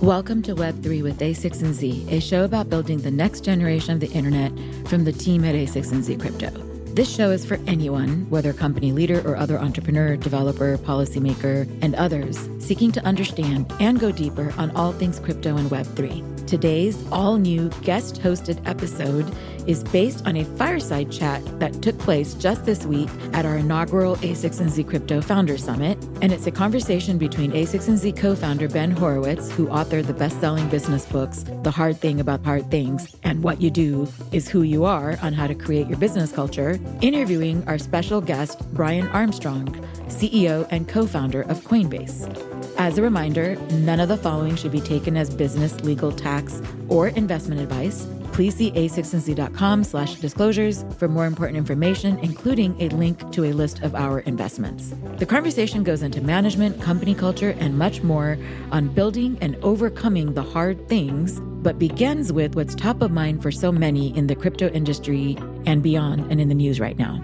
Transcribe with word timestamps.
Welcome 0.00 0.42
to 0.42 0.54
Web3 0.54 1.02
with 1.02 1.18
a16z, 1.18 2.12
a 2.12 2.20
show 2.20 2.44
about 2.44 2.70
building 2.70 2.98
the 2.98 3.10
next 3.10 3.40
generation 3.40 3.92
of 3.92 4.00
the 4.00 4.10
internet 4.12 4.52
from 4.86 5.04
the 5.04 5.12
team 5.12 5.44
at 5.44 5.54
a16z 5.54 6.20
Crypto. 6.20 6.50
This 6.94 7.12
show 7.12 7.30
is 7.30 7.44
for 7.44 7.58
anyone, 7.66 8.24
whether 8.30 8.52
company 8.52 8.92
leader 8.92 9.20
or 9.28 9.36
other 9.36 9.58
entrepreneur, 9.58 10.16
developer, 10.16 10.78
policymaker, 10.78 11.68
and 11.82 11.94
others, 11.94 12.48
seeking 12.58 12.92
to 12.92 13.04
understand 13.04 13.70
and 13.80 13.98
go 13.98 14.12
deeper 14.12 14.54
on 14.56 14.70
all 14.76 14.92
things 14.92 15.18
crypto 15.18 15.56
and 15.56 15.70
Web3. 15.70 16.35
Today's 16.46 16.96
all 17.10 17.38
new 17.38 17.70
guest 17.82 18.22
hosted 18.22 18.64
episode 18.68 19.28
is 19.66 19.82
based 19.82 20.24
on 20.28 20.36
a 20.36 20.44
fireside 20.44 21.10
chat 21.10 21.42
that 21.58 21.82
took 21.82 21.98
place 21.98 22.34
just 22.34 22.64
this 22.64 22.86
week 22.86 23.08
at 23.32 23.44
our 23.44 23.56
inaugural 23.56 24.14
a16z 24.18 24.88
Crypto 24.88 25.20
Founder 25.20 25.58
Summit. 25.58 25.98
And 26.22 26.32
it's 26.32 26.46
a 26.46 26.52
conversation 26.52 27.18
between 27.18 27.50
a16z 27.50 28.16
co 28.16 28.36
founder 28.36 28.68
Ben 28.68 28.92
Horowitz, 28.92 29.50
who 29.50 29.66
authored 29.66 30.06
the 30.06 30.14
best 30.14 30.38
selling 30.38 30.68
business 30.68 31.04
books, 31.06 31.44
The 31.64 31.72
Hard 31.72 31.98
Thing 31.98 32.20
About 32.20 32.44
Hard 32.44 32.70
Things, 32.70 33.16
and 33.24 33.42
What 33.42 33.60
You 33.60 33.70
Do 33.70 34.06
is 34.30 34.48
Who 34.48 34.62
You 34.62 34.84
Are 34.84 35.18
on 35.22 35.32
how 35.32 35.48
to 35.48 35.54
create 35.54 35.88
your 35.88 35.98
business 35.98 36.30
culture, 36.30 36.78
interviewing 37.00 37.66
our 37.66 37.78
special 37.78 38.20
guest, 38.20 38.72
Brian 38.72 39.08
Armstrong, 39.08 39.66
CEO 40.06 40.68
and 40.70 40.86
co 40.86 41.06
founder 41.06 41.42
of 41.42 41.62
Coinbase. 41.62 42.55
As 42.78 42.98
a 42.98 43.02
reminder, 43.02 43.56
none 43.72 44.00
of 44.00 44.08
the 44.08 44.16
following 44.16 44.56
should 44.56 44.72
be 44.72 44.80
taken 44.80 45.16
as 45.16 45.30
business, 45.30 45.80
legal, 45.80 46.12
tax, 46.12 46.60
or 46.88 47.08
investment 47.08 47.60
advice 47.60 48.06
please 48.36 48.54
see 48.54 48.70
a16z.com 48.72 49.82
slash 49.82 50.16
disclosures 50.16 50.84
for 50.98 51.08
more 51.08 51.24
important 51.24 51.56
information, 51.56 52.18
including 52.18 52.78
a 52.78 52.90
link 52.90 53.32
to 53.32 53.44
a 53.46 53.52
list 53.52 53.80
of 53.80 53.94
our 53.94 54.20
investments. 54.20 54.92
The 55.16 55.24
conversation 55.24 55.82
goes 55.82 56.02
into 56.02 56.20
management, 56.20 56.82
company 56.82 57.14
culture, 57.14 57.56
and 57.58 57.78
much 57.78 58.02
more 58.02 58.36
on 58.72 58.88
building 58.88 59.38
and 59.40 59.56
overcoming 59.62 60.34
the 60.34 60.42
hard 60.42 60.86
things, 60.86 61.40
but 61.40 61.78
begins 61.78 62.30
with 62.30 62.56
what's 62.56 62.74
top 62.74 63.00
of 63.00 63.10
mind 63.10 63.40
for 63.40 63.50
so 63.50 63.72
many 63.72 64.14
in 64.14 64.26
the 64.26 64.36
crypto 64.36 64.68
industry 64.68 65.38
and 65.64 65.82
beyond 65.82 66.30
and 66.30 66.38
in 66.38 66.48
the 66.48 66.54
news 66.54 66.78
right 66.78 66.98
now. 66.98 67.22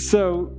So, 0.00 0.52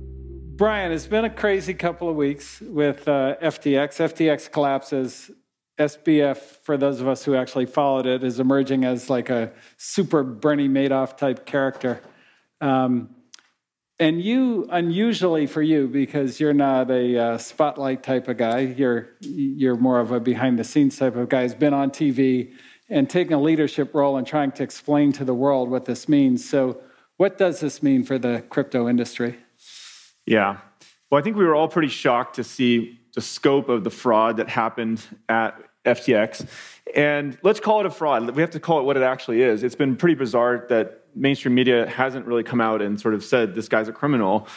Brian, 0.56 0.90
it's 0.90 1.06
been 1.06 1.26
a 1.26 1.30
crazy 1.30 1.74
couple 1.74 2.08
of 2.08 2.16
weeks 2.16 2.62
with 2.62 3.06
uh, 3.06 3.36
FTX. 3.42 4.14
FTX 4.14 4.50
collapses 4.50 5.30
SBF, 5.76 6.38
for 6.38 6.78
those 6.78 6.98
of 6.98 7.08
us 7.08 7.26
who 7.26 7.34
actually 7.34 7.66
followed 7.66 8.06
it, 8.06 8.24
is 8.24 8.40
emerging 8.40 8.86
as 8.86 9.10
like 9.10 9.28
a 9.28 9.52
super 9.76 10.22
Bernie 10.22 10.66
Madoff 10.66 11.18
type 11.18 11.44
character. 11.44 12.00
Um, 12.62 13.10
and 13.98 14.22
you, 14.22 14.66
unusually 14.70 15.46
for 15.46 15.60
you, 15.60 15.88
because 15.88 16.40
you're 16.40 16.54
not 16.54 16.90
a 16.90 17.18
uh, 17.18 17.36
spotlight 17.36 18.02
type 18.02 18.26
of 18.26 18.38
guy, 18.38 18.60
you're 18.60 19.10
you're 19.20 19.76
more 19.76 20.00
of 20.00 20.10
a 20.10 20.20
behind 20.20 20.58
the 20.58 20.64
scenes 20.64 20.96
type 20.96 21.16
of 21.16 21.28
guy. 21.28 21.42
Has 21.42 21.54
been 21.54 21.74
on 21.74 21.90
TV 21.90 22.54
and 22.88 23.10
taking 23.10 23.34
a 23.34 23.40
leadership 23.42 23.94
role 23.94 24.16
and 24.16 24.26
trying 24.26 24.52
to 24.52 24.62
explain 24.62 25.12
to 25.12 25.24
the 25.26 25.34
world 25.34 25.68
what 25.68 25.84
this 25.84 26.08
means. 26.08 26.48
So, 26.48 26.80
what 27.18 27.36
does 27.36 27.60
this 27.60 27.82
mean 27.82 28.04
for 28.04 28.18
the 28.18 28.42
crypto 28.48 28.88
industry? 28.88 29.36
Yeah, 30.26 30.58
well, 31.10 31.20
I 31.20 31.22
think 31.22 31.36
we 31.36 31.44
were 31.44 31.54
all 31.54 31.68
pretty 31.68 31.88
shocked 31.88 32.36
to 32.36 32.44
see 32.44 33.00
the 33.14 33.20
scope 33.20 33.68
of 33.68 33.84
the 33.84 33.90
fraud 33.90 34.38
that 34.38 34.48
happened 34.48 35.02
at 35.28 35.56
FTX. 35.84 36.46
And 36.94 37.38
let's 37.42 37.60
call 37.60 37.80
it 37.80 37.86
a 37.86 37.90
fraud. 37.90 38.28
We 38.30 38.42
have 38.42 38.50
to 38.50 38.60
call 38.60 38.80
it 38.80 38.82
what 38.82 38.96
it 38.96 39.02
actually 39.02 39.42
is. 39.42 39.62
It's 39.62 39.76
been 39.76 39.96
pretty 39.96 40.16
bizarre 40.16 40.66
that 40.68 41.04
mainstream 41.14 41.54
media 41.54 41.88
hasn't 41.88 42.26
really 42.26 42.42
come 42.42 42.60
out 42.60 42.82
and 42.82 43.00
sort 43.00 43.14
of 43.14 43.24
said 43.24 43.54
this 43.54 43.68
guy's 43.68 43.88
a 43.88 43.92
criminal. 43.92 44.48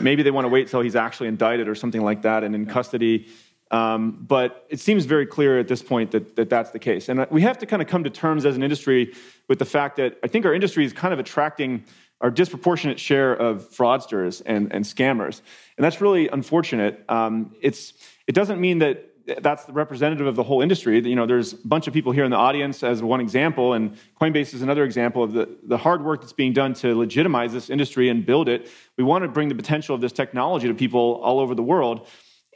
Maybe 0.00 0.22
they 0.22 0.30
want 0.30 0.46
to 0.46 0.48
wait 0.48 0.68
till 0.68 0.80
he's 0.80 0.96
actually 0.96 1.28
indicted 1.28 1.68
or 1.68 1.74
something 1.74 2.02
like 2.02 2.22
that 2.22 2.44
and 2.44 2.54
in 2.54 2.66
custody. 2.66 3.28
Um, 3.70 4.24
but 4.26 4.66
it 4.68 4.80
seems 4.80 5.04
very 5.04 5.26
clear 5.26 5.58
at 5.58 5.68
this 5.68 5.82
point 5.82 6.10
that, 6.10 6.34
that 6.36 6.50
that's 6.50 6.70
the 6.70 6.80
case. 6.80 7.08
And 7.08 7.24
we 7.30 7.42
have 7.42 7.58
to 7.58 7.66
kind 7.66 7.80
of 7.80 7.86
come 7.86 8.02
to 8.02 8.10
terms 8.10 8.44
as 8.44 8.56
an 8.56 8.62
industry 8.62 9.14
with 9.48 9.60
the 9.60 9.64
fact 9.64 9.96
that 9.96 10.18
I 10.24 10.26
think 10.26 10.44
our 10.44 10.54
industry 10.54 10.84
is 10.84 10.92
kind 10.92 11.14
of 11.14 11.20
attracting 11.20 11.84
our 12.20 12.30
disproportionate 12.30 13.00
share 13.00 13.32
of 13.32 13.68
fraudsters 13.70 14.42
and, 14.44 14.72
and 14.72 14.84
scammers. 14.84 15.40
And 15.76 15.84
that's 15.84 16.00
really 16.00 16.28
unfortunate. 16.28 17.04
Um, 17.08 17.54
it's, 17.60 17.94
it 18.26 18.34
doesn't 18.34 18.60
mean 18.60 18.78
that 18.80 19.06
that's 19.38 19.64
the 19.64 19.72
representative 19.72 20.26
of 20.26 20.34
the 20.34 20.42
whole 20.42 20.60
industry. 20.60 21.00
You 21.00 21.14
know, 21.14 21.26
there's 21.26 21.52
a 21.52 21.56
bunch 21.64 21.86
of 21.86 21.94
people 21.94 22.12
here 22.12 22.24
in 22.24 22.30
the 22.30 22.36
audience 22.36 22.82
as 22.82 23.02
one 23.02 23.20
example, 23.20 23.74
and 23.74 23.96
Coinbase 24.20 24.54
is 24.54 24.62
another 24.62 24.84
example 24.84 25.22
of 25.22 25.32
the, 25.32 25.48
the 25.62 25.76
hard 25.76 26.04
work 26.04 26.20
that's 26.20 26.32
being 26.32 26.52
done 26.52 26.74
to 26.74 26.94
legitimize 26.94 27.52
this 27.52 27.70
industry 27.70 28.08
and 28.08 28.26
build 28.26 28.48
it. 28.48 28.68
We 28.96 29.04
want 29.04 29.22
to 29.22 29.28
bring 29.28 29.48
the 29.48 29.54
potential 29.54 29.94
of 29.94 30.00
this 30.00 30.12
technology 30.12 30.68
to 30.68 30.74
people 30.74 31.20
all 31.22 31.38
over 31.38 31.54
the 31.54 31.62
world. 31.62 32.08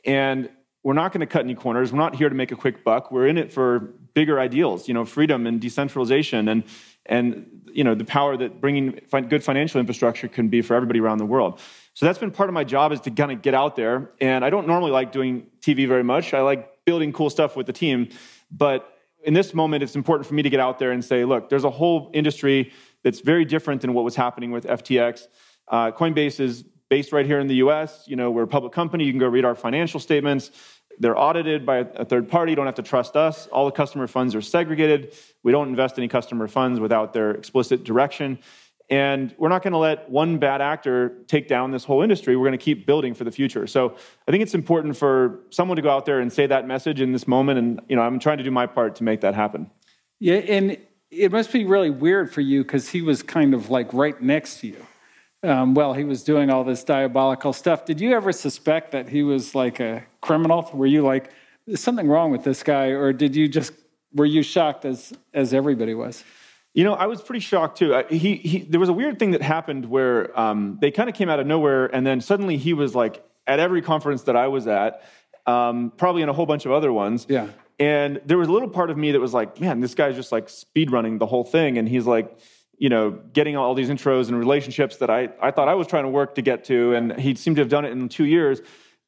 And 0.05 0.51
we're 0.83 0.95
not 0.95 1.13
going 1.13 1.21
to 1.21 1.27
cut 1.27 1.45
any 1.45 1.55
corners. 1.55 1.93
We're 1.93 1.99
not 1.99 2.17
here 2.17 2.29
to 2.29 2.35
make 2.35 2.53
a 2.53 2.57
quick 2.57 2.85
buck. 2.85 3.11
We're 3.11 3.27
in 3.27 3.39
it 3.39 3.53
for 3.53 3.95
bigger 4.15 4.41
ideals, 4.41 4.89
you 4.89 4.95
know, 4.95 5.05
freedom 5.05 5.47
and 5.47 5.61
decentralization 5.61 6.49
and, 6.49 6.65
and 7.07 7.63
you 7.73 7.83
know, 7.83 7.95
the 7.95 8.05
power 8.05 8.37
that 8.37 8.61
bringing 8.61 9.01
good 9.29 9.43
financial 9.43 9.81
infrastructure 9.81 10.29
can 10.29 10.49
be 10.49 10.63
for 10.63 10.75
everybody 10.75 11.01
around 11.01 11.19
the 11.19 11.27
world. 11.27 11.61
So 11.95 12.07
that's 12.07 12.19
been 12.19 12.31
part 12.31 12.49
of 12.49 12.55
my 12.55 12.65
job 12.65 12.93
is 12.93 13.01
to 13.01 13.11
kind 13.11 13.33
of 13.33 13.43
get 13.43 13.55
out 13.55 13.77
there. 13.77 14.11
And 14.21 14.45
I 14.45 14.51
don't 14.51 14.67
normally 14.67 14.93
like 14.93 15.13
doing 15.13 15.47
TV 15.61 15.87
very 15.87 16.05
much. 16.05 16.33
I 16.35 16.41
like 16.41 16.85
building 16.85 17.13
cool 17.13 17.31
stuff 17.31 17.57
with 17.57 17.67
the 17.67 17.73
team. 17.73 18.09
But 18.51 18.89
in 19.25 19.35
this 19.35 19.55
moment, 19.55 19.83
it's 19.83 19.97
important 19.97 20.27
for 20.27 20.35
me 20.35 20.43
to 20.43 20.51
get 20.51 20.61
out 20.61 20.79
there 20.79 20.93
and 20.93 21.05
say, 21.05 21.25
look, 21.25 21.49
there's 21.49 21.65
a 21.65 21.71
whole 21.71 22.11
industry 22.15 22.73
that's 23.03 23.21
very 23.21 23.45
different 23.45 23.81
than 23.81 23.93
what 23.93 24.05
was 24.05 24.15
happening 24.15 24.51
with 24.51 24.65
FTX. 24.67 25.27
Uh, 25.69 25.91
Coinbase 25.91 26.41
is 26.41 26.65
based 26.89 27.13
right 27.13 27.27
here 27.27 27.41
in 27.41 27.47
the 27.47 27.57
US. 27.57 28.05
You 28.07 28.17
know, 28.17 28.31
we're 28.31 28.43
a 28.43 28.49
public 28.49 28.73
company. 28.73 29.05
You 29.05 29.13
can 29.13 29.19
go 29.19 29.27
read 29.27 29.45
our 29.45 29.55
financial 29.55 29.99
statements. 29.99 30.51
They're 30.99 31.19
audited 31.19 31.67
by 31.67 31.79
a 31.79 32.05
third 32.05 32.29
party. 32.29 32.53
You 32.53 32.57
don't 32.57 32.67
have 32.67 32.77
to 32.77 32.83
trust 32.83 33.17
us. 33.17 33.47
All 33.49 33.65
the 33.65 33.73
customer 33.73 34.07
funds 34.07 34.35
are 34.35 34.43
segregated. 34.43 35.15
We 35.43 35.53
don't 35.53 35.69
invest 35.69 35.99
any 35.99 36.09
customer 36.09 36.49
funds 36.49 36.81
without 36.81 37.13
their 37.13 37.33
explicit 37.33 37.85
direction. 37.85 38.39
And 38.91 39.35
we're 39.39 39.49
not 39.49 39.63
going 39.63 39.73
to 39.73 39.79
let 39.79 40.11
one 40.11 40.39
bad 40.39 40.61
actor 40.61 41.17
take 41.27 41.49
down 41.49 41.71
this 41.71 41.85
whole 41.85 42.03
industry. 42.03 42.37
We're 42.37 42.47
going 42.47 42.59
to 42.59 42.65
keep 42.65 42.87
building 42.87 43.15
for 43.15 43.25
the 43.25 43.31
future. 43.31 43.67
So 43.67 43.97
I 44.29 44.31
think 44.31 44.43
it's 44.43 44.55
important 44.55 44.97
for 44.97 45.41
someone 45.51 45.77
to 45.77 45.83
go 45.83 45.91
out 45.91 46.05
there 46.05 46.21
and 46.21 46.31
say 46.33 46.47
that 46.47 46.67
message 46.67 47.01
in 47.01 47.13
this 47.13 47.27
moment. 47.27 47.59
And 47.59 47.81
you 47.89 47.97
know, 47.97 48.03
I'm 48.03 48.19
trying 48.19 48.39
to 48.39 48.45
do 48.45 48.51
my 48.51 48.67
part 48.67 48.97
to 48.97 49.05
make 49.05 49.23
that 49.23 49.35
happen. 49.35 49.71
Yeah, 50.21 50.35
and 50.35 50.77
it 51.11 51.33
must 51.33 51.53
be 51.53 51.65
really 51.65 51.91
weird 51.91 52.33
for 52.33 52.43
you 52.43 52.63
because 52.63 52.89
he 52.89 53.01
was 53.01 53.23
kind 53.23 53.55
of 53.55 53.71
like 53.71 53.93
right 53.93 54.21
next 54.21 54.61
to 54.61 54.67
you. 54.67 54.87
Um, 55.45 55.75
well, 55.75 55.93
he 55.93 56.05
was 56.05 56.23
doing 56.23 56.51
all 56.51 56.65
this 56.65 56.83
diabolical 56.85 57.53
stuff. 57.53 57.85
Did 57.85 58.01
you 58.01 58.13
ever 58.13 58.33
suspect 58.33 58.93
that 58.93 59.09
he 59.09 59.23
was 59.23 59.55
like 59.55 59.79
a 59.79 60.03
criminal? 60.21 60.71
Were 60.73 60.87
you 60.87 61.03
like, 61.03 61.31
"There's 61.67 61.81
something 61.81 62.09
wrong 62.09 62.31
with 62.31 62.45
this 62.45 62.63
guy," 62.63 62.87
or 62.87 63.13
did 63.13 63.37
you 63.37 63.47
just 63.47 63.73
were 64.15 64.25
you 64.25 64.43
shocked 64.43 64.85
as 64.85 65.13
as 65.35 65.53
everybody 65.53 65.95
was? 65.95 66.25
You 66.73 66.83
know, 66.83 66.95
I 66.95 67.07
was 67.07 67.23
pretty 67.23 67.41
shocked 67.41 67.79
too. 67.79 68.03
He, 68.11 68.35
he, 68.37 68.59
there 68.61 68.81
was 68.81 68.89
a 68.89 68.93
weird 68.93 69.21
thing 69.21 69.31
that 69.31 69.43
happened 69.43 69.89
where 69.89 70.39
um, 70.39 70.79
they 70.81 70.91
kind 70.91 71.09
of 71.09 71.15
came 71.15 71.29
out 71.29 71.39
of 71.39 71.47
nowhere, 71.47 71.87
and 71.87 72.05
then 72.05 72.21
suddenly 72.21 72.57
he 72.57 72.73
was 72.73 72.95
like 72.95 73.25
at 73.47 73.61
every 73.61 73.83
conference 73.83 74.23
that 74.23 74.35
I 74.35 74.49
was 74.49 74.67
at, 74.67 75.03
um, 75.47 75.93
probably 75.97 76.23
in 76.23 76.29
a 76.29 76.33
whole 76.33 76.47
bunch 76.47 76.67
of 76.67 76.73
other 76.73 76.93
ones. 76.93 77.27
Yeah. 77.29 77.49
And 77.79 78.21
there 78.25 78.39
was 78.39 78.49
a 78.49 78.53
little 78.53 78.69
part 78.69 78.91
of 78.91 78.97
me 78.97 79.13
that 79.13 79.21
was 79.21 79.35
like, 79.35 79.61
man, 79.61 79.81
this 79.81 79.95
guy's 79.95 80.17
just 80.17 80.33
like 80.33 80.49
speed 80.49 80.91
running 80.91 81.19
the 81.19 81.27
whole 81.27 81.45
thing, 81.45 81.79
and 81.79 81.89
he's 81.89 82.07
like, 82.07 82.37
you 82.79 82.89
know, 82.89 83.11
getting 83.33 83.57
all 83.57 83.75
these 83.75 83.89
intros 83.89 84.29
and 84.29 84.39
relationships 84.39 84.97
that 84.97 85.11
I, 85.11 85.29
I 85.41 85.51
thought 85.51 85.69
I 85.69 85.75
was 85.75 85.87
trying 85.87 86.05
to 86.05 86.11
work 86.11 86.35
to 86.37 86.43
get 86.43 86.65
to, 86.65 86.95
and 86.95 87.19
he 87.19 87.35
seemed 87.35 87.57
to 87.57 87.63
have 87.63 87.69
done 87.69 87.85
it 87.85 87.93
in 87.93 88.09
two 88.09 88.25
years. 88.25 88.61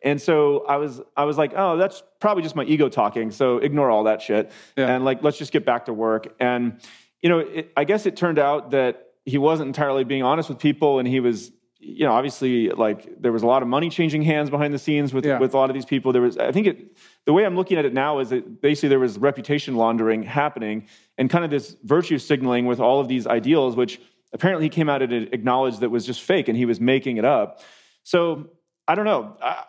And 0.03 0.21
so 0.21 0.65
I 0.67 0.77
was, 0.77 1.01
I 1.17 1.25
was 1.25 1.39
like, 1.39 1.53
oh, 1.57 1.77
that's 1.77 2.03
probably 2.21 2.43
just 2.43 2.55
my 2.55 2.65
ego 2.65 2.89
talking. 2.89 3.31
So 3.31 3.59
ignore 3.59 3.91
all 3.91 4.05
that 4.05 4.23
shit, 4.23 4.53
yeah. 4.77 4.95
and 4.95 5.05
like, 5.05 5.23
let's 5.23 5.39
just 5.39 5.53
get 5.53 5.65
back 5.65 5.87
to 5.87 5.93
work. 5.93 6.35
And 6.39 6.81
you 7.23 7.29
know, 7.29 7.39
it, 7.41 7.73
I 7.77 7.85
guess 7.85 8.07
it 8.07 8.17
turned 8.17 8.39
out 8.39 8.71
that 8.71 9.07
he 9.25 9.39
wasn't 9.39 9.67
entirely 9.69 10.05
being 10.05 10.23
honest 10.23 10.49
with 10.49 10.59
people, 10.59 10.99
and 10.99 11.09
he 11.09 11.19
was, 11.19 11.51
you 11.89 12.05
know, 12.05 12.13
obviously 12.13 12.69
like 12.71 13.21
there 13.21 13.31
was 13.31 13.43
a 13.43 13.47
lot 13.47 13.63
of 13.63 13.69
money 13.69 13.89
changing 13.89 14.23
hands 14.23 14.51
behind 14.51 14.75
the 14.75 14.79
scenes 14.79 15.15
with 15.15 15.25
yeah. 15.25 15.39
with 15.39 15.55
a 15.55 15.57
lot 15.57 15.71
of 15.71 15.75
these 15.75 15.85
people. 15.85 16.13
There 16.13 16.23
was, 16.23 16.37
I 16.37 16.51
think, 16.51 16.67
it 16.67 16.97
the 17.25 17.33
way 17.33 17.47
I'm 17.47 17.55
looking 17.55 17.79
at 17.79 17.85
it 17.85 17.95
now 17.95 18.19
is 18.19 18.31
that 18.31 18.61
basically 18.61 18.89
there 18.89 18.99
was 18.99 19.19
reputation 19.19 19.77
laundering 19.77 20.25
happening, 20.25 20.87
and 21.17 21.31
kind 21.31 21.45
of 21.45 21.51
this 21.51 21.77
virtue 21.85 22.19
signaling 22.19 22.67
with 22.67 22.81
all 22.81 22.99
of 23.01 23.07
these 23.07 23.27
ideals, 23.27 23.77
which 23.77 24.01
apparently 24.33 24.67
he 24.67 24.71
came 24.71 24.89
out 24.89 25.01
and 25.01 25.13
acknowledged 25.33 25.81
that 25.81 25.91
was 25.91 26.05
just 26.05 26.23
fake, 26.23 26.49
and 26.49 26.57
he 26.57 26.65
was 26.65 26.81
making 26.81 27.19
it 27.19 27.25
up. 27.25 27.61
So 28.03 28.51
I 28.89 28.97
don't 28.97 29.05
know. 29.07 29.37
I, 29.41 29.65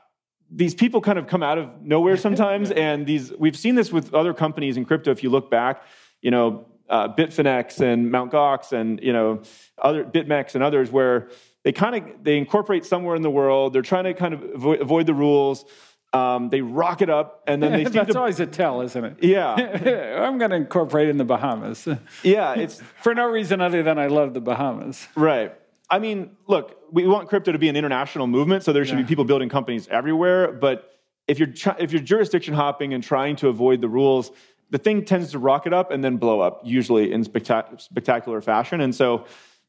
these 0.50 0.74
people 0.74 1.02
kind 1.02 1.20
of 1.20 1.28
come 1.28 1.44
out 1.44 1.58
of 1.58 1.82
nowhere 1.82 2.18
sometimes, 2.18 2.72
and 2.86 3.06
these 3.06 3.32
we've 3.38 3.58
seen 3.58 3.76
this 3.76 3.92
with 3.92 4.14
other 4.16 4.34
companies 4.34 4.76
in 4.76 4.86
crypto. 4.86 5.12
If 5.12 5.22
you 5.22 5.30
look 5.30 5.52
back, 5.52 5.84
you 6.22 6.32
know, 6.32 6.66
uh, 6.90 7.14
Bitfinex 7.14 7.80
and 7.82 8.12
Mt. 8.12 8.32
Gox 8.32 8.72
and 8.72 9.02
you 9.02 9.14
know 9.14 9.42
other 9.82 10.04
BitMEX 10.04 10.56
and 10.56 10.64
others 10.64 10.92
where 10.92 11.30
they 11.68 11.74
kind 11.74 11.96
of 11.98 12.24
they 12.24 12.38
incorporate 12.38 12.86
somewhere 12.86 13.18
in 13.18 13.22
the 13.22 13.30
world. 13.30 13.74
They're 13.74 13.82
trying 13.82 14.06
to 14.06 14.14
kind 14.14 14.34
of 14.34 14.42
avoid, 14.42 14.80
avoid 14.80 15.06
the 15.06 15.14
rules. 15.14 15.66
Um, 16.14 16.50
they 16.50 16.62
rock 16.62 17.02
it 17.02 17.10
up, 17.10 17.44
and 17.46 17.62
then 17.62 17.74
they 17.74 17.84
That's 17.90 18.14
to, 18.14 18.18
always 18.18 18.40
a 18.40 18.46
tell, 18.46 18.80
isn't 18.80 19.04
it? 19.04 19.18
Yeah, 19.22 19.54
I'm 20.22 20.38
going 20.38 20.52
to 20.52 20.56
incorporate 20.56 21.10
in 21.10 21.18
the 21.18 21.26
Bahamas. 21.26 21.86
Yeah, 22.24 22.54
it's 22.54 22.82
for 23.02 23.14
no 23.14 23.26
reason 23.26 23.60
other 23.60 23.84
than 23.84 24.00
I 24.00 24.08
love 24.08 24.34
the 24.34 24.40
Bahamas. 24.40 25.10
Right. 25.14 25.54
I 25.90 26.00
mean, 26.00 26.38
look, 26.48 26.80
we 26.90 27.06
want 27.06 27.28
crypto 27.28 27.52
to 27.52 27.60
be 27.60 27.68
an 27.68 27.76
international 27.76 28.28
movement, 28.28 28.64
so 28.64 28.72
there 28.72 28.86
should 28.86 28.96
yeah. 28.96 29.04
be 29.04 29.10
people 29.10 29.26
building 29.26 29.50
companies 29.50 29.90
everywhere. 29.90 30.54
But 30.54 30.98
if 31.28 31.38
you're 31.38 31.50
if 31.80 31.92
you're 31.92 32.02
jurisdiction 32.02 32.54
hopping 32.54 32.94
and 32.94 33.04
trying 33.04 33.36
to 33.38 33.50
avoid 33.50 33.82
the 33.82 33.90
rules, 33.90 34.32
the 34.70 34.78
thing 34.78 35.04
tends 35.04 35.32
to 35.32 35.40
rocket 35.40 35.74
up 35.74 35.92
and 35.92 36.02
then 36.02 36.16
blow 36.16 36.40
up, 36.40 36.62
usually 36.64 37.12
in 37.12 37.26
spectac- 37.26 37.82
spectacular 37.82 38.40
fashion. 38.40 38.80
And 38.80 38.96
so 38.96 39.26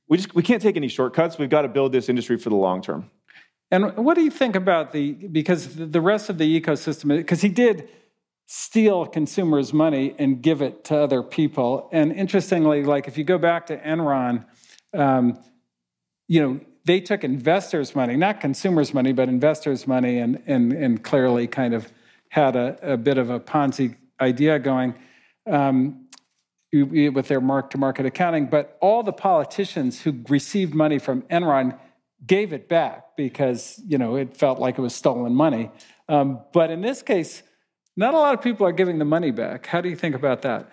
we 0.09 0.17
just 0.17 0.35
we 0.35 0.43
can't 0.43 0.63
take 0.63 0.77
any 0.77 0.89
shortcuts. 0.89 1.39
We've 1.39 1.51
got 1.51 1.63
to 1.63 1.69
build 1.69 1.93
this 1.93 2.09
industry 2.09 2.39
for 2.39 2.51
the 2.51 2.57
long 2.57 2.83
term. 2.83 3.11
And 3.71 3.97
what 3.97 4.15
do 4.15 4.23
you 4.23 4.31
think 4.31 4.57
about 4.57 4.93
the 4.93 5.13
because 5.13 5.75
the 5.75 6.01
rest 6.01 6.31
of 6.31 6.39
the 6.39 6.61
ecosystem? 6.61 7.09
Because 7.09 7.43
he 7.43 7.49
did 7.49 7.89
steal 8.47 9.05
consumers' 9.05 9.75
money 9.75 10.15
and 10.19 10.41
give 10.41 10.63
it 10.63 10.83
to 10.85 10.97
other 10.97 11.23
people. 11.23 11.91
And 11.93 12.13
interestingly, 12.13 12.83
like 12.83 13.07
if 13.07 13.19
you 13.19 13.25
go 13.25 13.37
back 13.37 13.67
to 13.67 13.77
Enron, 13.77 14.47
um, 14.95 15.39
you 16.27 16.41
know 16.41 16.61
they 16.87 17.01
took 17.01 17.25
investors' 17.25 17.95
money, 17.95 18.17
not 18.17 18.41
consumers' 18.41 18.95
money, 18.95 19.13
but 19.13 19.29
investors' 19.29 19.87
money, 19.87 20.19
and 20.19 20.43
and 20.47 20.73
and 20.73 21.05
clearly 21.05 21.47
kind 21.47 21.75
of 21.75 21.93
had 22.31 22.57
a, 22.57 22.95
a 22.95 22.97
bit 22.97 23.19
of 23.19 23.29
a 23.29 23.39
Ponzi 23.39 23.97
idea 24.21 24.59
going. 24.59 24.95
Um, 25.47 26.08
with 26.73 27.29
their 27.29 27.41
mark 27.41 27.71
to 27.71 27.79
market 27.79 28.05
accounting, 28.07 28.47
but 28.47 28.77
all 28.81 29.03
the 29.03 29.13
politicians 29.13 30.03
who 30.03 30.21
received 30.29 30.75
money 30.75 30.99
from 30.99 31.23
Enron 31.23 31.79
gave 32.27 32.53
it 32.53 32.69
back 32.69 33.17
because 33.17 33.81
you 33.87 33.97
know 33.97 34.17
it 34.17 34.37
felt 34.37 34.59
like 34.59 34.79
it 34.79 34.83
was 34.83 34.95
stolen 34.95 35.35
money. 35.35 35.71
Um, 36.09 36.41
but 36.53 36.71
in 36.71 36.81
this 36.81 37.03
case, 37.03 37.43
not 37.97 38.15
a 38.15 38.19
lot 38.19 38.35
of 38.35 38.43
people 38.43 38.67
are 38.67 38.73
giving 38.73 38.99
the 38.99 39.05
money 39.05 39.31
back. 39.31 39.67
How 39.67 39.81
do 39.81 39.89
you 39.89 39.97
think 39.97 40.15
about 40.15 40.43
that? 40.43 40.71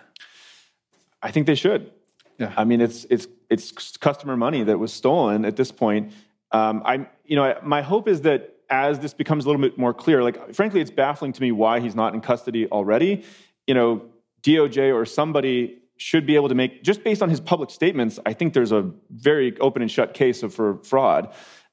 I 1.22 1.30
think 1.30 1.46
they 1.46 1.54
should. 1.54 1.90
Yeah. 2.38 2.52
I 2.56 2.64
mean, 2.64 2.80
it's 2.80 3.06
it's 3.08 3.26
it's 3.48 3.96
customer 3.96 4.36
money 4.36 4.62
that 4.64 4.78
was 4.78 4.92
stolen 4.92 5.44
at 5.44 5.56
this 5.56 5.72
point. 5.72 6.12
Um, 6.52 6.82
I'm 6.84 7.06
you 7.24 7.36
know 7.36 7.58
my 7.62 7.82
hope 7.82 8.06
is 8.08 8.22
that 8.22 8.52
as 8.68 8.98
this 8.98 9.14
becomes 9.14 9.44
a 9.44 9.48
little 9.48 9.62
bit 9.62 9.78
more 9.78 9.94
clear, 9.94 10.22
like 10.22 10.54
frankly, 10.54 10.80
it's 10.80 10.90
baffling 10.90 11.32
to 11.32 11.40
me 11.40 11.52
why 11.52 11.80
he's 11.80 11.94
not 11.94 12.14
in 12.14 12.20
custody 12.20 12.66
already. 12.68 13.24
You 13.66 13.74
know, 13.74 14.02
DOJ 14.42 14.94
or 14.94 15.06
somebody 15.06 15.78
should 15.96 16.26
be 16.26 16.34
able 16.34 16.48
to 16.48 16.54
make, 16.54 16.82
just 16.82 17.02
based 17.02 17.22
on 17.22 17.30
his 17.30 17.40
public 17.40 17.70
statements, 17.70 18.18
I 18.26 18.32
think 18.32 18.52
there's 18.52 18.72
a 18.72 18.90
very 19.10 19.58
open 19.60 19.82
and 19.82 19.90
shut 19.90 20.14
case 20.14 20.42
of, 20.42 20.54
for 20.54 20.78
fraud. 20.84 21.32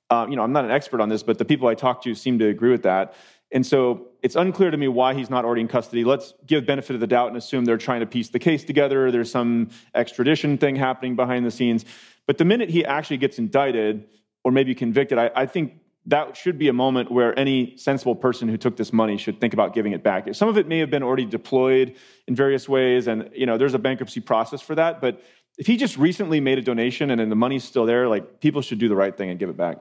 Uh, 0.10 0.28
you 0.30 0.36
know, 0.36 0.44
I'm 0.44 0.54
not 0.54 0.66
an 0.66 0.72
expert 0.72 1.02
on 1.02 1.10
this, 1.10 1.24
but 1.24 1.38
the 1.38 1.46
people 1.46 1.68
I 1.68 1.76
talk 1.76 2.04
to 2.04 2.16
seem 2.16 2.40
to 2.40 2.48
agree 2.48 2.72
with 2.72 2.84
that. 2.84 3.16
And 3.52 3.66
so 3.66 4.08
it's 4.24 4.36
unclear 4.36 4.72
to 4.72 4.78
me 4.78 4.88
why 4.88 5.14
he's 5.14 5.30
not 5.30 5.46
already 5.46 5.62
in 5.62 5.68
custody. 5.68 6.04
Let's 6.04 6.34
give 6.46 6.66
benefit 6.66 6.96
of 6.96 7.00
the 7.02 7.08
doubt 7.08 7.28
and 7.28 7.38
assume 7.38 7.66
they're 7.66 7.78
trying 7.78 8.00
to 8.00 8.06
piece 8.06 8.30
the 8.30 8.40
case 8.40 8.64
together. 8.64 9.12
There's 9.12 9.30
some 9.30 9.70
extradition 9.94 10.58
thing 10.58 10.76
happening 10.76 11.16
behind 11.16 11.46
the 11.46 11.52
scenes. 11.52 11.86
But 12.26 12.38
the 12.38 12.46
minute 12.46 12.70
he 12.70 12.84
actually 12.84 13.18
gets 13.18 13.38
indicted 13.38 14.06
or 14.44 14.52
maybe 14.52 14.74
convicted, 14.74 15.20
I, 15.20 15.30
I 15.36 15.46
think 15.46 15.74
that 16.06 16.36
should 16.36 16.58
be 16.58 16.68
a 16.68 16.74
moment 16.74 17.12
where 17.12 17.38
any 17.40 17.78
sensible 17.78 18.16
person 18.16 18.50
who 18.50 18.58
took 18.58 18.76
this 18.76 18.92
money 18.92 19.18
should 19.18 19.40
think 19.40 19.54
about 19.54 19.74
giving 19.74 19.94
it 19.94 20.04
back. 20.04 20.34
Some 20.36 20.50
of 20.50 20.58
it 20.58 20.68
may 20.68 20.80
have 20.80 20.90
been 20.90 21.04
already 21.04 21.26
deployed 21.26 21.96
in 22.28 22.36
various 22.36 22.68
ways, 22.68 23.08
and 23.08 23.30
you 23.34 23.46
know 23.46 23.58
there's 23.58 23.74
a 23.74 23.80
bankruptcy 23.80 24.20
process 24.20 24.62
for 24.62 24.76
that. 24.76 25.00
But 25.00 25.22
if 25.58 25.68
he 25.68 25.78
just 25.78 25.98
recently 25.98 26.40
made 26.40 26.58
a 26.58 26.62
donation 26.62 27.12
and 27.12 27.22
then 27.22 27.30
the 27.30 27.36
money's 27.36 27.64
still 27.64 27.86
there, 27.86 28.08
like 28.08 28.40
people 28.42 28.62
should 28.62 28.80
do 28.80 28.90
the 28.90 28.96
right 28.96 29.16
thing 29.16 29.30
and 29.30 29.40
give 29.40 29.50
it 29.50 29.58
back. 29.58 29.78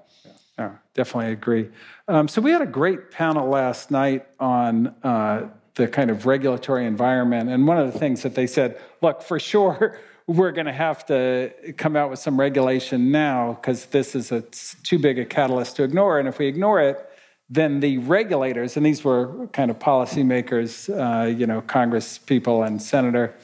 Yeah, 0.58 0.72
definitely 0.94 1.32
agree. 1.32 1.70
Um, 2.08 2.28
so 2.28 2.40
we 2.40 2.50
had 2.50 2.62
a 2.62 2.66
great 2.66 3.10
panel 3.10 3.48
last 3.48 3.90
night 3.90 4.26
on 4.38 4.94
uh, 5.02 5.48
the 5.74 5.88
kind 5.88 6.10
of 6.10 6.26
regulatory 6.26 6.86
environment, 6.86 7.50
and 7.50 7.66
one 7.66 7.78
of 7.78 7.92
the 7.92 7.98
things 7.98 8.22
that 8.22 8.34
they 8.34 8.46
said, 8.46 8.80
look, 9.00 9.22
for 9.22 9.40
sure 9.40 9.98
we're 10.32 10.52
going 10.52 10.67
to 10.67 10.73
have 10.73 11.05
to 11.06 11.52
come 11.76 11.94
out 11.94 12.11
with 12.11 12.19
some 12.19 12.40
regulation 12.40 13.11
now 13.11 13.55
because 13.55 13.87
this 13.87 14.14
is 14.14 14.32
a, 14.32 14.40
too 14.82 14.99
big 14.99 15.19
a 15.19 15.25
catalyst 15.25 15.76
to 15.76 15.82
ignore. 15.82 16.19
And 16.19 16.26
if 16.26 16.38
we 16.38 16.46
ignore 16.46 16.81
it, 16.81 17.08
then 17.50 17.81
the 17.81 17.99
regulators, 17.99 18.76
and 18.76 18.87
these 18.87 19.05
were 19.05 19.46
kind 19.49 19.70
of 19.70 19.79
policymakers, 19.79 20.88
uh, 20.88 21.26
you 21.26 21.46
know, 21.46 21.61
Congress 21.61 22.17
people 22.17 22.62
and 22.62 22.81
senator, 22.81 23.34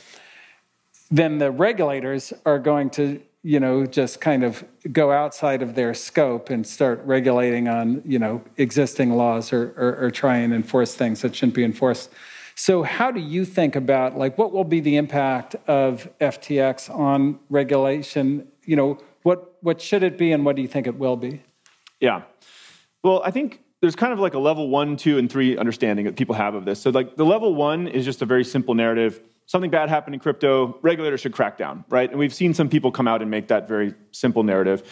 then 1.11 1.38
the 1.38 1.50
regulators 1.50 2.32
are 2.46 2.58
going 2.58 2.88
to, 2.90 3.20
you 3.43 3.61
know, 3.61 3.85
just 3.85 4.20
kind 4.20 4.43
of 4.43 4.64
go 4.93 5.12
outside 5.12 5.61
of 5.61 5.75
their 5.75 5.93
scope 5.93 6.49
and 6.49 6.67
start 6.67 7.02
regulating 7.05 7.69
on, 7.69 8.02
you 8.05 8.19
know, 8.19 8.43
existing 8.56 9.12
laws 9.12 9.52
or, 9.52 9.75
or, 9.76 10.06
or 10.06 10.11
try 10.11 10.38
and 10.38 10.55
enforce 10.55 10.94
things 10.94 11.20
that 11.20 11.37
shouldn't 11.37 11.55
be 11.55 11.64
enforced. 11.64 12.11
So, 12.60 12.82
how 12.82 13.12
do 13.12 13.20
you 13.20 13.44
think 13.44 13.76
about 13.76 14.19
like 14.19 14.37
what 14.37 14.52
will 14.52 14.64
be 14.64 14.81
the 14.81 14.96
impact 14.96 15.55
of 15.69 16.08
FTX 16.20 16.90
on 16.90 17.38
regulation? 17.49 18.49
You 18.64 18.75
know, 18.75 18.99
what 19.22 19.56
what 19.60 19.81
should 19.81 20.02
it 20.02 20.19
be, 20.19 20.32
and 20.32 20.44
what 20.44 20.56
do 20.56 20.62
you 20.62 20.66
think 20.66 20.88
it 20.88 20.99
will 20.99 21.14
be? 21.14 21.40
Yeah, 22.00 22.22
well, 23.05 23.22
I 23.25 23.31
think 23.31 23.62
there's 23.81 23.94
kind 23.94 24.12
of 24.12 24.19
like 24.19 24.34
a 24.34 24.40
level 24.40 24.70
one, 24.70 24.96
two, 24.96 25.19
and 25.19 25.31
three 25.31 25.56
understanding 25.56 26.05
that 26.06 26.16
people 26.16 26.34
have 26.34 26.56
of 26.56 26.64
this. 26.64 26.81
So, 26.81 26.90
like 26.90 27.14
the 27.14 27.25
level 27.25 27.55
one 27.55 27.87
is 27.87 28.05
just 28.05 28.22
a 28.22 28.26
very 28.26 28.43
simple 28.43 28.75
narrative. 28.75 29.20
Something 29.46 29.70
bad 29.70 29.88
happened 29.88 30.14
in 30.14 30.20
crypto, 30.20 30.81
regulators 30.82 31.20
should 31.20 31.32
crack 31.32 31.58
down, 31.58 31.84
right? 31.88 32.11
And 32.11 32.19
we've 32.19 32.34
seen 32.34 32.54
some 32.54 32.69
people 32.69 32.90
come 32.90 33.06
out 33.06 33.22
and 33.22 33.31
make 33.31 33.46
that 33.49 33.69
very 33.69 33.94
simple 34.11 34.43
narrative. 34.43 34.82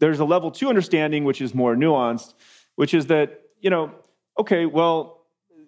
There's 0.00 0.18
a 0.18 0.24
level 0.24 0.50
two 0.50 0.68
understanding, 0.68 1.22
which 1.22 1.40
is 1.40 1.54
more 1.54 1.76
nuanced, 1.76 2.34
which 2.74 2.92
is 2.92 3.06
that, 3.06 3.42
you 3.60 3.70
know, 3.70 3.92
okay, 4.36 4.66
well, 4.66 5.13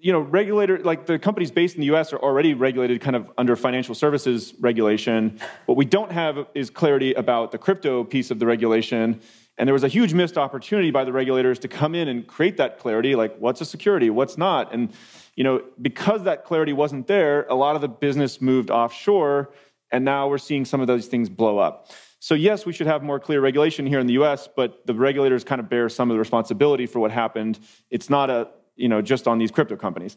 you 0.06 0.12
know, 0.12 0.20
regulator 0.20 0.78
like 0.78 1.06
the 1.06 1.18
companies 1.18 1.50
based 1.50 1.74
in 1.74 1.80
the 1.80 1.86
U.S. 1.86 2.12
are 2.12 2.18
already 2.18 2.54
regulated 2.54 3.00
kind 3.00 3.16
of 3.16 3.28
under 3.36 3.56
financial 3.56 3.92
services 3.92 4.54
regulation. 4.60 5.40
What 5.64 5.76
we 5.76 5.84
don't 5.84 6.12
have 6.12 6.46
is 6.54 6.70
clarity 6.70 7.12
about 7.14 7.50
the 7.50 7.58
crypto 7.58 8.04
piece 8.04 8.30
of 8.30 8.38
the 8.38 8.46
regulation. 8.46 9.20
And 9.58 9.66
there 9.66 9.72
was 9.72 9.82
a 9.82 9.88
huge 9.88 10.14
missed 10.14 10.38
opportunity 10.38 10.92
by 10.92 11.02
the 11.02 11.12
regulators 11.12 11.58
to 11.58 11.66
come 11.66 11.96
in 11.96 12.06
and 12.06 12.24
create 12.24 12.56
that 12.58 12.78
clarity, 12.78 13.16
like 13.16 13.36
what's 13.38 13.60
a 13.60 13.64
security, 13.64 14.08
what's 14.08 14.38
not. 14.38 14.72
And 14.72 14.92
you 15.34 15.42
know, 15.42 15.64
because 15.82 16.22
that 16.22 16.44
clarity 16.44 16.72
wasn't 16.72 17.08
there, 17.08 17.44
a 17.50 17.56
lot 17.56 17.74
of 17.74 17.80
the 17.80 17.88
business 17.88 18.40
moved 18.40 18.70
offshore, 18.70 19.50
and 19.90 20.04
now 20.04 20.28
we're 20.28 20.38
seeing 20.38 20.64
some 20.64 20.80
of 20.80 20.86
those 20.86 21.08
things 21.08 21.28
blow 21.28 21.58
up. 21.58 21.90
So 22.20 22.36
yes, 22.36 22.64
we 22.64 22.72
should 22.72 22.86
have 22.86 23.02
more 23.02 23.18
clear 23.18 23.40
regulation 23.40 23.86
here 23.86 23.98
in 23.98 24.06
the 24.06 24.14
U.S., 24.14 24.48
but 24.54 24.86
the 24.86 24.94
regulators 24.94 25.42
kind 25.42 25.60
of 25.60 25.68
bear 25.68 25.88
some 25.88 26.12
of 26.12 26.14
the 26.14 26.20
responsibility 26.20 26.86
for 26.86 27.00
what 27.00 27.10
happened. 27.10 27.58
It's 27.90 28.08
not 28.08 28.30
a 28.30 28.48
you 28.76 28.88
know, 28.88 29.02
just 29.02 29.26
on 29.26 29.38
these 29.38 29.50
crypto 29.50 29.76
companies. 29.76 30.16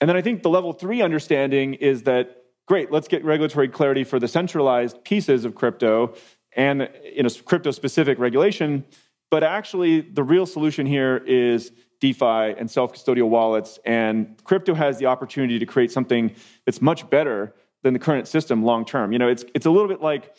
And 0.00 0.08
then 0.08 0.16
I 0.16 0.22
think 0.22 0.42
the 0.42 0.50
level 0.50 0.72
three 0.72 1.02
understanding 1.02 1.74
is 1.74 2.04
that 2.04 2.44
great, 2.66 2.92
let's 2.92 3.08
get 3.08 3.24
regulatory 3.24 3.68
clarity 3.68 4.04
for 4.04 4.18
the 4.18 4.28
centralized 4.28 5.02
pieces 5.04 5.44
of 5.44 5.54
crypto 5.54 6.14
and 6.56 6.82
in 6.82 7.26
a 7.26 7.30
crypto 7.30 7.70
specific 7.70 8.18
regulation. 8.18 8.84
But 9.30 9.42
actually, 9.42 10.00
the 10.00 10.22
real 10.22 10.46
solution 10.46 10.86
here 10.86 11.18
is 11.18 11.72
DeFi 12.00 12.54
and 12.58 12.70
self 12.70 12.92
custodial 12.92 13.28
wallets. 13.28 13.78
And 13.84 14.42
crypto 14.44 14.74
has 14.74 14.98
the 14.98 15.06
opportunity 15.06 15.58
to 15.58 15.66
create 15.66 15.90
something 15.92 16.34
that's 16.64 16.80
much 16.80 17.08
better 17.10 17.54
than 17.82 17.92
the 17.92 17.98
current 17.98 18.26
system 18.26 18.62
long 18.62 18.84
term. 18.84 19.12
You 19.12 19.18
know, 19.18 19.28
it's, 19.28 19.44
it's 19.54 19.66
a 19.66 19.70
little 19.70 19.88
bit 19.88 20.00
like 20.00 20.34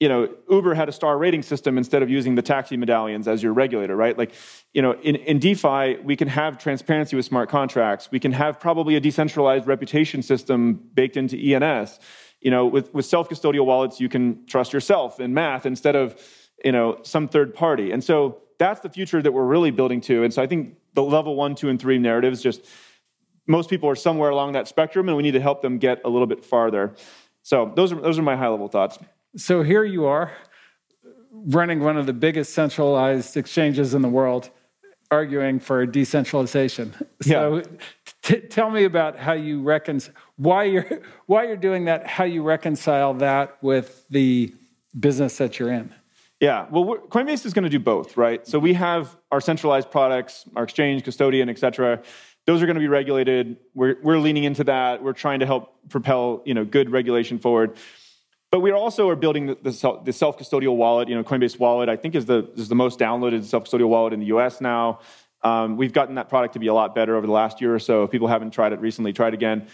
you 0.00 0.08
know, 0.08 0.28
Uber 0.50 0.74
had 0.74 0.88
a 0.88 0.92
star 0.92 1.16
rating 1.16 1.42
system 1.42 1.78
instead 1.78 2.02
of 2.02 2.10
using 2.10 2.34
the 2.34 2.42
taxi 2.42 2.76
medallions 2.76 3.28
as 3.28 3.42
your 3.42 3.52
regulator, 3.52 3.96
right? 3.96 4.18
Like, 4.18 4.32
you 4.72 4.82
know, 4.82 4.94
in, 5.02 5.16
in 5.16 5.38
DeFi, 5.38 5.98
we 6.02 6.16
can 6.16 6.28
have 6.28 6.58
transparency 6.58 7.14
with 7.16 7.24
smart 7.24 7.48
contracts. 7.48 8.10
We 8.10 8.18
can 8.18 8.32
have 8.32 8.58
probably 8.58 8.96
a 8.96 9.00
decentralized 9.00 9.66
reputation 9.66 10.22
system 10.22 10.80
baked 10.94 11.16
into 11.16 11.36
ENS. 11.36 12.00
You 12.40 12.50
know, 12.50 12.66
with, 12.66 12.92
with 12.92 13.06
self-custodial 13.06 13.64
wallets, 13.64 14.00
you 14.00 14.08
can 14.08 14.44
trust 14.46 14.72
yourself 14.72 15.20
in 15.20 15.32
math 15.32 15.64
instead 15.64 15.96
of, 15.96 16.20
you 16.64 16.72
know, 16.72 16.98
some 17.02 17.28
third 17.28 17.54
party. 17.54 17.92
And 17.92 18.02
so 18.02 18.42
that's 18.58 18.80
the 18.80 18.90
future 18.90 19.22
that 19.22 19.32
we're 19.32 19.46
really 19.46 19.70
building 19.70 20.00
to. 20.02 20.24
And 20.24 20.34
so 20.34 20.42
I 20.42 20.46
think 20.46 20.76
the 20.94 21.02
level 21.02 21.36
one, 21.36 21.54
two, 21.54 21.68
and 21.68 21.80
three 21.80 21.98
narratives 21.98 22.42
just 22.42 22.66
most 23.46 23.70
people 23.70 23.88
are 23.88 23.96
somewhere 23.96 24.30
along 24.30 24.52
that 24.52 24.68
spectrum, 24.68 25.08
and 25.08 25.16
we 25.16 25.22
need 25.22 25.32
to 25.32 25.40
help 25.40 25.62
them 25.62 25.78
get 25.78 26.00
a 26.04 26.08
little 26.08 26.26
bit 26.26 26.44
farther. 26.44 26.94
So 27.42 27.72
those 27.76 27.92
are 27.92 28.00
those 28.00 28.18
are 28.18 28.22
my 28.22 28.36
high 28.36 28.48
level 28.48 28.68
thoughts. 28.68 28.98
So 29.36 29.62
here 29.62 29.84
you 29.84 30.06
are, 30.06 30.32
running 31.32 31.80
one 31.80 31.96
of 31.96 32.06
the 32.06 32.12
biggest 32.12 32.54
centralized 32.54 33.36
exchanges 33.36 33.92
in 33.92 34.02
the 34.02 34.08
world, 34.08 34.50
arguing 35.10 35.58
for 35.58 35.84
decentralization. 35.86 36.94
So 37.20 37.56
yeah. 37.56 37.62
t- 38.22 38.40
tell 38.40 38.70
me 38.70 38.84
about 38.84 39.18
how 39.18 39.32
you 39.32 39.62
reconcile 39.62 40.14
why 40.36 40.64
you're 40.64 41.02
why 41.26 41.46
you're 41.46 41.56
doing 41.56 41.86
that, 41.86 42.06
how 42.06 42.24
you 42.24 42.42
reconcile 42.42 43.14
that 43.14 43.62
with 43.62 44.06
the 44.08 44.54
business 44.98 45.38
that 45.38 45.58
you're 45.58 45.72
in. 45.72 45.92
Yeah, 46.40 46.66
well, 46.70 46.84
Coinbase 47.08 47.46
is 47.46 47.54
going 47.54 47.64
to 47.64 47.70
do 47.70 47.78
both, 47.78 48.16
right? 48.16 48.46
So 48.46 48.58
we 48.58 48.74
have 48.74 49.16
our 49.30 49.40
centralized 49.40 49.90
products, 49.90 50.44
our 50.56 50.64
exchange, 50.64 51.02
custodian, 51.02 51.48
et 51.48 51.58
cetera. 51.58 52.02
Those 52.46 52.62
are 52.62 52.66
going 52.66 52.74
to 52.74 52.80
be 52.80 52.88
regulated. 52.88 53.56
We're, 53.74 53.96
we're 54.02 54.18
leaning 54.18 54.44
into 54.44 54.64
that. 54.64 55.02
We're 55.02 55.14
trying 55.14 55.40
to 55.40 55.46
help 55.46 55.74
propel, 55.88 56.42
you 56.44 56.52
know, 56.52 56.64
good 56.64 56.90
regulation 56.90 57.38
forward. 57.38 57.78
But 58.54 58.60
we 58.60 58.70
also 58.70 59.08
are 59.08 59.16
building 59.16 59.46
the, 59.46 60.00
the 60.04 60.12
self-custodial 60.12 60.76
wallet. 60.76 61.08
You 61.08 61.16
know, 61.16 61.24
Coinbase 61.24 61.58
Wallet, 61.58 61.88
I 61.88 61.96
think, 61.96 62.14
is 62.14 62.26
the, 62.26 62.48
is 62.54 62.68
the 62.68 62.76
most 62.76 63.00
downloaded 63.00 63.42
self-custodial 63.42 63.88
wallet 63.88 64.12
in 64.12 64.20
the 64.20 64.26
US 64.26 64.60
now. 64.60 65.00
Um, 65.42 65.76
we've 65.76 65.92
gotten 65.92 66.14
that 66.14 66.28
product 66.28 66.52
to 66.52 66.60
be 66.60 66.68
a 66.68 66.72
lot 66.72 66.94
better 66.94 67.16
over 67.16 67.26
the 67.26 67.32
last 67.32 67.60
year 67.60 67.74
or 67.74 67.80
so. 67.80 68.04
If 68.04 68.12
people 68.12 68.28
haven't 68.28 68.52
tried 68.52 68.72
it 68.72 68.78
recently, 68.78 69.12
try 69.12 69.26
it 69.26 69.34
again. 69.34 69.66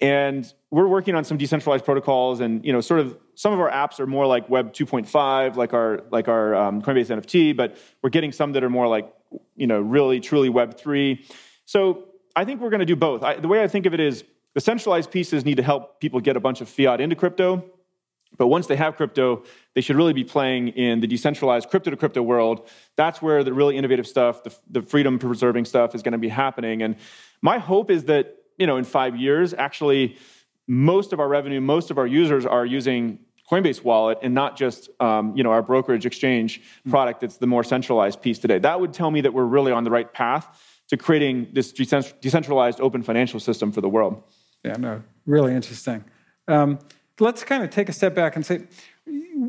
And 0.00 0.46
we're 0.70 0.86
working 0.86 1.16
on 1.16 1.24
some 1.24 1.36
decentralized 1.36 1.84
protocols, 1.84 2.38
and 2.38 2.64
you 2.64 2.72
know, 2.72 2.80
sort 2.80 3.00
of 3.00 3.18
some 3.34 3.52
of 3.52 3.58
our 3.58 3.72
apps 3.72 3.98
are 3.98 4.06
more 4.06 4.24
like 4.24 4.48
Web 4.48 4.72
2.5, 4.72 5.56
like 5.56 5.74
our 5.74 6.04
like 6.12 6.28
our 6.28 6.54
um, 6.54 6.80
Coinbase 6.80 7.20
NFT, 7.20 7.56
but 7.56 7.76
we're 8.02 8.10
getting 8.10 8.30
some 8.30 8.52
that 8.52 8.62
are 8.62 8.70
more 8.70 8.86
like 8.86 9.12
you 9.56 9.66
know, 9.66 9.80
really 9.80 10.20
truly 10.20 10.48
Web 10.48 10.78
3. 10.78 11.26
So 11.64 12.04
I 12.36 12.44
think 12.44 12.60
we're 12.60 12.70
going 12.70 12.78
to 12.78 12.86
do 12.86 12.94
both. 12.94 13.24
I, 13.24 13.34
the 13.34 13.48
way 13.48 13.64
I 13.64 13.66
think 13.66 13.86
of 13.86 13.94
it 13.94 13.98
is 13.98 14.22
the 14.54 14.60
centralized 14.60 15.10
pieces 15.10 15.44
need 15.44 15.56
to 15.56 15.64
help 15.64 15.98
people 15.98 16.20
get 16.20 16.36
a 16.36 16.40
bunch 16.40 16.60
of 16.60 16.68
fiat 16.68 17.00
into 17.00 17.16
crypto. 17.16 17.64
But 18.38 18.46
once 18.46 18.66
they 18.68 18.76
have 18.76 18.96
crypto, 18.96 19.44
they 19.74 19.80
should 19.80 19.96
really 19.96 20.12
be 20.12 20.24
playing 20.24 20.68
in 20.68 21.00
the 21.00 21.06
decentralized 21.06 21.68
crypto 21.68 21.90
to 21.90 21.96
crypto 21.96 22.22
world. 22.22 22.68
That's 22.96 23.20
where 23.20 23.44
the 23.44 23.52
really 23.52 23.76
innovative 23.76 24.06
stuff, 24.06 24.44
the, 24.44 24.54
the 24.70 24.82
freedom 24.82 25.18
preserving 25.18 25.66
stuff 25.66 25.94
is 25.94 26.02
going 26.02 26.12
to 26.12 26.18
be 26.18 26.28
happening. 26.28 26.82
And 26.82 26.96
my 27.42 27.58
hope 27.58 27.90
is 27.90 28.04
that, 28.04 28.36
you 28.56 28.66
know, 28.66 28.76
in 28.76 28.84
five 28.84 29.16
years, 29.16 29.52
actually, 29.52 30.16
most 30.66 31.12
of 31.12 31.20
our 31.20 31.28
revenue, 31.28 31.60
most 31.60 31.90
of 31.90 31.98
our 31.98 32.06
users 32.06 32.46
are 32.46 32.64
using 32.64 33.18
Coinbase 33.50 33.82
Wallet 33.82 34.18
and 34.22 34.34
not 34.34 34.56
just 34.56 34.90
um, 35.00 35.34
you 35.36 35.42
know 35.42 35.50
our 35.50 35.62
brokerage 35.62 36.04
exchange 36.04 36.60
product 36.88 37.20
that's 37.20 37.38
the 37.38 37.46
more 37.46 37.64
centralized 37.64 38.20
piece 38.20 38.38
today. 38.38 38.58
That 38.58 38.80
would 38.80 38.92
tell 38.92 39.10
me 39.10 39.22
that 39.22 39.32
we're 39.32 39.44
really 39.44 39.72
on 39.72 39.84
the 39.84 39.90
right 39.90 40.12
path 40.12 40.46
to 40.88 40.96
creating 40.96 41.48
this 41.52 41.72
decentralized 41.72 42.80
open 42.80 43.02
financial 43.02 43.40
system 43.40 43.72
for 43.72 43.80
the 43.80 43.88
world. 43.88 44.22
Yeah, 44.64 44.74
no, 44.74 45.02
really 45.26 45.54
interesting. 45.54 46.04
Um, 46.46 46.78
let's 47.20 47.44
kind 47.44 47.62
of 47.62 47.70
take 47.70 47.88
a 47.88 47.92
step 47.92 48.14
back 48.14 48.36
and 48.36 48.44
say 48.44 48.62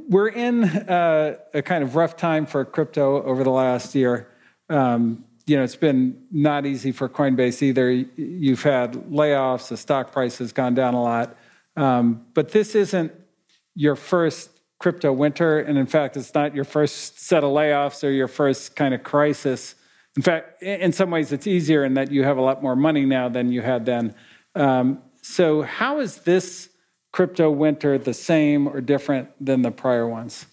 we're 0.07 0.29
in 0.29 0.63
uh, 0.63 1.37
a 1.53 1.61
kind 1.61 1.83
of 1.83 1.95
rough 1.95 2.15
time 2.15 2.45
for 2.45 2.63
crypto 2.65 3.23
over 3.23 3.43
the 3.43 3.51
last 3.51 3.95
year. 3.95 4.29
Um, 4.69 5.25
you 5.45 5.57
know, 5.57 5.63
it's 5.63 5.75
been 5.75 6.21
not 6.31 6.65
easy 6.65 6.91
for 6.91 7.09
Coinbase 7.09 7.61
either. 7.63 7.89
You've 7.91 8.61
had 8.61 8.93
layoffs, 8.93 9.69
the 9.69 9.77
stock 9.77 10.11
price 10.11 10.37
has 10.37 10.53
gone 10.53 10.75
down 10.75 10.93
a 10.93 11.01
lot. 11.01 11.35
Um, 11.75 12.25
but 12.33 12.51
this 12.51 12.75
isn't 12.75 13.11
your 13.73 13.95
first 13.95 14.51
crypto 14.79 15.11
winter. 15.11 15.59
And 15.59 15.77
in 15.77 15.87
fact, 15.87 16.17
it's 16.17 16.33
not 16.33 16.55
your 16.55 16.65
first 16.65 17.19
set 17.19 17.43
of 17.43 17.51
layoffs 17.51 18.03
or 18.03 18.11
your 18.11 18.27
first 18.27 18.75
kind 18.75 18.93
of 18.93 19.03
crisis. 19.03 19.75
In 20.15 20.21
fact, 20.21 20.61
in 20.61 20.91
some 20.91 21.11
ways, 21.11 21.31
it's 21.31 21.47
easier 21.47 21.83
in 21.83 21.95
that 21.95 22.11
you 22.11 22.23
have 22.23 22.37
a 22.37 22.41
lot 22.41 22.61
more 22.61 22.75
money 22.75 23.05
now 23.05 23.29
than 23.29 23.51
you 23.51 23.61
had 23.61 23.85
then. 23.85 24.15
Um, 24.55 25.01
so, 25.21 25.61
how 25.61 25.99
is 25.99 26.17
this 26.19 26.69
crypto 27.19 27.51
winter 27.51 27.97
the 27.97 28.13
same 28.13 28.65
or 28.65 28.79
different 28.79 29.27
than 29.41 29.61
the 29.61 29.71
prior 29.71 30.07
ones? 30.07 30.45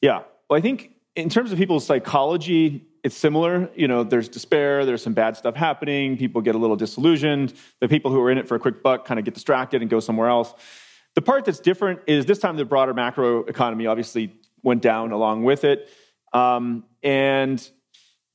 Yeah. 0.00 0.22
Well, 0.48 0.56
I 0.56 0.60
think 0.60 0.92
in 1.16 1.28
terms 1.28 1.50
of 1.50 1.58
people's 1.58 1.84
psychology, 1.84 2.86
it's 3.02 3.16
similar. 3.16 3.68
You 3.74 3.88
know, 3.88 4.04
there's 4.04 4.28
despair, 4.28 4.86
there's 4.86 5.02
some 5.02 5.14
bad 5.14 5.36
stuff 5.36 5.56
happening, 5.56 6.16
people 6.16 6.42
get 6.42 6.54
a 6.54 6.58
little 6.58 6.76
disillusioned. 6.76 7.54
The 7.80 7.88
people 7.88 8.12
who 8.12 8.20
are 8.20 8.30
in 8.30 8.38
it 8.38 8.46
for 8.46 8.54
a 8.54 8.60
quick 8.60 8.84
buck 8.84 9.04
kind 9.04 9.18
of 9.18 9.24
get 9.24 9.34
distracted 9.34 9.82
and 9.82 9.90
go 9.90 9.98
somewhere 9.98 10.28
else. 10.28 10.54
The 11.16 11.22
part 11.22 11.44
that's 11.44 11.58
different 11.58 12.02
is 12.06 12.24
this 12.24 12.38
time 12.38 12.54
the 12.56 12.64
broader 12.64 12.94
macro 12.94 13.40
economy 13.40 13.88
obviously 13.88 14.32
went 14.62 14.80
down 14.80 15.10
along 15.10 15.42
with 15.42 15.64
it. 15.64 15.88
Um, 16.32 16.84
and, 17.02 17.68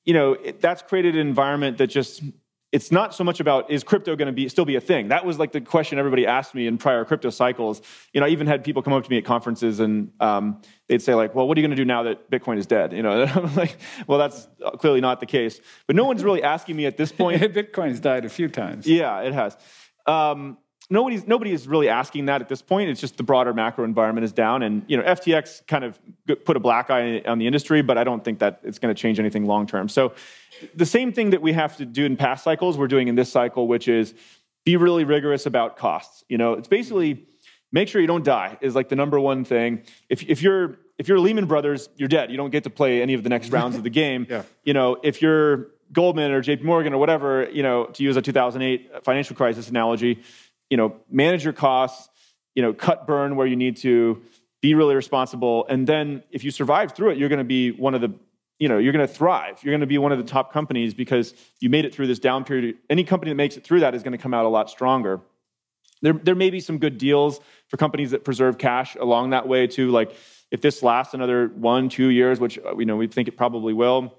you 0.04 0.14
know, 0.14 0.34
it, 0.34 0.60
that's 0.60 0.82
created 0.82 1.16
an 1.16 1.26
environment 1.26 1.78
that 1.78 1.88
just 1.88 2.22
it's 2.72 2.92
not 2.92 3.16
so 3.16 3.24
much 3.24 3.40
about 3.40 3.72
is 3.72 3.84
crypto 3.84 4.16
going 4.16 4.28
to 4.28 4.32
be 4.32 4.48
still 4.48 4.66
be 4.66 4.76
a 4.76 4.82
thing? 4.82 5.08
That 5.08 5.26
was 5.26 5.40
like 5.40 5.52
the 5.52 5.62
question 5.62 5.98
everybody 5.98 6.28
asked 6.28 6.54
me 6.54 6.68
in 6.68 6.78
prior 6.78 7.04
crypto 7.04 7.30
cycles. 7.30 7.82
You 8.14 8.22
know 8.22 8.28
i 8.28 8.30
even 8.30 8.48
had 8.48 8.64
people 8.64 8.82
come 8.82 8.94
up 8.94 9.04
to 9.04 9.10
me 9.10 9.18
at 9.18 9.26
conferences 9.26 9.80
and 9.80 10.12
um, 10.20 10.62
they'd 10.88 11.02
say 11.02 11.16
like 11.16 11.34
well 11.34 11.48
what 11.48 11.58
are 11.58 11.62
you 11.62 11.68
going 11.68 11.76
to 11.76 11.82
do 11.82 11.86
now 11.86 12.04
that 12.04 12.30
bitcoin 12.30 12.58
is 12.58 12.66
dead? 12.68 12.94
You 12.94 13.04
know 13.04 13.24
i'm 13.36 13.56
like 13.56 13.78
well 14.08 14.20
that's 14.20 14.48
clearly 14.78 15.02
not 15.02 15.20
the 15.20 15.26
case. 15.26 15.60
But 15.88 15.96
no 15.96 16.06
one's 16.06 16.24
really 16.24 16.44
asking 16.44 16.76
me 16.76 16.86
at 16.86 16.98
this 16.98 17.12
point. 17.12 17.42
Bitcoin's 17.54 18.00
died 18.00 18.26
a 18.26 18.30
few 18.30 18.48
times. 18.48 18.86
Yeah 18.88 19.22
it 19.22 19.34
has. 19.34 19.58
Um, 20.06 20.58
nobody's 20.90 21.28
nobody 21.28 21.52
is 21.52 21.68
really 21.68 21.90
asking 21.90 22.26
that 22.26 22.42
at 22.42 22.50
this 22.50 22.62
point. 22.62 22.90
It's 22.90 23.02
just 23.02 23.18
the 23.18 23.24
broader 23.24 23.54
macro 23.54 23.84
environment 23.84 24.26
is 24.26 24.32
down, 24.32 24.64
and 24.64 24.84
you 24.88 24.98
know 24.98 25.04
FTX 25.04 25.66
kind 25.68 25.84
of 25.84 26.00
put 26.46 26.58
a 26.58 26.60
black 26.60 26.90
eye 26.90 27.22
on 27.26 27.40
the 27.40 27.48
industry, 27.48 27.82
but 27.82 27.98
I 27.98 28.04
don't 28.04 28.24
think 28.24 28.40
that 28.40 28.60
it's 28.64 28.80
going 28.80 28.94
to 28.94 29.00
change 29.00 29.20
anything 29.20 29.46
long 29.46 29.68
term. 29.68 29.90
So 29.90 30.14
the 30.76 30.86
same 30.86 31.14
thing 31.14 31.30
that 31.32 31.42
we 31.42 31.54
have 31.54 31.78
to 31.78 31.86
do 31.86 32.06
in 32.06 32.18
past 32.18 32.44
cycles, 32.44 32.78
we're 32.78 32.88
doing 32.88 33.08
in 33.08 33.16
this 33.16 33.32
cycle, 33.32 33.68
which 33.68 33.88
is 33.88 34.14
be 34.66 34.76
really 34.78 35.04
rigorous 35.04 35.46
about 35.46 35.78
costs. 35.78 36.24
You 36.30 36.38
know, 36.38 36.54
it's 36.54 36.68
basically 36.68 37.26
make 37.72 37.88
sure 37.88 38.02
you 38.02 38.08
don't 38.08 38.26
die 38.26 38.58
is 38.62 38.76
like 38.76 38.90
the 38.90 38.96
number 38.96 39.20
one 39.20 39.46
thing. 39.46 39.84
If 40.10 40.24
if 40.24 40.42
you're 40.42 40.80
if 40.98 41.08
you're 41.08 41.20
Lehman 41.20 41.46
Brothers, 41.46 41.90
you're 41.96 42.10
dead. 42.10 42.30
You 42.30 42.38
don't 42.38 42.50
get 42.50 42.64
to 42.66 42.70
play 42.70 43.02
any 43.02 43.14
of 43.14 43.24
the 43.24 43.30
next 43.30 43.52
rounds 43.52 43.76
of 43.76 43.84
the 43.84 43.90
game. 44.04 44.28
yeah. 44.30 44.44
You 44.64 44.74
know, 44.74 44.98
if 45.02 45.22
you're 45.22 45.68
Goldman 45.92 46.32
or 46.32 46.44
JP 46.44 46.64
Morgan 46.64 46.94
or 46.94 46.98
whatever, 46.98 47.50
you 47.50 47.64
know, 47.64 47.86
to 47.86 48.04
use 48.04 48.16
a 48.18 48.22
2008 48.22 49.04
financial 49.04 49.36
crisis 49.36 49.70
analogy, 49.70 50.22
you 50.70 50.78
know, 50.78 50.96
manage 51.10 51.44
your 51.44 51.54
costs, 51.54 52.10
you 52.56 52.62
know, 52.62 52.74
cut 52.74 53.08
burn 53.08 53.36
where 53.36 53.48
you 53.48 53.56
need 53.56 53.78
to, 53.78 54.22
be 54.62 54.74
really 54.74 54.96
responsible. 54.96 55.66
And 55.70 55.88
then 55.88 56.24
if 56.32 56.44
you 56.44 56.52
survive 56.52 56.94
through 56.94 57.12
it, 57.12 57.18
you're 57.18 57.30
going 57.30 57.40
to 57.40 57.46
be 57.46 57.72
one 57.72 57.96
of 57.96 58.02
the, 58.02 58.14
you 58.58 58.68
know, 58.68 58.78
you're 58.78 58.92
going 58.94 59.08
to 59.08 59.14
thrive. 59.14 59.60
You're 59.64 59.72
going 59.72 59.82
to 59.82 59.88
be 59.88 59.98
one 59.98 60.12
of 60.12 60.18
the 60.18 60.24
top 60.24 60.52
companies 60.52 60.94
because 60.94 61.34
you 61.60 61.70
made 61.70 61.86
it 61.86 61.94
through 61.94 62.08
this 62.08 62.20
down 62.20 62.44
period. 62.44 62.76
Any 62.90 63.04
company 63.04 63.32
that 63.32 63.36
makes 63.36 63.56
it 63.56 63.64
through 63.64 63.82
that 63.82 63.96
is 63.96 64.04
going 64.04 64.12
to 64.12 64.18
come 64.18 64.34
out 64.34 64.46
a 64.46 64.50
lot 64.50 64.70
stronger. 64.70 65.22
There, 66.02 66.14
there 66.14 66.36
may 66.36 66.50
be 66.50 66.60
some 66.60 66.78
good 66.78 66.98
deals 66.98 67.40
for 67.68 67.78
companies 67.78 68.12
that 68.12 68.24
preserve 68.24 68.58
cash 68.58 68.96
along 68.96 69.30
that 69.30 69.48
way 69.48 69.68
too. 69.68 69.92
Like 69.92 70.14
if 70.52 70.62
this 70.62 70.84
lasts 70.84 71.14
another 71.14 71.48
one, 71.48 71.90
two 71.90 72.08
years, 72.08 72.40
which 72.40 72.58
uh, 72.60 72.78
you 72.78 72.86
know 72.86 72.96
we 72.96 73.08
think 73.08 73.28
it 73.28 73.38
probably 73.38 73.74
will, 73.74 74.14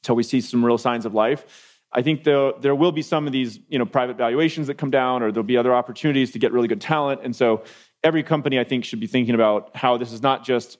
until 0.00 0.16
we 0.16 0.22
see 0.22 0.40
some 0.40 0.64
real 0.64 0.78
signs 0.78 1.06
of 1.06 1.14
life 1.14 1.71
I 1.92 2.02
think 2.02 2.24
there, 2.24 2.52
there 2.60 2.74
will 2.74 2.92
be 2.92 3.02
some 3.02 3.26
of 3.26 3.32
these 3.32 3.60
you 3.68 3.78
know, 3.78 3.84
private 3.84 4.16
valuations 4.16 4.66
that 4.68 4.74
come 4.78 4.90
down, 4.90 5.22
or 5.22 5.30
there'll 5.30 5.44
be 5.44 5.58
other 5.58 5.74
opportunities 5.74 6.30
to 6.32 6.38
get 6.38 6.52
really 6.52 6.68
good 6.68 6.80
talent. 6.80 7.20
And 7.22 7.36
so 7.36 7.64
every 8.02 8.22
company, 8.22 8.58
I 8.58 8.64
think, 8.64 8.84
should 8.84 9.00
be 9.00 9.06
thinking 9.06 9.34
about 9.34 9.76
how 9.76 9.98
this 9.98 10.12
is 10.12 10.22
not 10.22 10.44
just 10.44 10.78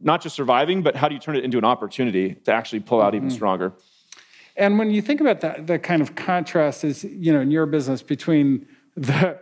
not 0.00 0.22
just 0.22 0.36
surviving, 0.36 0.82
but 0.82 0.96
how 0.96 1.08
do 1.08 1.14
you 1.14 1.20
turn 1.20 1.36
it 1.36 1.44
into 1.44 1.56
an 1.56 1.64
opportunity 1.64 2.34
to 2.44 2.52
actually 2.52 2.80
pull 2.80 3.00
out 3.00 3.14
mm-hmm. 3.14 3.26
even 3.26 3.30
stronger. 3.30 3.72
And 4.56 4.78
when 4.78 4.90
you 4.90 5.00
think 5.00 5.20
about 5.20 5.40
that, 5.40 5.66
the 5.66 5.78
kind 5.78 6.02
of 6.02 6.14
contrast 6.14 6.84
is, 6.84 7.04
you 7.04 7.32
know, 7.32 7.40
in 7.40 7.50
your 7.50 7.66
business 7.66 8.02
between 8.02 8.66
the 8.96 9.38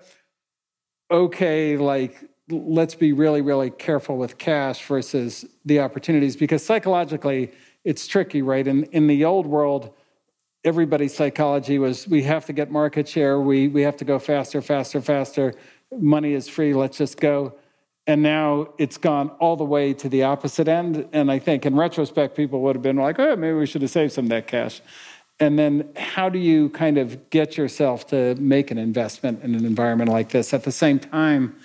okay, 1.11 1.77
like 1.77 2.17
let's 2.49 2.95
be 2.95 3.13
really, 3.13 3.43
really 3.43 3.71
careful 3.71 4.17
with 4.17 4.39
cash 4.39 4.85
versus 4.87 5.45
the 5.65 5.81
opportunities, 5.81 6.37
because 6.37 6.65
psychologically 6.65 7.51
it's 7.85 8.07
tricky, 8.07 8.41
right? 8.41 8.67
In 8.67 8.85
in 8.85 9.07
the 9.09 9.25
old 9.25 9.47
world 9.47 9.93
everybody's 10.65 11.15
psychology 11.15 11.79
was 11.79 12.07
we 12.07 12.23
have 12.23 12.47
to 12.47 12.53
get 12.53 12.71
market 12.71 13.09
share, 13.09 13.41
we, 13.41 13.69
we 13.69 13.83
have 13.83 13.97
to 13.97 14.05
go 14.05 14.19
faster, 14.19 14.63
faster, 14.63 15.01
faster. 15.01 15.55
Money 15.91 16.35
is 16.35 16.49
free, 16.49 16.73
let's 16.73 16.99
just 16.99 17.21
go. 17.21 17.55
And 18.07 18.23
now 18.23 18.69
it's 18.79 18.99
gone 18.99 19.31
all 19.41 19.57
the 19.57 19.65
way 19.65 19.93
to 19.95 20.09
the 20.09 20.25
opposite 20.25 20.67
end. 20.67 21.09
And 21.13 21.31
I 21.31 21.39
think 21.39 21.67
in 21.67 21.77
retrospect, 21.77 22.37
people 22.37 22.61
would 22.63 22.75
have 22.75 22.83
been 22.83 22.97
like, 22.97 23.19
oh, 23.19 23.37
maybe 23.37 23.57
we 23.57 23.67
should 23.67 23.83
have 23.83 23.91
saved 23.91 24.13
some 24.13 24.27
of 24.27 24.31
that 24.31 24.47
cash. 24.49 24.81
And 25.39 25.59
then 25.59 25.89
how 25.97 26.29
do 26.29 26.39
you 26.39 26.69
kind 26.71 26.99
of 26.99 27.31
get 27.31 27.57
yourself 27.57 28.07
to 28.09 28.35
make 28.37 28.71
an 28.71 28.79
investment 28.79 29.43
in 29.43 29.55
an 29.55 29.65
environment 29.65 30.11
like 30.11 30.31
this 30.31 30.53
at 30.53 30.65
the 30.65 30.73
same 30.73 30.99
time 30.99 31.57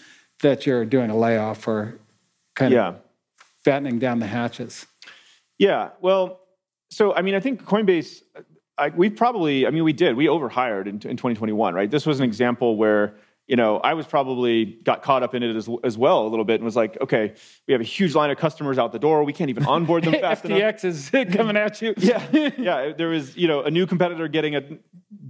that 0.42 0.66
you're 0.66 0.86
doing 0.86 1.10
a 1.10 1.18
layoff 1.18 1.68
or 1.68 2.00
kind 2.56 2.74
yeah. 2.74 2.88
of 2.90 2.96
battening 3.66 4.00
down 4.00 4.20
the 4.20 4.28
hatches? 4.28 4.86
Yeah, 5.58 5.90
well, 6.02 6.40
so 6.90 7.14
I 7.14 7.22
mean, 7.22 7.36
I 7.36 7.40
think 7.40 7.64
Coinbase 7.66 8.22
I, 8.78 8.90
we 8.90 9.10
probably, 9.10 9.66
I 9.66 9.72
mean, 9.72 9.84
we 9.84 9.94
did. 9.94 10.16
We 10.16 10.28
overhired 10.28 10.88
in, 10.88 10.96
in 10.96 11.18
2021, 11.18 11.74
right? 11.74 11.90
This 11.90 12.06
was 12.06 12.20
an 12.20 12.26
example 12.26 12.78
where, 12.78 13.16
you 13.48 13.56
know, 13.56 13.78
I 13.78 13.94
was 13.94 14.06
probably 14.06 14.66
got 14.66 15.02
caught 15.02 15.24
up 15.24 15.34
in 15.34 15.42
it 15.42 15.56
as, 15.56 15.70
as 15.84 15.98
well 15.98 16.28
a 16.28 16.30
little 16.30 16.46
bit 16.46 16.56
and 16.56 16.66
was 16.66 16.76
like, 16.76 16.98
okay, 17.02 17.34
we 17.66 17.72
have 17.72 17.82
a 17.82 17.86
huge 17.86 18.14
line 18.14 18.30
of 18.30 18.38
customers 18.38 18.78
out 18.78 18.92
the 18.92 19.00
door. 19.00 19.24
We 19.24 19.34
can't 19.34 19.50
even 19.50 19.66
onboard 19.66 20.04
them 20.04 20.14
fast 20.20 20.44
FTX 20.44 20.84
enough. 20.84 20.84
is 20.84 21.10
coming 21.34 21.58
at 21.58 21.82
you. 21.82 21.94
yeah, 21.98 22.50
yeah. 22.58 22.94
There 22.96 23.08
was, 23.08 23.36
you 23.38 23.48
know, 23.48 23.62
a 23.64 23.72
new 23.72 23.88
competitor 23.88 24.28
getting 24.28 24.56
a 24.56 24.62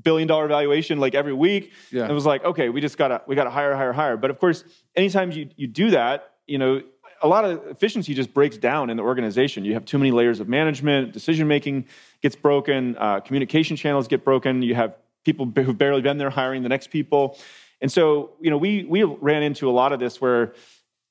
billion 0.03 0.27
dollar 0.27 0.47
valuation 0.47 0.99
like 0.99 1.13
every 1.13 1.33
week. 1.33 1.71
Yeah. 1.91 2.03
And 2.03 2.11
it 2.11 2.15
was 2.15 2.25
like, 2.25 2.43
okay, 2.43 2.69
we 2.69 2.81
just 2.81 2.97
gotta, 2.97 3.21
we 3.27 3.35
gotta 3.35 3.51
hire, 3.51 3.75
hire, 3.75 3.93
hire. 3.93 4.17
But 4.17 4.31
of 4.31 4.39
course, 4.39 4.63
anytime 4.95 5.31
you, 5.31 5.49
you 5.55 5.67
do 5.67 5.91
that, 5.91 6.33
you 6.47 6.57
know, 6.57 6.81
a 7.21 7.27
lot 7.27 7.45
of 7.45 7.65
efficiency 7.67 8.13
just 8.13 8.33
breaks 8.33 8.57
down 8.57 8.89
in 8.89 8.97
the 8.97 9.03
organization. 9.03 9.65
You 9.65 9.73
have 9.73 9.85
too 9.85 9.97
many 9.97 10.11
layers 10.11 10.39
of 10.39 10.47
management, 10.47 11.13
decision 11.13 11.47
making 11.47 11.85
gets 12.21 12.35
broken, 12.35 12.95
uh, 12.97 13.19
communication 13.21 13.75
channels 13.75 14.07
get 14.07 14.23
broken. 14.23 14.61
You 14.61 14.75
have 14.75 14.95
people 15.25 15.45
who've 15.45 15.77
barely 15.77 16.01
been 16.01 16.17
there 16.17 16.29
hiring 16.29 16.63
the 16.63 16.69
next 16.69 16.89
people, 16.89 17.37
and 17.81 17.91
so 17.91 18.31
you 18.41 18.49
know 18.49 18.57
we 18.57 18.85
we 18.85 19.03
ran 19.03 19.43
into 19.43 19.69
a 19.69 19.71
lot 19.71 19.93
of 19.93 19.99
this 19.99 20.21
where 20.21 20.53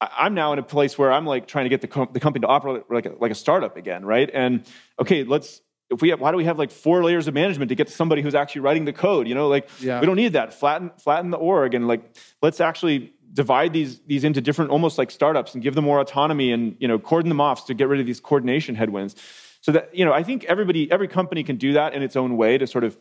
I'm 0.00 0.34
now 0.34 0.52
in 0.52 0.58
a 0.58 0.62
place 0.62 0.98
where 0.98 1.10
I'm 1.10 1.26
like 1.26 1.46
trying 1.46 1.64
to 1.64 1.68
get 1.70 1.80
the, 1.80 1.88
co- 1.88 2.08
the 2.10 2.20
company 2.20 2.42
to 2.42 2.48
operate 2.48 2.84
like 2.90 3.06
a, 3.06 3.14
like 3.18 3.30
a 3.30 3.34
startup 3.34 3.76
again, 3.76 4.04
right? 4.04 4.28
And 4.32 4.64
okay, 5.00 5.25
let's 5.25 5.62
if 5.88 6.02
we 6.02 6.08
have, 6.10 6.20
why 6.20 6.32
do 6.32 6.36
we 6.36 6.44
have 6.44 6.58
like 6.58 6.70
four 6.70 7.02
layers 7.04 7.28
of 7.28 7.34
management 7.34 7.68
to 7.68 7.75
get 7.75 7.86
to 7.86 7.92
somebody 7.92 8.20
who's 8.20 8.34
actually 8.34 8.62
writing 8.62 8.84
the 8.84 8.92
code? 8.92 9.28
You 9.28 9.34
know, 9.34 9.48
like 9.48 9.68
yeah. 9.80 10.00
we 10.00 10.06
don't 10.06 10.16
need 10.16 10.32
that. 10.32 10.52
Flatten 10.52 10.90
flatten 10.98 11.30
the 11.30 11.36
org 11.36 11.75
and 11.75 11.86
like 11.86 12.02
let's 12.42 12.60
actually 12.60 13.14
divide 13.36 13.72
these 13.72 14.00
these 14.06 14.24
into 14.24 14.40
different 14.40 14.70
almost 14.70 14.98
like 14.98 15.10
startups 15.10 15.54
and 15.54 15.62
give 15.62 15.74
them 15.74 15.84
more 15.84 16.00
autonomy 16.00 16.50
and 16.52 16.74
you 16.78 16.88
know 16.88 16.98
cordon 16.98 17.28
them 17.28 17.40
off 17.40 17.66
to 17.66 17.74
get 17.74 17.86
rid 17.86 18.00
of 18.00 18.06
these 18.06 18.20
coordination 18.20 18.74
headwinds 18.74 19.14
so 19.60 19.72
that 19.72 19.94
you 19.94 20.04
know 20.04 20.12
i 20.12 20.22
think 20.22 20.44
everybody 20.44 20.90
every 20.90 21.08
company 21.08 21.42
can 21.44 21.56
do 21.56 21.74
that 21.74 21.92
in 21.92 22.02
its 22.02 22.16
own 22.16 22.36
way 22.36 22.56
to 22.56 22.66
sort 22.66 22.84
of 22.84 22.96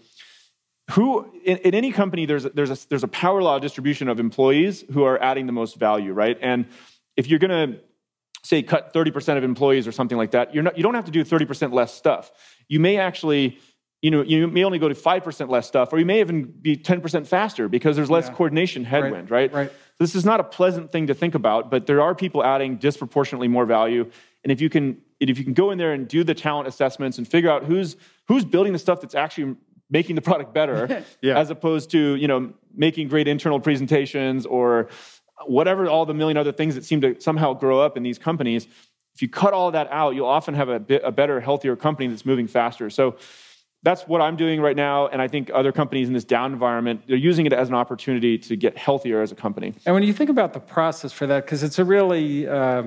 who 0.92 1.32
in, 1.44 1.58
in, 1.58 1.74
any 1.74 1.92
company 1.92 2.26
there's 2.26 2.46
a, 2.46 2.50
there's 2.50 2.70
a 2.70 2.88
there's 2.90 3.04
a 3.04 3.08
power 3.08 3.42
law 3.42 3.58
distribution 3.58 4.08
of 4.08 4.20
employees 4.20 4.84
who 4.94 5.04
are 5.04 5.22
adding 5.22 5.46
the 5.48 5.52
most 5.52 5.78
value, 5.78 6.14
right? 6.14 6.38
And 6.42 6.68
if 7.18 7.28
you're 7.28 7.40
going 7.40 7.74
to 7.74 7.80
say 8.44 8.62
cut 8.62 8.94
30% 8.94 9.38
of 9.38 9.44
employees 9.44 9.88
or 9.88 9.92
something 9.92 10.18
like 10.18 10.32
that, 10.32 10.54
you're 10.54 10.64
not 10.64 10.78
you 10.78 10.84
don't 10.84 10.94
have 10.94 11.06
to 11.06 11.12
do 11.12 11.24
30% 11.24 11.74
less 11.74 11.94
stuff. 11.94 12.32
You 12.68 12.80
may 12.80 12.98
actually 12.98 13.58
you 14.06 14.12
know 14.12 14.22
you 14.22 14.48
may 14.48 14.64
only 14.64 14.78
go 14.78 14.88
to 14.88 14.94
5% 14.94 15.50
less 15.50 15.68
stuff 15.68 15.92
or 15.92 15.98
you 15.98 16.06
may 16.06 16.20
even 16.20 16.44
be 16.44 16.78
10% 16.78 17.26
faster 17.26 17.68
because 17.68 17.96
there's 17.96 18.12
less 18.12 18.28
yeah. 18.28 18.36
coordination 18.36 18.86
headwind, 18.86 19.32
right? 19.32 19.52
Right. 19.52 19.70
right. 19.70 19.72
This 19.98 20.14
is 20.14 20.24
not 20.24 20.40
a 20.40 20.44
pleasant 20.44 20.92
thing 20.92 21.08
to 21.08 21.16
think 21.16 21.34
about, 21.34 21.72
but 21.72 21.88
there 21.88 22.04
are 22.04 22.14
people 22.14 22.44
adding 22.44 22.76
disproportionately 22.76 23.48
more 23.48 23.66
value. 23.66 24.12
And 24.44 24.52
if 24.52 24.62
you 24.62 24.70
can 24.70 25.02
if 25.20 25.40
you 25.40 25.44
can 25.44 25.56
go 25.56 25.72
in 25.72 25.80
there 25.80 25.92
and 25.92 26.08
do 26.08 26.24
the 26.24 26.36
talent 26.36 26.68
assessments 26.68 27.18
and 27.18 27.28
figure 27.28 27.50
out 27.50 27.64
who's 27.64 27.96
who's 28.28 28.46
building 28.46 28.74
the 28.74 28.80
stuff 28.80 29.02
that's 29.02 29.16
actually 29.16 29.56
making 29.90 30.16
the 30.16 30.22
product 30.22 30.54
better 30.54 31.04
yeah. 31.22 31.40
as 31.40 31.50
opposed 31.50 31.90
to 31.92 32.16
you 32.16 32.28
know 32.28 32.54
making 32.76 33.08
great 33.08 33.28
internal 33.28 33.60
presentations 33.60 34.46
or 34.46 34.88
whatever 35.48 35.90
all 35.90 36.06
the 36.06 36.14
million 36.14 36.38
other 36.38 36.52
things 36.52 36.76
that 36.76 36.86
seem 36.86 37.02
to 37.02 37.20
somehow 37.20 37.54
grow 37.54 37.80
up 37.80 37.98
in 37.98 38.04
these 38.04 38.20
companies 38.20 38.68
if 39.16 39.22
you 39.22 39.30
cut 39.30 39.54
all 39.54 39.72
that 39.72 39.88
out 39.90 40.14
you'll 40.14 40.28
often 40.28 40.54
have 40.54 40.70
a, 40.70 40.80
bit, 40.80 41.02
a 41.04 41.12
better 41.12 41.40
healthier 41.40 41.76
company 41.76 42.08
that's 42.08 42.26
moving 42.26 42.48
faster 42.48 42.90
so 42.90 43.16
that's 43.86 44.04
what 44.04 44.20
i'm 44.20 44.36
doing 44.36 44.60
right 44.60 44.76
now 44.76 45.08
and 45.08 45.22
i 45.22 45.28
think 45.28 45.50
other 45.54 45.72
companies 45.72 46.10
in 46.10 46.14
this 46.14 46.26
down 46.26 46.52
environment 46.52 47.02
they're 47.08 47.16
using 47.16 47.46
it 47.46 47.54
as 47.54 47.70
an 47.70 47.76
opportunity 47.76 48.38
to 48.38 48.58
get 48.58 48.78
healthier 48.78 49.22
as 49.22 49.32
a 49.32 49.36
company 49.36 49.74
and 49.86 49.96
when 49.96 50.04
you 50.04 50.12
think 50.12 50.30
about 50.30 50.52
the 50.52 50.60
process 50.60 51.14
for 51.14 51.26
that 51.26 51.46
because 51.46 51.64
it's 51.64 51.80
a 51.80 51.86
really 51.86 52.48
uh, 52.48 52.84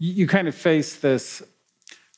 you 0.00 0.26
kind 0.26 0.46
of 0.48 0.54
face 0.54 0.96
this 0.96 1.42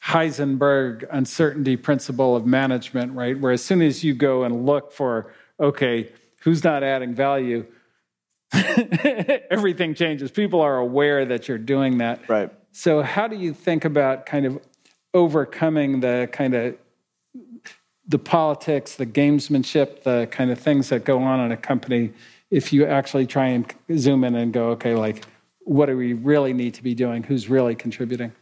Heisenberg 0.04 1.06
uncertainty 1.10 1.76
principle 1.76 2.34
of 2.34 2.46
management, 2.46 3.12
right? 3.12 3.38
Where 3.38 3.52
as 3.52 3.62
soon 3.62 3.82
as 3.82 4.02
you 4.02 4.14
go 4.14 4.44
and 4.44 4.64
look 4.64 4.92
for, 4.92 5.32
okay, 5.58 6.10
who's 6.40 6.64
not 6.64 6.82
adding 6.82 7.14
value, 7.14 7.66
everything 8.52 9.94
changes. 9.94 10.30
People 10.30 10.60
are 10.60 10.78
aware 10.78 11.24
that 11.26 11.48
you're 11.48 11.58
doing 11.58 11.98
that. 11.98 12.28
Right. 12.28 12.50
So, 12.72 13.02
how 13.02 13.28
do 13.28 13.36
you 13.36 13.52
think 13.52 13.84
about 13.84 14.26
kind 14.26 14.46
of 14.46 14.58
overcoming 15.12 16.00
the 16.00 16.28
kind 16.32 16.54
of 16.54 16.76
the 18.10 18.18
politics, 18.18 18.96
the 18.96 19.06
gamesmanship, 19.06 20.02
the 20.02 20.28
kind 20.32 20.50
of 20.50 20.58
things 20.58 20.88
that 20.88 21.04
go 21.04 21.22
on 21.22 21.40
in 21.40 21.52
a 21.52 21.56
company 21.56 22.12
if 22.50 22.72
you 22.72 22.84
actually 22.84 23.26
try 23.26 23.46
and 23.46 23.72
zoom 23.96 24.24
in 24.24 24.34
and 24.34 24.52
go, 24.52 24.70
okay, 24.70 24.94
like, 24.94 25.24
what 25.60 25.86
do 25.86 25.96
we 25.96 26.14
really 26.14 26.52
need 26.52 26.74
to 26.74 26.82
be 26.82 26.94
doing? 26.94 27.22
Who's 27.22 27.48
really 27.48 27.76
contributing? 27.76 28.32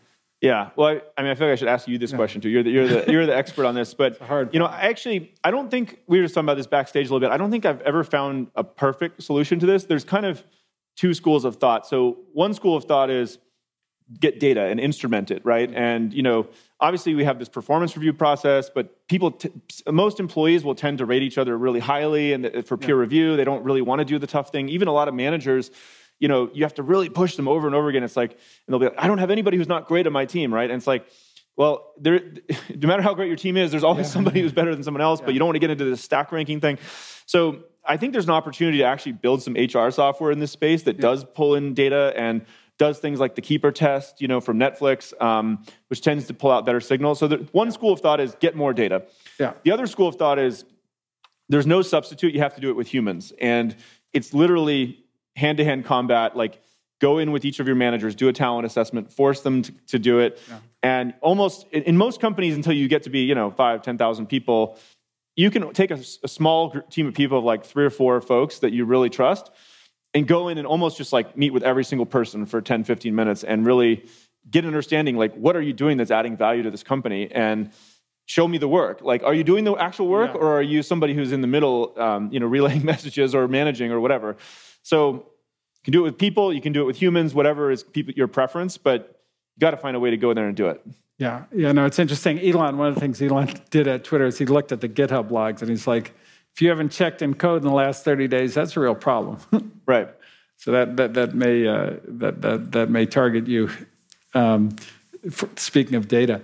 Yeah, 0.40 0.70
well, 0.76 0.88
I, 0.88 1.02
I, 1.18 1.22
mean, 1.22 1.30
I 1.30 1.34
feel 1.34 1.48
like 1.48 1.52
I 1.52 1.56
should 1.56 1.68
ask 1.68 1.86
you 1.86 1.98
this 1.98 2.12
question 2.12 2.40
too. 2.40 2.48
You're 2.48 2.62
the, 2.62 2.70
you're 2.70 2.86
the, 2.86 3.12
you're 3.12 3.26
the 3.26 3.36
expert 3.36 3.66
on 3.66 3.74
this, 3.74 3.92
but 3.92 4.18
hard 4.18 4.54
you 4.54 4.60
know, 4.60 4.66
I 4.66 4.82
actually, 4.82 5.34
I 5.44 5.50
don't 5.50 5.70
think 5.70 5.98
we 6.06 6.18
were 6.18 6.24
just 6.24 6.34
talking 6.34 6.46
about 6.46 6.56
this 6.56 6.66
backstage 6.66 7.10
a 7.10 7.12
little 7.12 7.20
bit. 7.28 7.30
I 7.32 7.36
don't 7.36 7.50
think 7.50 7.66
I've 7.66 7.82
ever 7.82 8.04
found 8.04 8.46
a 8.54 8.64
perfect 8.64 9.22
solution 9.22 9.58
to 9.58 9.66
this. 9.66 9.84
There's 9.84 10.04
kind 10.04 10.24
of 10.24 10.42
two 10.96 11.12
schools 11.12 11.44
of 11.44 11.56
thought. 11.56 11.86
So 11.86 12.18
one 12.32 12.54
school 12.54 12.76
of 12.76 12.84
thought 12.84 13.10
is 13.10 13.38
get 14.20 14.40
data 14.40 14.62
and 14.62 14.80
instrument 14.80 15.30
it, 15.30 15.44
right? 15.44 15.70
And 15.74 16.12
you 16.14 16.22
know, 16.22 16.46
obviously 16.80 17.14
we 17.14 17.24
have 17.24 17.38
this 17.38 17.48
performance 17.48 17.96
review 17.96 18.12
process, 18.12 18.70
but 18.70 19.06
people, 19.08 19.32
t- 19.32 19.50
most 19.90 20.20
employees 20.20 20.64
will 20.64 20.74
tend 20.74 20.98
to 20.98 21.04
rate 21.04 21.22
each 21.22 21.38
other 21.38 21.56
really 21.58 21.80
highly, 21.80 22.32
and 22.32 22.46
uh, 22.46 22.62
for 22.62 22.76
peer 22.76 22.96
yeah. 22.96 23.00
review, 23.00 23.36
they 23.36 23.44
don't 23.44 23.64
really 23.64 23.82
want 23.82 23.98
to 23.98 24.04
do 24.04 24.18
the 24.18 24.26
tough 24.26 24.50
thing. 24.50 24.68
Even 24.68 24.88
a 24.88 24.92
lot 24.92 25.08
of 25.08 25.14
managers 25.14 25.70
you 26.20 26.28
know, 26.28 26.50
you 26.52 26.64
have 26.64 26.74
to 26.74 26.82
really 26.82 27.08
push 27.08 27.36
them 27.36 27.46
over 27.46 27.66
and 27.66 27.76
over 27.76 27.88
again. 27.88 28.02
It's 28.02 28.16
like, 28.16 28.32
and 28.32 28.40
they'll 28.66 28.80
be 28.80 28.86
like, 28.86 28.96
I 28.98 29.06
don't 29.06 29.18
have 29.18 29.30
anybody 29.30 29.56
who's 29.56 29.68
not 29.68 29.86
great 29.86 30.06
on 30.06 30.12
my 30.12 30.24
team, 30.24 30.52
right? 30.52 30.68
And 30.68 30.76
it's 30.76 30.86
like, 30.86 31.06
well, 31.56 31.92
there, 31.98 32.20
no 32.74 32.88
matter 32.88 33.02
how 33.02 33.14
great 33.14 33.28
your 33.28 33.36
team 33.36 33.56
is, 33.56 33.70
there's 33.70 33.84
always 33.84 34.06
yeah. 34.06 34.12
somebody 34.12 34.40
who's 34.40 34.52
better 34.52 34.74
than 34.74 34.82
someone 34.82 35.00
else, 35.00 35.20
yeah. 35.20 35.26
but 35.26 35.34
you 35.34 35.38
don't 35.38 35.46
want 35.46 35.56
to 35.56 35.60
get 35.60 35.70
into 35.70 35.84
the 35.84 35.96
stack 35.96 36.32
ranking 36.32 36.60
thing. 36.60 36.78
So 37.26 37.64
I 37.84 37.96
think 37.96 38.12
there's 38.12 38.24
an 38.24 38.30
opportunity 38.30 38.78
to 38.78 38.84
actually 38.84 39.12
build 39.12 39.42
some 39.42 39.54
HR 39.54 39.90
software 39.90 40.30
in 40.30 40.40
this 40.40 40.52
space 40.52 40.82
that 40.84 40.98
does 40.98 41.24
pull 41.24 41.54
in 41.54 41.74
data 41.74 42.12
and 42.16 42.44
does 42.78 42.98
things 42.98 43.20
like 43.20 43.34
the 43.34 43.42
keeper 43.42 43.72
test, 43.72 44.20
you 44.20 44.28
know, 44.28 44.40
from 44.40 44.58
Netflix, 44.58 45.20
um, 45.20 45.64
which 45.88 46.00
tends 46.00 46.26
to 46.28 46.34
pull 46.34 46.50
out 46.50 46.64
better 46.64 46.80
signals. 46.80 47.18
So 47.18 47.28
the, 47.28 47.36
one 47.52 47.70
school 47.72 47.92
of 47.92 48.00
thought 48.00 48.20
is 48.20 48.36
get 48.40 48.56
more 48.56 48.72
data. 48.72 49.04
Yeah. 49.38 49.54
The 49.64 49.72
other 49.72 49.86
school 49.86 50.08
of 50.08 50.14
thought 50.14 50.38
is 50.38 50.64
there's 51.48 51.66
no 51.66 51.82
substitute. 51.82 52.34
You 52.34 52.40
have 52.40 52.54
to 52.54 52.60
do 52.60 52.70
it 52.70 52.76
with 52.76 52.86
humans, 52.86 53.32
and 53.40 53.76
it's 54.12 54.32
literally 54.32 55.04
hand 55.36 55.58
to 55.58 55.64
hand 55.64 55.84
combat, 55.84 56.36
like 56.36 56.60
go 57.00 57.18
in 57.18 57.32
with 57.32 57.44
each 57.44 57.60
of 57.60 57.66
your 57.66 57.76
managers, 57.76 58.14
do 58.14 58.28
a 58.28 58.32
talent 58.32 58.66
assessment, 58.66 59.12
force 59.12 59.40
them 59.40 59.62
to, 59.62 59.72
to 59.86 59.98
do 59.98 60.18
it. 60.18 60.40
Yeah. 60.48 60.58
And 60.82 61.14
almost 61.20 61.66
in, 61.72 61.84
in, 61.84 61.96
most 61.96 62.20
companies, 62.20 62.56
until 62.56 62.72
you 62.72 62.88
get 62.88 63.04
to 63.04 63.10
be, 63.10 63.20
you 63.20 63.34
know, 63.34 63.50
five, 63.52 63.82
10,000 63.82 64.26
people, 64.26 64.76
you 65.36 65.50
can 65.50 65.72
take 65.72 65.92
a, 65.92 66.00
a 66.24 66.28
small 66.28 66.72
team 66.90 67.06
of 67.06 67.14
people 67.14 67.38
of 67.38 67.44
like 67.44 67.64
three 67.64 67.84
or 67.84 67.90
four 67.90 68.20
folks 68.20 68.58
that 68.60 68.72
you 68.72 68.84
really 68.84 69.10
trust 69.10 69.50
and 70.14 70.26
go 70.26 70.48
in 70.48 70.58
and 70.58 70.66
almost 70.66 70.96
just 70.96 71.12
like 71.12 71.36
meet 71.36 71.52
with 71.52 71.62
every 71.62 71.84
single 71.84 72.06
person 72.06 72.46
for 72.46 72.60
10, 72.60 72.84
15 72.84 73.14
minutes 73.14 73.44
and 73.44 73.66
really 73.66 74.04
get 74.50 74.64
an 74.64 74.68
understanding 74.68 75.16
like, 75.16 75.34
what 75.34 75.56
are 75.56 75.60
you 75.60 75.72
doing 75.72 75.96
that's 75.96 76.10
adding 76.10 76.36
value 76.36 76.62
to 76.62 76.70
this 76.70 76.82
company? 76.82 77.30
And 77.30 77.70
show 78.26 78.48
me 78.48 78.58
the 78.58 78.68
work. 78.68 79.00
Like, 79.02 79.22
are 79.22 79.34
you 79.34 79.44
doing 79.44 79.64
the 79.64 79.74
actual 79.74 80.08
work 80.08 80.32
yeah. 80.34 80.40
or 80.40 80.58
are 80.58 80.62
you 80.62 80.82
somebody 80.82 81.14
who's 81.14 81.32
in 81.32 81.40
the 81.40 81.46
middle, 81.46 81.94
um, 81.98 82.30
you 82.32 82.40
know, 82.40 82.46
relaying 82.58 82.84
messages 82.84 83.34
or 83.34 83.48
managing 83.48 83.92
or 83.92 84.00
whatever? 84.00 84.36
So 84.82 85.12
you 85.12 85.22
can 85.84 85.92
do 85.92 86.00
it 86.00 86.04
with 86.04 86.18
people, 86.18 86.52
you 86.52 86.60
can 86.60 86.72
do 86.72 86.82
it 86.82 86.86
with 86.86 86.96
humans, 86.96 87.34
whatever 87.34 87.70
is 87.70 87.82
people, 87.82 88.14
your 88.14 88.28
preference, 88.28 88.78
but 88.78 89.20
you 89.56 89.60
got 89.60 89.72
to 89.72 89.76
find 89.76 89.96
a 89.96 90.00
way 90.00 90.10
to 90.10 90.16
go 90.16 90.32
there 90.32 90.46
and 90.46 90.56
do 90.56 90.68
it. 90.68 90.84
Yeah, 91.18 91.44
yeah, 91.52 91.72
no, 91.72 91.84
it's 91.84 91.98
interesting. 91.98 92.38
Elon, 92.38 92.78
one 92.78 92.88
of 92.88 92.94
the 92.94 93.00
things 93.00 93.20
Elon 93.20 93.52
did 93.70 93.88
at 93.88 94.04
Twitter 94.04 94.26
is 94.26 94.38
he 94.38 94.46
looked 94.46 94.70
at 94.70 94.80
the 94.80 94.88
GitHub 94.88 95.32
logs 95.32 95.62
and 95.62 95.70
he's 95.70 95.86
like, 95.86 96.14
if 96.58 96.62
you 96.62 96.70
haven't 96.70 96.90
checked 96.90 97.22
in 97.22 97.34
code 97.34 97.62
in 97.62 97.68
the 97.68 97.72
last 97.72 98.04
30 98.04 98.26
days, 98.26 98.52
that's 98.52 98.76
a 98.76 98.80
real 98.80 98.96
problem. 98.96 99.38
right. 99.86 100.08
So 100.56 100.72
that 100.72 100.96
that 100.96 101.14
that 101.14 101.32
may 101.32 101.68
uh, 101.68 101.98
that 102.02 102.42
that 102.42 102.72
that 102.72 102.90
may 102.90 103.06
target 103.06 103.46
you. 103.46 103.70
Um, 104.34 104.74
for, 105.30 105.48
speaking 105.54 105.94
of 105.94 106.08
data, 106.08 106.42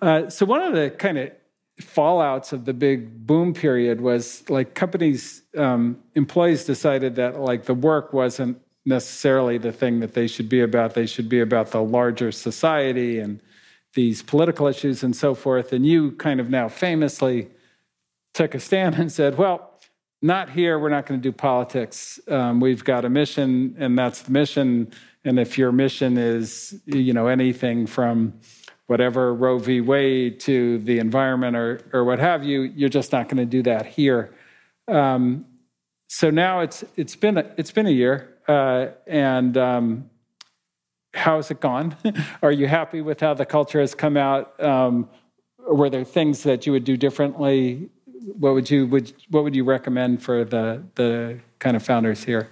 uh, 0.00 0.30
so 0.30 0.46
one 0.46 0.62
of 0.62 0.72
the 0.72 0.88
kind 0.88 1.18
of 1.18 1.32
fallouts 1.78 2.54
of 2.54 2.64
the 2.64 2.72
big 2.72 3.26
boom 3.26 3.52
period 3.52 4.00
was 4.00 4.48
like 4.48 4.74
companies 4.74 5.42
um, 5.58 5.98
employees 6.14 6.64
decided 6.64 7.16
that 7.16 7.38
like 7.38 7.66
the 7.66 7.74
work 7.74 8.14
wasn't 8.14 8.58
necessarily 8.86 9.58
the 9.58 9.72
thing 9.72 10.00
that 10.00 10.14
they 10.14 10.26
should 10.26 10.48
be 10.48 10.62
about 10.62 10.94
they 10.94 11.04
should 11.04 11.28
be 11.28 11.40
about 11.40 11.70
the 11.70 11.82
larger 11.82 12.32
society 12.32 13.18
and 13.18 13.42
these 13.92 14.22
political 14.22 14.66
issues 14.66 15.02
and 15.02 15.14
so 15.14 15.34
forth 15.34 15.70
and 15.70 15.84
you 15.84 16.12
kind 16.12 16.40
of 16.40 16.48
now 16.48 16.66
famously 16.66 17.46
took 18.34 18.54
a 18.54 18.60
stand 18.60 18.94
and 18.96 19.10
said 19.10 19.36
well 19.36 19.72
not 20.22 20.50
here 20.50 20.78
we're 20.78 20.90
not 20.90 21.06
going 21.06 21.20
to 21.20 21.22
do 21.22 21.32
politics 21.32 22.20
um, 22.28 22.60
we've 22.60 22.84
got 22.84 23.04
a 23.04 23.08
mission 23.08 23.74
and 23.78 23.98
that's 23.98 24.22
the 24.22 24.30
mission 24.30 24.92
and 25.24 25.38
if 25.38 25.58
your 25.58 25.72
mission 25.72 26.16
is 26.18 26.80
you 26.86 27.12
know 27.12 27.26
anything 27.26 27.86
from 27.86 28.32
whatever 28.90 29.32
Roe 29.32 29.56
v. 29.56 29.80
Wade 29.80 30.40
to 30.40 30.78
the 30.78 30.98
environment 30.98 31.56
or, 31.56 31.80
or 31.92 32.02
what 32.02 32.18
have 32.18 32.42
you, 32.42 32.62
you're 32.62 32.88
just 32.88 33.12
not 33.12 33.28
going 33.28 33.36
to 33.36 33.44
do 33.44 33.62
that 33.62 33.86
here. 33.86 34.34
Um, 34.88 35.46
so 36.08 36.28
now 36.28 36.58
it's 36.58 36.82
it's 36.96 37.14
been 37.14 37.38
a, 37.38 37.48
it's 37.56 37.70
been 37.70 37.86
a 37.86 37.92
year, 37.92 38.36
uh, 38.48 38.86
and 39.06 39.56
um, 39.56 40.10
how's 41.14 41.52
it 41.52 41.60
gone? 41.60 41.96
Are 42.42 42.50
you 42.50 42.66
happy 42.66 43.00
with 43.00 43.20
how 43.20 43.32
the 43.32 43.46
culture 43.46 43.78
has 43.78 43.94
come 43.94 44.16
out? 44.16 44.60
Um, 44.60 45.08
were 45.58 45.88
there 45.88 46.02
things 46.02 46.42
that 46.42 46.66
you 46.66 46.72
would 46.72 46.82
do 46.82 46.96
differently? 46.96 47.90
What 48.22 48.54
would 48.54 48.70
you 48.70 48.86
would 48.86 49.12
what 49.28 49.44
would 49.44 49.54
you 49.54 49.64
recommend 49.64 50.22
for 50.22 50.44
the 50.44 50.82
the 50.94 51.40
kind 51.58 51.76
of 51.76 51.82
founders 51.82 52.24
here? 52.24 52.50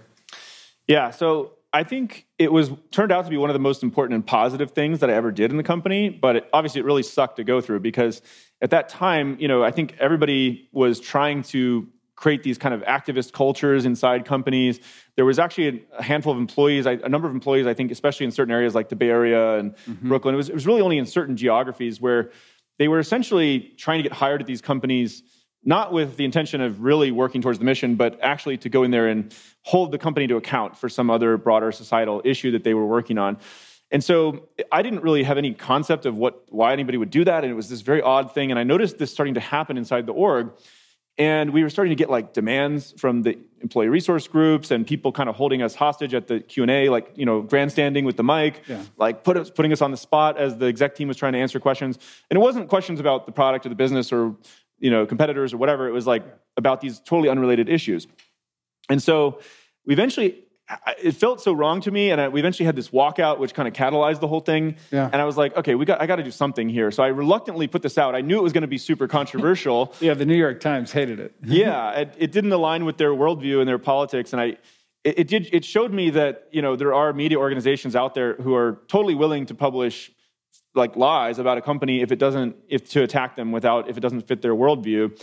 Yeah, 0.87 1.11
so 1.11 1.53
I 1.73 1.85
think 1.85 2.27
it 2.39 2.51
was 2.51 2.71
turned 2.91 3.13
out 3.13 3.25
to 3.25 3.31
be 3.31 3.37
one 3.37 3.51
of 3.51 3.55
the 3.55 3.61
most 3.61 3.83
important 3.83 4.15
and 4.15 4.27
positive 4.27 4.71
things 4.71 5.01
that 5.01 5.11
I 5.11 5.13
ever 5.13 5.31
did 5.31 5.51
in 5.51 5.59
the 5.59 5.63
company. 5.63 6.09
But 6.09 6.37
it, 6.37 6.49
obviously, 6.53 6.81
it 6.81 6.85
really 6.85 7.03
sucked 7.03 7.37
to 7.37 7.45
go 7.45 7.61
through 7.61 7.81
because 7.81 8.23
at 8.63 8.71
that 8.71 8.89
time, 8.89 9.37
you 9.39 9.49
know, 9.49 9.63
I 9.63 9.71
think 9.71 9.95
everybody 9.99 10.69
was 10.73 10.99
trying 10.99 11.43
to 11.45 11.87
create 12.17 12.43
these 12.43 12.59
kind 12.59 12.75
of 12.75 12.81
activist 12.83 13.33
cultures 13.33 13.85
inside 13.85 14.25
companies. 14.25 14.81
There 15.15 15.25
was 15.25 15.39
actually 15.39 15.87
a 15.97 16.03
handful 16.03 16.33
of 16.33 16.39
employees, 16.39 16.85
a 16.87 17.09
number 17.09 17.29
of 17.29 17.35
employees, 17.35 17.67
I 17.67 17.75
think, 17.75 17.93
especially 17.93 18.27
in 18.27 18.33
certain 18.33 18.53
areas 18.53 18.75
like 18.75 18.89
the 18.89 18.97
Bay 18.97 19.09
Area 19.09 19.59
and 19.59 19.77
mm-hmm. 19.77 20.09
Brooklyn. 20.09 20.35
It 20.35 20.39
was, 20.39 20.49
it 20.49 20.55
was 20.55 20.67
really 20.67 20.81
only 20.81 20.99
in 20.99 21.07
certain 21.07 21.37
geographies 21.37 22.01
where 22.01 22.33
they 22.79 22.89
were 22.89 22.99
essentially 22.99 23.73
trying 23.77 23.99
to 23.99 24.03
get 24.03 24.13
hired 24.13 24.41
at 24.41 24.49
these 24.49 24.61
companies 24.61 25.23
not 25.69 25.93
with 25.93 26.17
the 26.17 26.25
intention 26.25 26.63
of 26.63 26.81
really 26.81 27.13
working 27.13 27.43
towards 27.43 27.59
the 27.59 27.65
mission, 27.67 27.95
but 27.95 28.19
actually 28.23 28.57
to 28.57 28.71
go 28.71 28.85
in 28.85 28.91
there 28.91 29.07
and 29.07 29.35
hold 29.65 29.93
the 29.93 29.99
company 29.99 30.27
to 30.27 30.37
account 30.37 30.75
for 30.75 30.89
some 30.89 31.11
other 31.11 31.37
broader 31.37 31.71
societal 31.71 32.23
issue 32.25 32.51
that 32.53 32.65
they 32.65 32.73
were 32.73 32.87
working 32.87 33.19
on. 33.19 33.37
And 33.91 34.03
so 34.03 34.49
I 34.73 34.81
didn't 34.81 35.03
really 35.03 35.25
have 35.25 35.37
any 35.37 35.53
concept 35.53 36.07
of 36.07 36.17
what 36.17 36.43
why 36.49 36.73
anybody 36.73 36.97
would 36.97 37.11
do 37.11 37.23
that, 37.25 37.45
and 37.45 37.51
it 37.51 37.55
was 37.55 37.69
this 37.69 37.83
very 37.83 38.01
odd 38.01 38.33
thing. 38.33 38.51
And 38.51 38.59
I 38.59 38.65
noticed 38.65 38.97
this 38.97 39.13
starting 39.13 39.35
to 39.35 39.41
happen 39.41 39.77
inside 39.77 40.07
the 40.07 40.15
org, 40.15 40.53
and 41.19 41.53
we 41.53 41.63
were 41.63 41.69
starting 41.69 41.91
to 41.91 41.97
get 41.97 42.09
like 42.09 42.33
demands 42.33 42.95
from 42.97 43.23
the 43.23 43.39
employee 43.61 43.89
resource 43.89 44.27
groups 44.27 44.71
and 44.71 44.87
people 44.87 45.13
kind 45.13 45.29
of 45.29 45.37
holding 45.37 45.61
us 45.61 45.75
hostage 45.75 46.15
at 46.15 46.29
the 46.29 46.41
Q 46.41 46.63
and 46.63 46.71
A, 46.71 46.89
like 46.89 47.11
you 47.15 47.27
know 47.27 47.43
grandstanding 47.43 48.07
with 48.07 48.17
the 48.17 48.25
mic, 48.25 48.63
yeah. 48.69 48.83
like 48.97 49.23
put 49.23 49.37
us, 49.37 49.51
putting 49.51 49.73
us 49.73 49.83
on 49.83 49.91
the 49.91 49.99
spot 49.99 50.39
as 50.39 50.57
the 50.57 50.67
exec 50.67 50.95
team 50.95 51.09
was 51.09 51.19
trying 51.19 51.35
to 51.35 51.39
answer 51.39 51.61
questions. 51.61 51.99
And 52.31 52.39
it 52.39 52.41
wasn't 52.41 52.69
questions 52.69 53.01
about 53.01 53.27
the 53.27 53.33
product 53.33 53.67
or 53.67 53.69
the 53.69 53.75
business 53.75 54.13
or 54.13 54.35
you 54.79 54.91
know 54.91 55.07
competitors 55.07 55.53
or 55.53 55.59
whatever. 55.59 55.89
It 55.89 55.93
was 55.93 56.07
like 56.07 56.25
about 56.57 56.81
these 56.81 57.01
totally 57.01 57.29
unrelated 57.29 57.69
issues. 57.69 58.07
And 58.89 59.03
so 59.03 59.41
we 59.85 59.93
eventually 59.93 60.45
it 61.03 61.13
felt 61.13 61.41
so 61.41 61.53
wrong 61.53 61.81
to 61.83 61.91
me, 61.91 62.11
and 62.11 62.21
I, 62.21 62.29
we 62.29 62.41
eventually 62.41 62.67
had 62.67 62.77
this 62.77 62.91
walkout, 62.91 63.39
which 63.39 63.55
kind 63.55 63.67
of 63.67 63.73
catalyzed 63.73 64.21
the 64.21 64.29
whole 64.29 64.41
thing. 64.41 64.77
Yeah. 64.91 65.09
And 65.11 65.21
I 65.21 65.25
was 65.25 65.37
like, 65.37 65.57
okay, 65.57 65.75
we 65.75 65.85
got 65.87 66.01
I 66.01 66.07
got 66.07 66.17
to 66.17 66.23
do 66.23 66.31
something 66.31 66.69
here. 66.69 66.91
So 66.91 67.03
I 67.03 67.09
reluctantly 67.09 67.67
put 67.69 67.83
this 67.83 67.97
out. 67.97 68.15
I 68.15 68.21
knew 68.21 68.39
it 68.39 68.43
was 68.43 68.53
going 68.53 68.63
to 68.63 68.69
be 68.69 68.79
super 68.79 69.09
controversial. 69.09 69.95
yeah, 70.01 70.15
the 70.15 70.27
New 70.27 70.37
York 70.37 70.61
Times 70.61 70.93
hated 70.93 71.21
it. 71.21 71.35
yeah, 71.43 71.93
it, 71.93 72.15
it, 72.19 72.33
didn't 72.33 72.53
align 72.53 72.85
with 72.85 72.99
their 72.99 73.13
worldview 73.13 73.61
and 73.61 73.69
their 73.69 73.79
politics, 73.79 74.33
and 74.33 74.41
I. 74.41 74.57
It, 75.05 75.21
it 75.21 75.29
did. 75.29 75.49
It 75.53 75.65
showed 75.65 75.93
me 75.93 76.11
that 76.11 76.49
you 76.51 76.61
know 76.61 76.77
there 76.77 76.93
are 76.93 77.13
media 77.13 77.39
organizations 77.39 77.97
out 77.97 78.15
there 78.15 78.35
who 78.35 78.55
are 78.55 78.81
totally 78.89 79.15
willing 79.15 79.47
to 79.47 79.55
publish 79.55 80.11
like 80.79 80.97
lies 80.97 81.39
about 81.39 81.59
a 81.59 81.61
company 81.61 82.01
if 82.01 82.11
it 82.11 82.19
doesn't 82.19 82.57
if 82.69 82.89
to 82.91 83.03
attack 83.03 83.37
them 83.37 83.53
without 83.53 83.91
if 83.91 83.97
it 83.97 84.01
doesn't 84.01 84.27
fit 84.27 84.41
their 84.41 84.55
worldview. 84.55 85.21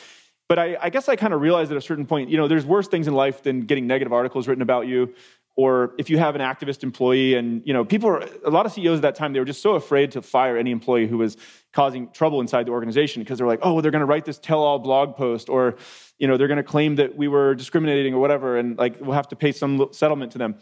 But 0.48 0.60
I, 0.60 0.78
I 0.80 0.90
guess 0.92 1.10
I 1.10 1.16
kind 1.16 1.34
of 1.34 1.42
realized 1.42 1.72
at 1.72 1.78
a 1.78 1.82
certain 1.82 2.06
point, 2.06 2.30
you 2.30 2.38
know, 2.38 2.48
there's 2.48 2.68
worse 2.68 2.88
things 2.88 3.08
in 3.08 3.16
life 3.16 3.42
than 3.42 3.62
getting 3.62 3.88
negative 3.88 4.14
articles 4.14 4.48
written 4.48 4.62
about 4.62 4.86
you 4.86 5.16
or 5.56 5.94
if 5.98 6.10
you 6.10 6.18
have 6.18 6.36
an 6.36 6.42
activist 6.42 6.84
employee 6.84 7.36
and 7.36 7.62
you 7.66 7.74
know 7.74 7.86
people 7.86 8.10
are 8.10 8.28
a 8.46 8.50
lot 8.50 8.66
of 8.66 8.72
ceos 8.72 8.98
at 8.98 9.02
that 9.02 9.16
time 9.16 9.34
they 9.34 9.40
were 9.40 9.46
just 9.46 9.62
so 9.62 9.76
afraid 9.76 10.12
to 10.12 10.22
fire 10.22 10.58
any 10.58 10.72
employee 10.72 11.08
who 11.08 11.18
was 11.18 11.38
causing 11.74 12.10
trouble 12.12 12.42
inside 12.42 12.66
the 12.66 12.72
organization 12.72 13.22
because 13.22 13.38
they're 13.38 13.48
like 13.48 13.60
oh 13.62 13.82
they're 13.82 13.92
going 13.92 14.02
to 14.02 14.06
write 14.06 14.26
this 14.26 14.38
tell-all 14.38 14.80
blog 14.80 15.16
post 15.16 15.50
or 15.50 15.76
you 16.20 16.28
know 16.28 16.38
they're 16.38 16.48
going 16.48 16.58
to 16.58 16.64
claim 16.64 16.96
that 16.96 17.16
we 17.16 17.28
were 17.28 17.56
discriminating 17.56 18.14
or 18.14 18.20
whatever 18.20 18.58
and 18.58 18.78
like 18.78 18.98
we'll 19.00 19.14
have 19.14 19.28
to 19.28 19.36
pay 19.36 19.52
some 19.52 19.88
settlement 19.92 20.32
to 20.32 20.38
them 20.38 20.56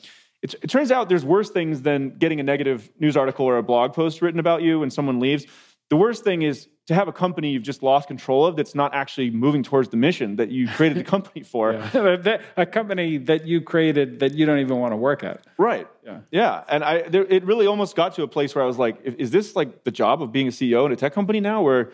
it, 0.44 0.54
it 0.62 0.70
turns 0.70 0.92
out 0.92 1.10
there's 1.10 1.26
worse 1.26 1.50
things 1.50 1.82
than 1.82 2.18
getting 2.18 2.40
a 2.40 2.44
negative 2.44 2.92
news 3.00 3.18
article 3.18 3.46
or 3.46 3.58
a 3.58 3.64
blog 3.64 3.94
post 3.94 4.22
written 4.22 4.40
about 4.40 4.62
you 4.62 4.80
when 4.80 4.92
someone 4.92 5.20
leaves 5.20 5.48
the 5.94 5.98
worst 5.98 6.24
thing 6.24 6.42
is 6.42 6.68
to 6.88 6.96
have 6.96 7.08
a 7.08 7.12
company 7.12 7.52
you've 7.52 7.62
just 7.62 7.84
lost 7.84 8.08
control 8.08 8.48
of 8.48 8.56
that's 8.56 8.74
not 8.74 8.96
actually 8.96 9.30
moving 9.30 9.62
towards 9.62 9.90
the 9.90 9.98
mission 9.98 10.38
that 10.38 10.50
you 10.50 10.68
created 10.68 10.98
the 10.98 11.04
company 11.04 11.44
for. 11.54 11.74
Yeah. 11.74 12.38
a 12.58 12.66
company 12.66 13.18
that 13.20 13.46
you 13.46 13.62
created 13.62 14.20
that 14.20 14.34
you 14.34 14.48
don't 14.48 14.58
even 14.58 14.80
want 14.80 14.92
to 14.92 14.98
work 14.98 15.24
at. 15.24 15.46
Right. 15.58 15.88
Yeah. 16.04 16.22
Yeah. 16.32 16.64
And 16.68 16.84
I, 16.84 17.04
there, 17.04 17.24
it 17.24 17.46
really 17.46 17.68
almost 17.68 17.96
got 17.96 18.16
to 18.16 18.24
a 18.24 18.28
place 18.28 18.56
where 18.56 18.64
I 18.64 18.68
was 18.68 18.80
like, 18.80 19.02
is 19.04 19.30
this 19.30 19.56
like 19.56 19.84
the 19.84 19.92
job 19.92 20.24
of 20.24 20.32
being 20.32 20.48
a 20.48 20.52
CEO 20.52 20.86
in 20.86 20.92
a 20.92 20.96
tech 20.96 21.14
company 21.14 21.40
now 21.40 21.62
where 21.62 21.92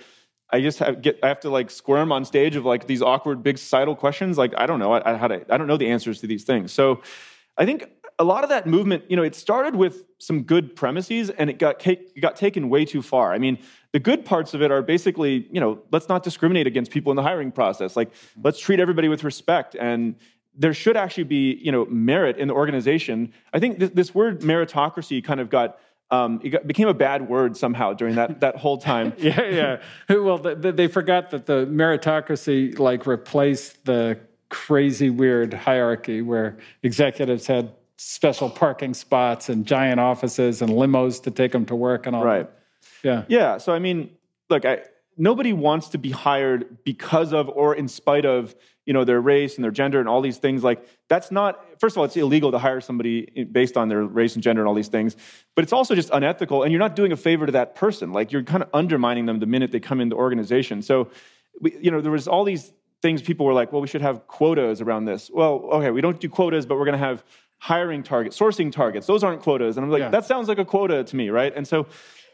I 0.49 0.61
just 0.61 0.79
have, 0.79 1.01
get, 1.01 1.19
I 1.21 1.27
have 1.27 1.41
to 1.41 1.49
like 1.49 1.69
squirm 1.69 2.13
on 2.13 2.23
stage 2.23 2.55
of 2.55 2.65
like 2.65 2.87
these 2.87 3.01
awkward 3.01 3.43
big 3.43 3.57
societal 3.57 3.97
questions? 3.97 4.37
Like, 4.37 4.53
I 4.57 4.65
don't 4.65 4.79
know. 4.79 4.93
I, 4.93 5.23
I, 5.23 5.27
to, 5.27 5.45
I 5.53 5.57
don't 5.57 5.67
know 5.67 5.77
the 5.77 5.89
answers 5.89 6.21
to 6.21 6.27
these 6.27 6.45
things. 6.45 6.71
So 6.71 7.01
I 7.57 7.65
think 7.65 7.89
a 8.19 8.23
lot 8.23 8.43
of 8.43 8.49
that 8.49 8.67
movement, 8.67 9.05
you 9.07 9.15
know, 9.15 9.23
it 9.23 9.33
started 9.33 9.75
with 9.75 10.05
some 10.17 10.43
good 10.43 10.75
premises 10.75 11.29
and 11.29 11.49
it 11.49 11.57
got, 11.57 11.85
it 11.87 12.19
got 12.19 12.35
taken 12.35 12.69
way 12.69 12.83
too 12.83 13.01
far. 13.01 13.33
I 13.33 13.37
mean, 13.37 13.57
the 13.93 13.99
good 13.99 14.25
parts 14.25 14.53
of 14.53 14.61
it 14.61 14.71
are 14.71 14.81
basically, 14.81 15.47
you 15.51 15.61
know, 15.61 15.79
let's 15.91 16.09
not 16.09 16.21
discriminate 16.21 16.67
against 16.67 16.91
people 16.91 17.13
in 17.13 17.15
the 17.15 17.23
hiring 17.23 17.51
process. 17.51 17.95
Like, 17.95 18.11
let's 18.43 18.59
treat 18.59 18.81
everybody 18.81 19.07
with 19.07 19.23
respect. 19.23 19.75
And 19.79 20.15
there 20.53 20.73
should 20.73 20.97
actually 20.97 21.23
be, 21.23 21.53
you 21.63 21.71
know, 21.71 21.85
merit 21.85 22.37
in 22.37 22.49
the 22.49 22.53
organization. 22.53 23.33
I 23.53 23.59
think 23.59 23.79
this, 23.79 23.91
this 23.91 24.13
word 24.13 24.41
meritocracy 24.41 25.23
kind 25.23 25.39
of 25.39 25.49
got 25.49 25.79
um, 26.11 26.41
it 26.43 26.65
became 26.65 26.87
a 26.87 26.93
bad 26.93 27.29
word 27.29 27.55
somehow 27.55 27.93
during 27.93 28.15
that, 28.15 28.39
that 28.39 28.55
whole 28.55 28.79
time. 28.79 29.13
yeah, 29.19 29.43
yeah. 29.43 29.77
Well, 30.09 30.39
the, 30.39 30.55
the, 30.55 30.71
they 30.71 30.87
forgot 30.87 31.29
that 31.29 31.45
the 31.45 31.67
meritocracy 31.67 32.79
like 32.79 33.05
replaced 33.05 33.85
the 33.85 34.19
crazy 34.49 35.11
weird 35.11 35.53
hierarchy 35.53 36.23
where 36.23 36.57
executives 36.81 37.45
had 37.45 37.71
special 38.01 38.49
parking 38.49 38.93
spots 38.93 39.49
and 39.49 39.65
giant 39.65 39.99
offices 39.99 40.61
and 40.61 40.71
limos 40.71 41.21
to 41.23 41.31
take 41.31 41.51
them 41.51 41.65
to 41.65 41.75
work 41.75 42.07
and 42.07 42.15
all 42.15 42.23
right. 42.23 42.47
that. 42.47 42.59
Yeah. 43.03 43.23
Yeah. 43.27 43.57
So 43.57 43.73
I 43.73 43.79
mean, 43.79 44.11
look, 44.49 44.63
I, 44.63 44.83
nobody 45.17 45.51
wants 45.51 45.89
to 45.89 45.97
be 45.97 46.09
hired 46.09 46.81
because 46.85 47.33
of 47.33 47.49
or 47.49 47.75
in 47.75 47.89
spite 47.89 48.25
of 48.25 48.55
you 48.85 48.93
know 48.93 49.03
their 49.03 49.19
race 49.19 49.55
and 49.55 49.65
their 49.65 49.71
gender 49.71 49.99
and 49.99 50.07
all 50.07 50.21
these 50.21 50.37
things. 50.37 50.63
Like 50.63 50.87
that's 51.09 51.29
not. 51.29 51.63
First 51.81 51.95
of 51.95 51.97
all, 51.97 52.05
it's 52.05 52.15
illegal 52.15 52.51
to 52.53 52.57
hire 52.57 52.79
somebody 52.79 53.45
based 53.51 53.75
on 53.75 53.89
their 53.89 54.03
race 54.03 54.33
and 54.33 54.41
gender 54.41 54.61
and 54.61 54.67
all 54.69 54.73
these 54.73 54.87
things. 54.87 55.17
But 55.53 55.63
it's 55.63 55.73
also 55.73 55.93
just 55.93 56.09
unethical, 56.11 56.63
and 56.63 56.71
you're 56.71 56.79
not 56.79 56.95
doing 56.95 57.11
a 57.11 57.17
favor 57.17 57.45
to 57.47 57.51
that 57.51 57.75
person. 57.75 58.13
Like 58.13 58.31
you're 58.31 58.43
kind 58.43 58.63
of 58.63 58.69
undermining 58.73 59.25
them 59.25 59.39
the 59.39 59.45
minute 59.45 59.71
they 59.71 59.81
come 59.81 59.99
into 59.99 60.15
the 60.15 60.19
organization. 60.19 60.81
So, 60.81 61.11
we, 61.59 61.77
you 61.81 61.91
know, 61.91 61.99
there 61.99 62.13
was 62.13 62.29
all 62.29 62.45
these 62.45 62.71
things. 63.01 63.21
People 63.21 63.45
were 63.45 63.53
like, 63.53 63.73
"Well, 63.73 63.81
we 63.81 63.89
should 63.89 64.01
have 64.01 64.25
quotas 64.25 64.79
around 64.79 65.03
this." 65.03 65.29
Well, 65.31 65.69
okay, 65.73 65.91
we 65.91 65.99
don't 65.99 66.19
do 66.19 66.29
quotas, 66.29 66.65
but 66.65 66.77
we're 66.77 66.85
going 66.85 66.99
to 66.99 67.05
have 67.05 67.23
hiring 67.59 68.03
targets, 68.03 68.39
sourcing 68.39 68.71
targets. 68.71 69.05
Those 69.05 69.23
aren't 69.23 69.41
quotas. 69.41 69.77
And 69.77 69.85
I'm 69.85 69.91
like, 69.91 69.99
yeah. 69.99 70.09
that 70.09 70.25
sounds 70.25 70.47
like 70.47 70.57
a 70.57 70.65
quota 70.65 71.03
to 71.03 71.15
me, 71.15 71.29
right? 71.29 71.53
And 71.55 71.67
so 71.67 71.87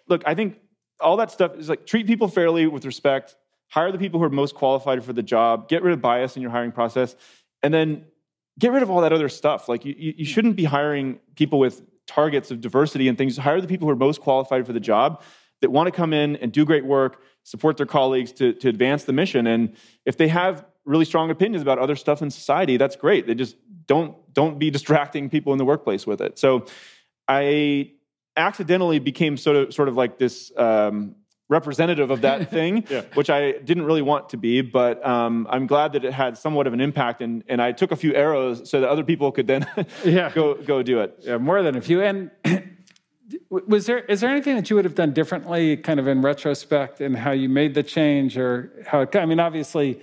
look, 0.08 0.24
I 0.26 0.36
think 0.36 0.60
all 1.00 1.18
that 1.18 1.32
stuff 1.32 1.56
is 1.58 1.68
like 1.70 1.86
treat 1.86 2.08
people 2.08 2.28
fairly 2.28 2.68
with 2.68 2.86
respect, 2.86 3.36
hire 3.70 3.92
the 3.92 3.98
people 3.98 4.20
who 4.20 4.26
are 4.26 4.30
most 4.30 4.56
qualified 4.56 5.04
for 5.04 5.14
the 5.14 5.24
job, 5.24 5.68
get 5.68 5.84
rid 5.84 5.94
of 5.94 6.02
bias 6.02 6.36
in 6.36 6.42
your 6.42 6.52
hiring 6.52 6.72
process, 6.72 7.16
and 7.64 7.74
then 7.74 8.06
get 8.60 8.72
rid 8.72 8.84
of 8.84 8.90
all 8.90 9.02
that 9.02 9.12
other 9.12 9.30
stuff. 9.30 9.68
Like 9.68 9.84
you, 9.84 9.96
you 9.98 10.14
hmm. 10.14 10.24
shouldn't 10.24 10.56
be 10.56 10.64
hiring 10.64 11.20
people 11.36 11.60
with 11.60 11.82
targets 12.08 12.52
of 12.52 12.62
diversity 12.62 13.08
and 13.08 13.18
things. 13.18 13.38
Hire 13.38 13.60
the 13.60 13.68
people 13.68 13.88
who 13.88 13.92
are 13.92 13.98
most 13.98 14.22
qualified 14.22 14.66
for 14.66 14.74
the 14.74 14.80
job 14.80 15.22
that 15.62 15.72
want 15.72 15.88
to 15.88 15.92
come 15.92 16.14
in 16.14 16.36
and 16.38 16.52
do 16.52 16.66
great 16.66 16.86
work, 16.86 17.22
support 17.44 17.78
their 17.78 17.86
colleagues 17.86 18.32
to, 18.34 18.54
to 18.54 18.70
advance 18.70 19.06
the 19.06 19.14
mission. 19.14 19.48
And 19.48 19.76
if 20.06 20.18
they 20.18 20.28
have 20.28 20.66
really 20.86 21.06
strong 21.06 21.32
opinions 21.32 21.62
about 21.62 21.80
other 21.80 21.96
stuff 21.96 22.22
in 22.22 22.30
society, 22.30 22.78
that's 22.78 22.96
great. 22.96 23.26
They 23.26 23.34
just 23.34 23.56
don't 23.88 24.16
don't 24.34 24.60
be 24.60 24.70
distracting 24.78 25.30
people 25.30 25.54
in 25.54 25.58
the 25.58 25.66
workplace 25.66 26.06
with 26.06 26.22
it. 26.22 26.38
So 26.38 26.66
I 27.28 27.92
accidentally 28.38 29.00
became 29.00 29.38
sort 29.38 29.56
of 29.56 29.74
sort 29.74 29.88
of 29.88 29.96
like 29.96 30.18
this 30.18 30.52
um, 30.58 31.16
representative 31.50 32.12
of 32.12 32.22
that 32.22 32.50
thing, 32.52 32.86
yeah. 32.90 33.02
which 33.14 33.30
I 33.30 33.54
didn't 33.54 33.86
really 33.86 34.02
want 34.02 34.30
to 34.30 34.38
be, 34.38 34.62
but 34.62 35.06
um, 35.06 35.48
I'm 35.50 35.68
glad 35.68 35.94
that 35.94 36.04
it 36.04 36.14
had 36.14 36.38
somewhat 36.38 36.68
of 36.68 36.74
an 36.74 36.82
impact, 36.82 37.22
and, 37.22 37.44
and 37.48 37.62
I 37.62 37.72
took 37.72 37.92
a 37.92 37.96
few 37.96 38.14
arrows 38.14 38.70
so 38.70 38.82
that 38.82 38.90
other 38.90 39.04
people 39.04 39.32
could 39.32 39.48
then 39.48 39.68
yeah. 40.06 40.32
go 40.34 40.56
go 40.56 40.84
do 40.84 41.02
it. 41.02 41.16
Yeah, 41.22 41.38
more 41.38 41.62
than 41.64 41.76
a 41.76 41.82
few. 41.82 42.02
And 42.02 42.32
was 43.50 43.86
there 43.86 44.00
is 44.00 44.22
there 44.22 44.30
anything 44.30 44.56
that 44.56 44.70
you 44.70 44.76
would 44.76 44.86
have 44.86 44.96
done 44.96 45.14
differently, 45.14 45.78
kind 45.78 46.00
of 46.00 46.08
in 46.08 46.22
retrospect, 46.22 47.02
in 47.02 47.14
how 47.14 47.32
you 47.32 47.50
made 47.50 47.74
the 47.74 47.84
change, 47.84 48.38
or 48.38 48.84
how? 48.88 49.02
It, 49.02 49.16
I 49.16 49.26
mean, 49.26 49.40
obviously. 49.40 50.02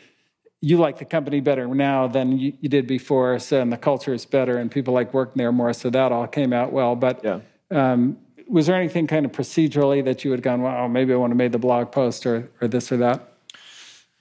You 0.62 0.78
like 0.78 0.98
the 0.98 1.04
company 1.04 1.40
better 1.40 1.66
now 1.66 2.06
than 2.06 2.38
you, 2.38 2.54
you 2.60 2.68
did 2.70 2.86
before, 2.86 3.38
so, 3.38 3.60
and 3.60 3.70
the 3.70 3.76
culture 3.76 4.14
is 4.14 4.24
better, 4.24 4.56
and 4.56 4.70
people 4.70 4.94
like 4.94 5.12
working 5.12 5.34
there 5.36 5.52
more. 5.52 5.74
So 5.74 5.90
that 5.90 6.12
all 6.12 6.26
came 6.26 6.54
out 6.54 6.72
well. 6.72 6.96
But 6.96 7.22
yeah. 7.22 7.40
Um, 7.70 8.18
was 8.48 8.66
there 8.66 8.76
anything 8.76 9.06
kind 9.06 9.24
of 9.24 9.32
procedurally 9.32 10.04
that 10.04 10.24
you 10.24 10.30
had 10.30 10.42
gone, 10.42 10.60
wow, 10.60 10.86
maybe 10.86 11.12
I 11.12 11.16
want 11.16 11.30
to 11.30 11.34
make 11.34 11.52
the 11.52 11.58
blog 11.58 11.90
post 11.90 12.26
or, 12.26 12.50
or 12.60 12.68
this 12.68 12.92
or 12.92 12.98
that? 12.98 13.32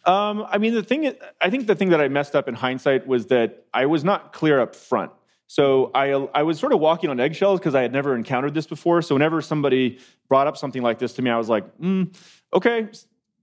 Um, 0.06 0.47
I 0.49 0.58
mean, 0.58 0.73
the 0.73 0.84
thing, 0.84 1.13
I 1.41 1.49
think 1.49 1.67
the 1.67 1.75
thing 1.75 1.89
that 1.89 2.01
I 2.01 2.08
messed 2.08 2.36
up 2.36 2.47
in 2.47 2.56
hindsight 2.56 3.06
was 3.06 3.27
that 3.27 3.65
I 3.73 3.86
was 3.86 4.04
not 4.04 4.34
clear 4.34 4.60
up 4.60 4.75
front. 4.75 5.12
So 5.47 5.91
I, 5.93 6.12
I 6.34 6.43
was 6.43 6.60
sort 6.60 6.71
of 6.71 6.80
walking 6.80 7.10
on 7.10 7.19
eggshells 7.19 7.60
because 7.60 7.75
I 7.75 7.82
had 7.82 7.91
never 7.91 8.15
encountered 8.15 8.54
this 8.54 8.65
before. 8.65 9.01
So 9.01 9.13
whenever 9.13 9.41
somebody 9.41 9.99
brought 10.30 10.47
up 10.47 10.56
something 10.56 10.82
like 10.82 10.97
this 10.97 11.13
to 11.15 11.21
me, 11.21 11.30
I 11.30 11.38
was 11.38 11.49
like, 11.49 11.77
mm, 11.77 12.15
okay, 12.54 12.88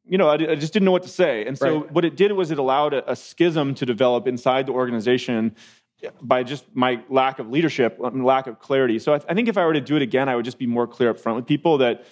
you 0.09 0.19
know, 0.19 0.29
I, 0.29 0.35
I, 0.35 0.55
just 0.55 0.73
didn't 0.73 0.87
know 0.87 0.93
what 0.93 1.03
to 1.03 1.09
say. 1.09 1.47
And 1.47 1.57
so 1.57 1.81
right. 1.81 1.93
what 1.93 2.05
it 2.05 2.17
did 2.17 2.33
was 2.33 2.51
it 2.51 2.59
allowed 2.59 2.95
a, 2.95 3.11
a 3.11 3.15
schism 3.17 3.75
to 3.75 3.87
develop 3.87 4.27
inside 4.27 4.67
the 4.67 4.73
organization 4.73 5.55
by 6.23 6.43
just 6.43 6.65
my 6.75 7.01
lack 7.09 7.39
of 7.39 7.51
leadership, 7.51 7.99
and 8.03 8.25
lack 8.25 8.47
of 8.47 8.61
clarity. 8.61 8.99
So 8.99 9.15
I, 9.15 9.21
I, 9.29 9.35
think 9.35 9.49
if 9.49 9.59
I 9.59 9.65
were 9.65 9.73
to 9.73 9.81
do 9.81 9.97
it 9.97 10.03
again, 10.03 10.29
I 10.29 10.37
would 10.37 10.45
just 10.45 10.59
be 10.59 10.67
more 10.67 10.87
clear 10.87 11.11
up 11.11 11.19
front 11.19 11.37
with 11.37 11.47
people 11.47 11.79
that 11.79 12.05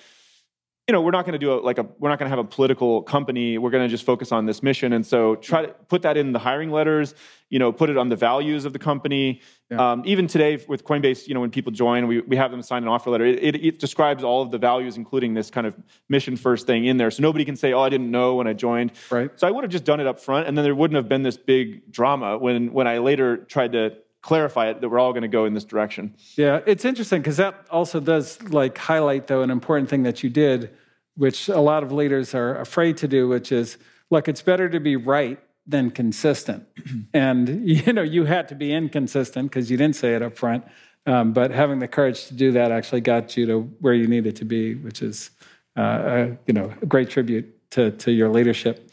you 0.88 0.92
know, 0.92 1.00
we're 1.00 1.10
not 1.10 1.24
going 1.24 1.32
to 1.32 1.38
do 1.38 1.52
a, 1.52 1.58
like 1.58 1.78
a, 1.78 1.86
we're 1.98 2.08
not 2.08 2.20
going 2.20 2.30
to 2.30 2.36
have 2.36 2.38
a 2.38 2.48
political 2.48 3.02
company. 3.02 3.58
We're 3.58 3.70
going 3.70 3.82
to 3.82 3.88
just 3.88 4.04
focus 4.04 4.30
on 4.30 4.46
this 4.46 4.62
mission. 4.62 4.92
And 4.92 5.04
so 5.04 5.34
try 5.34 5.62
to 5.62 5.68
put 5.88 6.02
that 6.02 6.16
in 6.16 6.30
the 6.30 6.38
hiring 6.38 6.70
letters, 6.70 7.16
you 7.50 7.58
know, 7.58 7.72
put 7.72 7.90
it 7.90 7.96
on 7.96 8.08
the 8.08 8.14
values 8.14 8.64
of 8.64 8.72
the 8.72 8.78
company. 8.78 9.40
Yeah. 9.68 9.92
Um, 9.92 10.02
even 10.06 10.28
today 10.28 10.64
with 10.68 10.84
Coinbase, 10.84 11.26
you 11.26 11.34
know, 11.34 11.40
when 11.40 11.50
people 11.50 11.72
join, 11.72 12.06
we, 12.06 12.20
we 12.20 12.36
have 12.36 12.52
them 12.52 12.62
sign 12.62 12.84
an 12.84 12.88
offer 12.88 13.10
letter. 13.10 13.26
It, 13.26 13.42
it, 13.42 13.66
it, 13.66 13.78
describes 13.80 14.22
all 14.22 14.42
of 14.42 14.52
the 14.52 14.58
values, 14.58 14.96
including 14.96 15.34
this 15.34 15.50
kind 15.50 15.66
of 15.66 15.74
mission 16.08 16.36
first 16.36 16.68
thing 16.68 16.84
in 16.84 16.98
there. 16.98 17.10
So 17.10 17.20
nobody 17.20 17.44
can 17.44 17.56
say, 17.56 17.72
oh, 17.72 17.80
I 17.80 17.88
didn't 17.88 18.12
know 18.12 18.36
when 18.36 18.46
I 18.46 18.52
joined. 18.52 18.92
Right. 19.10 19.28
So 19.34 19.48
I 19.48 19.50
would 19.50 19.64
have 19.64 19.72
just 19.72 19.84
done 19.84 19.98
it 19.98 20.06
up 20.06 20.20
front. 20.20 20.46
And 20.46 20.56
then 20.56 20.62
there 20.64 20.74
wouldn't 20.74 20.96
have 20.96 21.08
been 21.08 21.24
this 21.24 21.36
big 21.36 21.90
drama 21.90 22.38
when, 22.38 22.72
when 22.72 22.86
I 22.86 22.98
later 22.98 23.38
tried 23.38 23.72
to 23.72 23.96
clarify 24.26 24.68
it 24.68 24.80
that 24.80 24.88
we're 24.88 24.98
all 24.98 25.12
going 25.12 25.22
to 25.22 25.28
go 25.28 25.44
in 25.44 25.54
this 25.54 25.64
direction. 25.64 26.12
Yeah, 26.34 26.60
it's 26.66 26.84
interesting 26.84 27.22
because 27.22 27.36
that 27.36 27.64
also 27.70 28.00
does 28.00 28.42
like 28.42 28.76
highlight 28.76 29.28
though 29.28 29.42
an 29.42 29.50
important 29.50 29.88
thing 29.88 30.02
that 30.02 30.24
you 30.24 30.30
did, 30.30 30.70
which 31.14 31.48
a 31.48 31.60
lot 31.60 31.84
of 31.84 31.92
leaders 31.92 32.34
are 32.34 32.58
afraid 32.60 32.96
to 32.98 33.08
do, 33.08 33.28
which 33.28 33.52
is 33.52 33.78
look, 34.10 34.26
it's 34.26 34.42
better 34.42 34.68
to 34.68 34.80
be 34.80 34.96
right 34.96 35.38
than 35.64 35.92
consistent. 35.92 36.66
and 37.14 37.68
you 37.68 37.92
know, 37.92 38.02
you 38.02 38.24
had 38.24 38.48
to 38.48 38.56
be 38.56 38.72
inconsistent 38.72 39.48
because 39.48 39.70
you 39.70 39.76
didn't 39.76 39.96
say 39.96 40.14
it 40.16 40.22
up 40.22 40.36
front. 40.36 40.64
Um, 41.06 41.32
but 41.32 41.52
having 41.52 41.78
the 41.78 41.86
courage 41.86 42.26
to 42.26 42.34
do 42.34 42.50
that 42.50 42.72
actually 42.72 43.02
got 43.02 43.36
you 43.36 43.46
to 43.46 43.60
where 43.78 43.94
you 43.94 44.08
needed 44.08 44.34
to 44.36 44.44
be, 44.44 44.74
which 44.74 45.02
is 45.02 45.30
uh, 45.78 45.82
a, 46.04 46.38
you 46.46 46.52
know 46.52 46.74
a 46.82 46.86
great 46.86 47.10
tribute 47.10 47.70
to 47.70 47.92
to 47.92 48.10
your 48.10 48.28
leadership. 48.28 48.90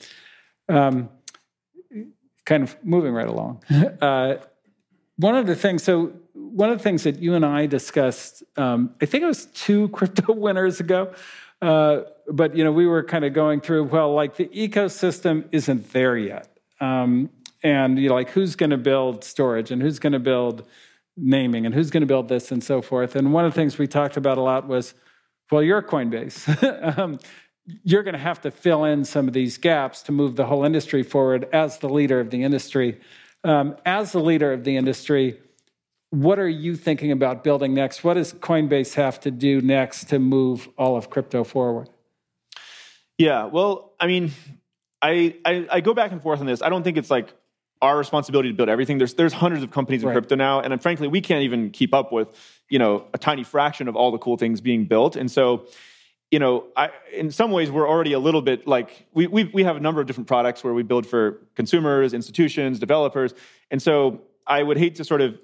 Um, 0.69 1.09
kind 2.45 2.61
of 2.61 2.75
moving 2.83 3.13
right 3.13 3.27
along. 3.27 3.63
Uh, 4.01 4.35
one 5.17 5.35
of 5.35 5.45
the 5.45 5.55
things, 5.55 5.83
so 5.83 6.13
one 6.33 6.69
of 6.69 6.77
the 6.77 6.83
things 6.83 7.03
that 7.03 7.19
you 7.19 7.35
and 7.35 7.45
I 7.45 7.65
discussed, 7.65 8.43
um, 8.57 8.95
I 9.01 9.05
think 9.05 9.23
it 9.23 9.27
was 9.27 9.45
two 9.47 9.87
crypto 9.97 10.33
winners 10.33 10.79
ago, 10.79 11.13
Uh, 11.61 12.03
but 12.27 12.57
you 12.57 12.63
know, 12.63 12.73
we 12.73 12.85
were 12.85 13.03
kind 13.03 13.23
of 13.23 13.33
going 13.33 13.61
through. 13.61 13.85
Well, 13.85 14.13
like 14.13 14.35
the 14.35 14.47
ecosystem 14.47 15.45
isn't 15.53 15.93
there 15.93 16.17
yet, 16.17 16.49
um, 16.81 17.29
and 17.63 17.97
you 17.97 18.09
know, 18.09 18.15
like 18.15 18.31
who's 18.31 18.57
going 18.57 18.71
to 18.71 18.77
build 18.77 19.23
storage 19.23 19.71
and 19.71 19.81
who's 19.81 19.97
going 19.97 20.11
to 20.11 20.19
build 20.19 20.67
naming 21.15 21.65
and 21.65 21.73
who's 21.73 21.89
going 21.89 22.01
to 22.01 22.07
build 22.07 22.27
this 22.27 22.51
and 22.51 22.61
so 22.61 22.81
forth. 22.81 23.15
And 23.15 23.31
one 23.31 23.45
of 23.45 23.53
the 23.53 23.55
things 23.55 23.77
we 23.77 23.87
talked 23.87 24.17
about 24.17 24.37
a 24.37 24.41
lot 24.41 24.67
was, 24.67 24.93
well, 25.51 25.63
you're 25.63 25.81
Coinbase. 25.81 26.97
um, 26.97 27.17
you're 27.83 28.03
going 28.03 28.13
to 28.13 28.19
have 28.19 28.41
to 28.41 28.51
fill 28.51 28.83
in 28.83 29.05
some 29.05 29.29
of 29.29 29.33
these 29.33 29.57
gaps 29.57 30.01
to 30.03 30.11
move 30.11 30.35
the 30.35 30.45
whole 30.45 30.65
industry 30.65 31.01
forward 31.01 31.47
as 31.53 31.77
the 31.77 31.87
leader 31.87 32.19
of 32.19 32.29
the 32.29 32.43
industry. 32.43 32.99
Um, 33.43 33.75
as 33.85 34.11
the 34.11 34.19
leader 34.19 34.53
of 34.53 34.63
the 34.63 34.77
industry, 34.77 35.39
what 36.09 36.39
are 36.39 36.47
you 36.47 36.75
thinking 36.75 37.11
about 37.11 37.43
building 37.43 37.73
next? 37.73 38.03
What 38.03 38.13
does 38.13 38.33
Coinbase 38.33 38.93
have 38.93 39.19
to 39.21 39.31
do 39.31 39.61
next 39.61 40.09
to 40.09 40.19
move 40.19 40.69
all 40.77 40.95
of 40.95 41.09
crypto 41.09 41.43
forward? 41.43 41.89
Yeah, 43.17 43.45
well, 43.45 43.93
I 43.99 44.07
mean, 44.07 44.31
I, 45.01 45.35
I, 45.45 45.67
I 45.71 45.81
go 45.81 45.93
back 45.93 46.11
and 46.11 46.21
forth 46.21 46.39
on 46.39 46.45
this. 46.45 46.61
I 46.61 46.69
don't 46.69 46.83
think 46.83 46.97
it's 46.97 47.11
like 47.11 47.33
our 47.81 47.97
responsibility 47.97 48.49
to 48.49 48.55
build 48.55 48.69
everything. 48.69 48.97
There's 48.97 49.13
there's 49.15 49.33
hundreds 49.33 49.61
of 49.61 49.71
companies 49.71 50.03
in 50.03 50.09
right. 50.09 50.13
crypto 50.13 50.35
now, 50.35 50.61
and 50.61 50.81
frankly, 50.81 51.07
we 51.07 51.19
can't 51.19 51.43
even 51.43 51.69
keep 51.69 51.93
up 51.93 52.11
with 52.11 52.33
you 52.69 52.79
know 52.79 53.05
a 53.13 53.17
tiny 53.17 53.43
fraction 53.43 53.87
of 53.87 53.95
all 53.95 54.11
the 54.11 54.17
cool 54.17 54.37
things 54.37 54.61
being 54.61 54.85
built. 54.85 55.15
And 55.15 55.29
so, 55.29 55.67
you 56.33 56.39
know, 56.39 56.63
I, 56.75 56.89
in 57.15 57.29
some 57.29 57.51
ways, 57.51 57.69
we're 57.69 57.87
already 57.87 58.13
a 58.13 58.19
little 58.19 58.41
bit 58.41 58.65
like 58.65 59.05
we, 59.13 59.27
we 59.27 59.43
we 59.43 59.63
have 59.65 59.75
a 59.75 59.79
number 59.79 60.01
of 60.01 60.07
different 60.07 60.27
products 60.27 60.63
where 60.63 60.73
we 60.73 60.81
build 60.81 61.05
for 61.05 61.39
consumers, 61.53 62.11
institutions, 62.11 62.79
developers, 62.79 63.35
and 63.69 63.79
so 63.79 64.21
I 64.47 64.63
would 64.63 64.79
hate 64.79 64.95
to 64.95 65.03
sort 65.03 65.21
of 65.21 65.37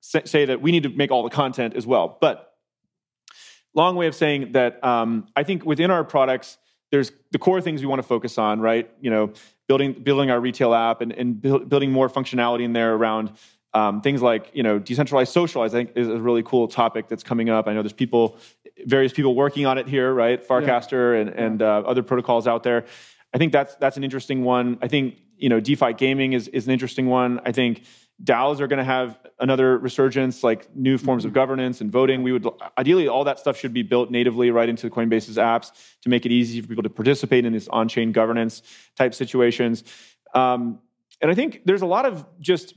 say 0.00 0.44
that 0.44 0.62
we 0.62 0.70
need 0.70 0.84
to 0.84 0.88
make 0.88 1.10
all 1.10 1.24
the 1.24 1.30
content 1.30 1.74
as 1.74 1.84
well. 1.84 2.16
But 2.20 2.54
long 3.74 3.96
way 3.96 4.06
of 4.06 4.14
saying 4.14 4.52
that 4.52 4.82
um, 4.84 5.26
I 5.34 5.42
think 5.42 5.66
within 5.66 5.90
our 5.90 6.04
products, 6.04 6.58
there's 6.92 7.10
the 7.32 7.40
core 7.40 7.60
things 7.60 7.80
we 7.80 7.88
want 7.88 7.98
to 7.98 8.06
focus 8.06 8.38
on, 8.38 8.60
right? 8.60 8.88
You 9.00 9.10
know, 9.10 9.32
building 9.66 9.94
building 9.94 10.30
our 10.30 10.38
retail 10.38 10.74
app 10.74 11.00
and, 11.00 11.10
and 11.10 11.42
build, 11.42 11.68
building 11.68 11.90
more 11.90 12.08
functionality 12.08 12.62
in 12.62 12.72
there 12.72 12.94
around 12.94 13.32
um, 13.74 14.00
things 14.00 14.22
like 14.22 14.50
you 14.54 14.62
know 14.62 14.78
decentralized 14.78 15.32
social. 15.32 15.62
I 15.62 15.68
think 15.68 15.90
is 15.96 16.06
a 16.06 16.20
really 16.20 16.44
cool 16.44 16.68
topic 16.68 17.08
that's 17.08 17.24
coming 17.24 17.50
up. 17.50 17.66
I 17.66 17.74
know 17.74 17.82
there's 17.82 17.92
people, 17.92 18.38
various 18.84 19.12
people 19.12 19.34
working 19.34 19.66
on 19.66 19.78
it 19.78 19.88
here, 19.88 20.12
right? 20.12 20.46
Farcaster 20.46 21.14
yeah. 21.14 21.20
and 21.20 21.30
and 21.30 21.62
uh, 21.62 21.82
other 21.86 22.02
protocols 22.02 22.46
out 22.46 22.62
there. 22.62 22.84
I 23.34 23.38
think 23.38 23.52
that's 23.52 23.74
that's 23.76 23.96
an 23.96 24.04
interesting 24.04 24.44
one. 24.44 24.78
I 24.82 24.88
think 24.88 25.16
you 25.36 25.48
know 25.48 25.60
DeFi 25.60 25.94
gaming 25.94 26.32
is 26.32 26.48
is 26.48 26.66
an 26.66 26.72
interesting 26.72 27.06
one. 27.06 27.40
I 27.44 27.52
think 27.52 27.82
DAOs 28.22 28.60
are 28.60 28.66
going 28.66 28.78
to 28.78 28.84
have 28.84 29.18
another 29.38 29.76
resurgence, 29.76 30.42
like 30.42 30.74
new 30.74 30.96
forms 30.96 31.24
of 31.24 31.30
mm-hmm. 31.30 31.34
governance 31.34 31.80
and 31.82 31.92
voting. 31.92 32.22
We 32.22 32.32
would 32.32 32.46
ideally 32.78 33.08
all 33.08 33.24
that 33.24 33.38
stuff 33.38 33.58
should 33.58 33.74
be 33.74 33.82
built 33.82 34.10
natively 34.10 34.50
right 34.50 34.68
into 34.68 34.88
the 34.88 34.94
Coinbase's 34.94 35.36
apps 35.36 35.70
to 36.02 36.08
make 36.08 36.24
it 36.24 36.32
easy 36.32 36.60
for 36.62 36.68
people 36.68 36.82
to 36.82 36.90
participate 36.90 37.44
in 37.44 37.52
these 37.52 37.68
on-chain 37.68 38.12
governance 38.12 38.62
type 38.96 39.14
situations. 39.14 39.84
Um, 40.34 40.78
and 41.20 41.30
I 41.30 41.34
think 41.34 41.62
there's 41.64 41.82
a 41.82 41.86
lot 41.86 42.06
of 42.06 42.24
just 42.40 42.74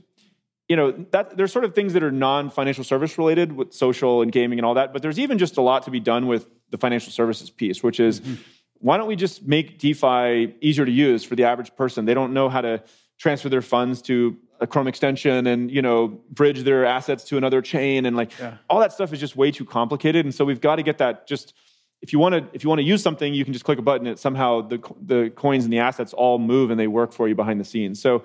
you 0.70 0.76
know 0.76 0.92
that 1.10 1.36
there's 1.36 1.52
sort 1.52 1.64
of 1.64 1.74
things 1.74 1.94
that 1.94 2.02
are 2.04 2.12
non-financial 2.12 2.84
service 2.84 3.18
related 3.18 3.50
with 3.50 3.74
social 3.74 4.22
and 4.22 4.30
gaming 4.30 4.60
and 4.60 4.64
all 4.64 4.74
that, 4.74 4.92
but 4.92 5.02
there's 5.02 5.18
even 5.18 5.36
just 5.36 5.56
a 5.56 5.60
lot 5.60 5.82
to 5.82 5.90
be 5.90 5.98
done 5.98 6.28
with 6.28 6.46
the 6.70 6.78
financial 6.78 7.12
services 7.12 7.50
piece, 7.50 7.82
which 7.82 8.00
is. 8.00 8.20
Mm-hmm. 8.20 8.34
Why 8.82 8.96
don't 8.96 9.08
we 9.08 9.16
just 9.16 9.46
make 9.46 9.78
DeFi 9.78 10.54
easier 10.62 10.86
to 10.86 10.90
use 10.90 11.22
for 11.22 11.36
the 11.36 11.44
average 11.44 11.76
person? 11.76 12.06
They 12.06 12.14
don't 12.14 12.32
know 12.32 12.48
how 12.48 12.62
to 12.62 12.82
transfer 13.18 13.50
their 13.50 13.60
funds 13.60 14.00
to 14.00 14.38
a 14.58 14.66
Chrome 14.66 14.88
extension 14.88 15.46
and 15.46 15.70
you 15.70 15.82
know 15.82 16.20
bridge 16.30 16.62
their 16.62 16.86
assets 16.86 17.24
to 17.24 17.36
another 17.36 17.60
chain 17.60 18.06
and 18.06 18.16
like 18.16 18.38
yeah. 18.38 18.56
all 18.70 18.80
that 18.80 18.94
stuff 18.94 19.12
is 19.12 19.20
just 19.20 19.36
way 19.36 19.50
too 19.50 19.66
complicated. 19.66 20.24
And 20.24 20.34
so 20.34 20.46
we've 20.46 20.62
got 20.62 20.76
to 20.76 20.82
get 20.82 20.96
that 20.96 21.26
just 21.26 21.52
if 22.00 22.12
you 22.14 22.18
want 22.18 22.34
to 22.34 22.48
if 22.54 22.64
you 22.64 22.70
want 22.70 22.78
to 22.78 22.86
use 22.86 23.02
something, 23.02 23.34
you 23.34 23.44
can 23.44 23.52
just 23.52 23.66
click 23.66 23.78
a 23.78 23.82
button 23.82 24.06
and 24.06 24.18
somehow 24.18 24.62
the 24.62 24.78
the 25.02 25.30
coins 25.36 25.64
and 25.64 25.72
the 25.72 25.80
assets 25.80 26.14
all 26.14 26.38
move 26.38 26.70
and 26.70 26.80
they 26.80 26.86
work 26.86 27.12
for 27.12 27.28
you 27.28 27.34
behind 27.34 27.60
the 27.60 27.64
scenes. 27.64 28.00
So 28.00 28.22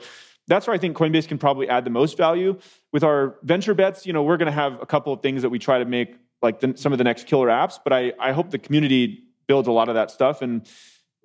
that's 0.47 0.67
where 0.67 0.73
I 0.73 0.77
think 0.77 0.95
Coinbase 0.95 1.27
can 1.27 1.37
probably 1.37 1.67
add 1.67 1.85
the 1.85 1.89
most 1.89 2.17
value. 2.17 2.57
With 2.91 3.03
our 3.03 3.35
venture 3.43 3.73
bets, 3.73 4.05
you 4.05 4.13
know, 4.13 4.23
we're 4.23 4.37
going 4.37 4.47
to 4.47 4.51
have 4.51 4.81
a 4.81 4.85
couple 4.85 5.11
of 5.11 5.21
things 5.21 5.41
that 5.41 5.49
we 5.49 5.59
try 5.59 5.79
to 5.79 5.85
make 5.85 6.15
like 6.41 6.59
the, 6.59 6.73
some 6.75 6.91
of 6.91 6.97
the 6.97 7.03
next 7.03 7.27
killer 7.27 7.47
apps, 7.47 7.79
but 7.83 7.91
I, 7.93 8.13
I 8.19 8.31
hope 8.31 8.51
the 8.51 8.59
community 8.59 9.23
builds 9.47 9.67
a 9.67 9.71
lot 9.71 9.89
of 9.89 9.95
that 9.95 10.11
stuff 10.11 10.41
and 10.41 10.67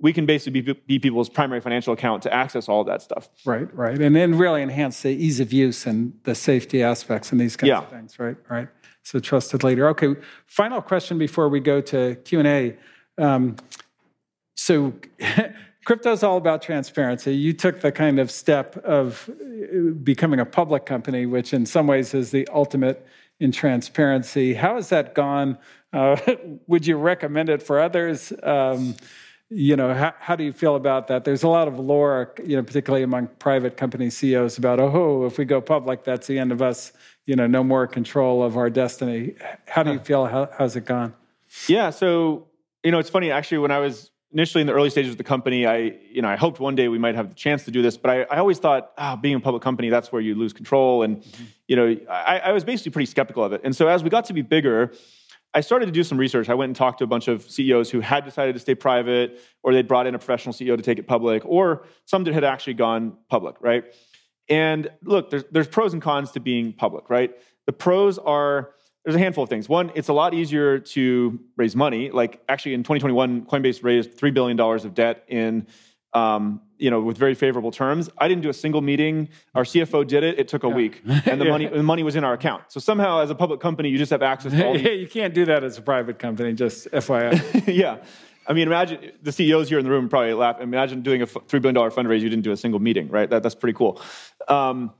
we 0.00 0.14
can 0.14 0.24
basically 0.24 0.62
be, 0.62 0.72
be, 0.72 0.98
people's 0.98 1.28
primary 1.28 1.60
financial 1.60 1.92
account 1.92 2.22
to 2.22 2.32
access 2.32 2.68
all 2.68 2.84
that 2.84 3.02
stuff. 3.02 3.28
Right, 3.44 3.72
right. 3.76 4.00
And 4.00 4.16
then 4.16 4.38
really 4.38 4.62
enhance 4.62 5.02
the 5.02 5.10
ease 5.10 5.40
of 5.40 5.52
use 5.52 5.86
and 5.86 6.14
the 6.24 6.34
safety 6.34 6.82
aspects 6.82 7.32
and 7.32 7.40
these 7.40 7.56
kinds 7.56 7.68
yeah. 7.68 7.78
of 7.80 7.90
things, 7.90 8.18
right? 8.18 8.36
Right. 8.48 8.68
So 9.02 9.18
trusted 9.18 9.62
leader. 9.62 9.88
Okay, 9.88 10.14
final 10.46 10.80
question 10.80 11.18
before 11.18 11.48
we 11.48 11.60
go 11.60 11.80
to 11.82 12.16
Q&A. 12.24 12.76
Um, 13.18 13.56
so 14.56 14.94
crypto 15.84 16.12
is 16.12 16.22
all 16.22 16.36
about 16.36 16.62
transparency. 16.62 17.34
You 17.34 17.52
took 17.52 17.80
the 17.80 17.92
kind 17.92 18.18
of 18.18 18.30
step 18.30 18.76
of 18.78 19.28
uh, 19.30 19.90
becoming 20.02 20.40
a 20.40 20.46
public 20.46 20.86
company, 20.86 21.26
which 21.26 21.52
in 21.52 21.66
some 21.66 21.86
ways 21.86 22.14
is 22.14 22.30
the 22.30 22.46
ultimate 22.52 23.06
in 23.38 23.52
transparency. 23.52 24.54
How 24.54 24.76
has 24.76 24.90
that 24.90 25.14
gone? 25.14 25.58
Uh, 25.92 26.16
would 26.66 26.86
you 26.86 26.96
recommend 26.96 27.48
it 27.48 27.62
for 27.62 27.80
others? 27.80 28.32
Um, 28.42 28.94
you 29.48 29.74
know, 29.74 29.92
how, 29.92 30.14
how 30.20 30.36
do 30.36 30.44
you 30.44 30.52
feel 30.52 30.76
about 30.76 31.08
that? 31.08 31.24
There's 31.24 31.42
a 31.42 31.48
lot 31.48 31.66
of 31.66 31.78
lore, 31.78 32.32
you 32.44 32.56
know, 32.56 32.62
particularly 32.62 33.02
among 33.02 33.26
private 33.38 33.76
company 33.76 34.08
CEOs 34.08 34.58
about, 34.58 34.78
oh, 34.78 35.26
if 35.26 35.38
we 35.38 35.44
go 35.44 35.60
public, 35.60 36.04
that's 36.04 36.28
the 36.28 36.38
end 36.38 36.52
of 36.52 36.62
us, 36.62 36.92
you 37.26 37.34
know, 37.34 37.48
no 37.48 37.64
more 37.64 37.88
control 37.88 38.44
of 38.44 38.56
our 38.56 38.70
destiny. 38.70 39.34
How 39.66 39.82
do 39.82 39.92
you 39.92 39.98
feel? 39.98 40.26
How, 40.26 40.48
how's 40.56 40.76
it 40.76 40.84
gone? 40.84 41.14
Yeah. 41.66 41.90
So, 41.90 42.46
you 42.84 42.92
know, 42.92 43.00
it's 43.00 43.10
funny, 43.10 43.32
actually, 43.32 43.58
when 43.58 43.72
I 43.72 43.80
was 43.80 44.12
initially 44.32 44.60
in 44.60 44.66
the 44.66 44.72
early 44.72 44.90
stages 44.90 45.12
of 45.12 45.18
the 45.18 45.24
company, 45.24 45.66
I, 45.66 45.98
you 46.10 46.22
know, 46.22 46.28
I 46.28 46.36
hoped 46.36 46.60
one 46.60 46.76
day 46.76 46.88
we 46.88 46.98
might 46.98 47.14
have 47.14 47.28
the 47.28 47.34
chance 47.34 47.64
to 47.64 47.70
do 47.70 47.82
this, 47.82 47.96
but 47.96 48.10
I, 48.10 48.22
I 48.34 48.38
always 48.38 48.58
thought, 48.58 48.92
ah, 48.96 49.14
oh, 49.14 49.16
being 49.16 49.34
a 49.34 49.40
public 49.40 49.62
company, 49.62 49.88
that's 49.88 50.12
where 50.12 50.22
you 50.22 50.34
lose 50.34 50.52
control. 50.52 51.02
And, 51.02 51.18
mm-hmm. 51.18 51.44
you 51.66 51.76
know, 51.76 51.96
I, 52.08 52.38
I 52.38 52.52
was 52.52 52.64
basically 52.64 52.92
pretty 52.92 53.06
skeptical 53.06 53.42
of 53.42 53.52
it. 53.52 53.60
And 53.64 53.74
so 53.74 53.88
as 53.88 54.04
we 54.04 54.10
got 54.10 54.26
to 54.26 54.32
be 54.32 54.42
bigger, 54.42 54.92
I 55.52 55.62
started 55.62 55.86
to 55.86 55.92
do 55.92 56.04
some 56.04 56.16
research. 56.16 56.48
I 56.48 56.54
went 56.54 56.68
and 56.68 56.76
talked 56.76 56.98
to 56.98 57.04
a 57.04 57.08
bunch 57.08 57.26
of 57.26 57.50
CEOs 57.50 57.90
who 57.90 58.00
had 58.00 58.24
decided 58.24 58.52
to 58.52 58.60
stay 58.60 58.76
private, 58.76 59.40
or 59.64 59.74
they'd 59.74 59.88
brought 59.88 60.06
in 60.06 60.14
a 60.14 60.18
professional 60.18 60.54
CEO 60.54 60.76
to 60.76 60.82
take 60.82 60.98
it 61.00 61.08
public, 61.08 61.42
or 61.44 61.86
some 62.04 62.22
that 62.24 62.34
had 62.34 62.44
actually 62.44 62.74
gone 62.74 63.16
public, 63.28 63.56
right? 63.60 63.84
And 64.48 64.90
look, 65.02 65.30
there's, 65.30 65.44
there's 65.50 65.68
pros 65.68 65.92
and 65.92 66.00
cons 66.00 66.30
to 66.32 66.40
being 66.40 66.72
public, 66.72 67.10
right? 67.10 67.32
The 67.66 67.72
pros 67.72 68.18
are 68.18 68.74
there's 69.04 69.16
a 69.16 69.18
handful 69.18 69.44
of 69.44 69.50
things. 69.50 69.68
One, 69.68 69.90
it's 69.94 70.08
a 70.08 70.12
lot 70.12 70.34
easier 70.34 70.78
to 70.78 71.38
raise 71.56 71.74
money. 71.74 72.10
Like 72.10 72.42
actually 72.48 72.74
in 72.74 72.82
2021, 72.82 73.46
Coinbase 73.46 73.82
raised 73.82 74.18
$3 74.18 74.34
billion 74.34 74.60
of 74.60 74.94
debt 74.94 75.24
in 75.28 75.66
um, 76.12 76.60
you 76.78 76.90
know, 76.90 77.00
with 77.00 77.16
very 77.16 77.34
favorable 77.34 77.70
terms. 77.70 78.10
I 78.18 78.26
didn't 78.26 78.42
do 78.42 78.48
a 78.48 78.54
single 78.54 78.80
meeting. 78.80 79.28
Our 79.54 79.64
CFO 79.64 80.06
did 80.06 80.24
it. 80.24 80.38
It 80.38 80.48
took 80.48 80.64
a 80.64 80.68
yeah. 80.68 80.74
week, 80.74 81.02
and 81.26 81.40
the 81.40 81.44
money 81.44 81.66
the 81.66 81.82
money 81.82 82.02
was 82.02 82.16
in 82.16 82.24
our 82.24 82.32
account. 82.32 82.64
So 82.68 82.80
somehow, 82.80 83.20
as 83.20 83.30
a 83.30 83.34
public 83.34 83.60
company, 83.60 83.90
you 83.90 83.98
just 83.98 84.10
have 84.10 84.22
access 84.22 84.52
to 84.52 84.66
all. 84.66 84.74
These- 84.78 85.00
you 85.00 85.08
can't 85.08 85.34
do 85.34 85.44
that 85.44 85.62
as 85.62 85.78
a 85.78 85.82
private 85.82 86.18
company. 86.18 86.52
Just 86.52 86.90
FYI. 86.90 87.64
yeah. 87.74 87.98
I 88.46 88.52
mean, 88.52 88.66
imagine 88.66 89.12
the 89.22 89.30
CEOs 89.30 89.68
here 89.68 89.78
in 89.78 89.84
the 89.84 89.90
room 89.90 90.08
probably 90.08 90.32
laugh. 90.32 90.60
Imagine 90.60 91.02
doing 91.02 91.22
a 91.22 91.26
$3 91.26 91.62
billion 91.62 91.76
fundraiser, 91.90 92.20
you 92.20 92.30
didn't 92.30 92.42
do 92.42 92.50
a 92.50 92.56
single 92.56 92.80
meeting, 92.80 93.08
right? 93.08 93.30
That, 93.30 93.44
that's 93.44 93.54
pretty 93.54 93.76
cool. 93.76 94.00
Um, 94.48 94.92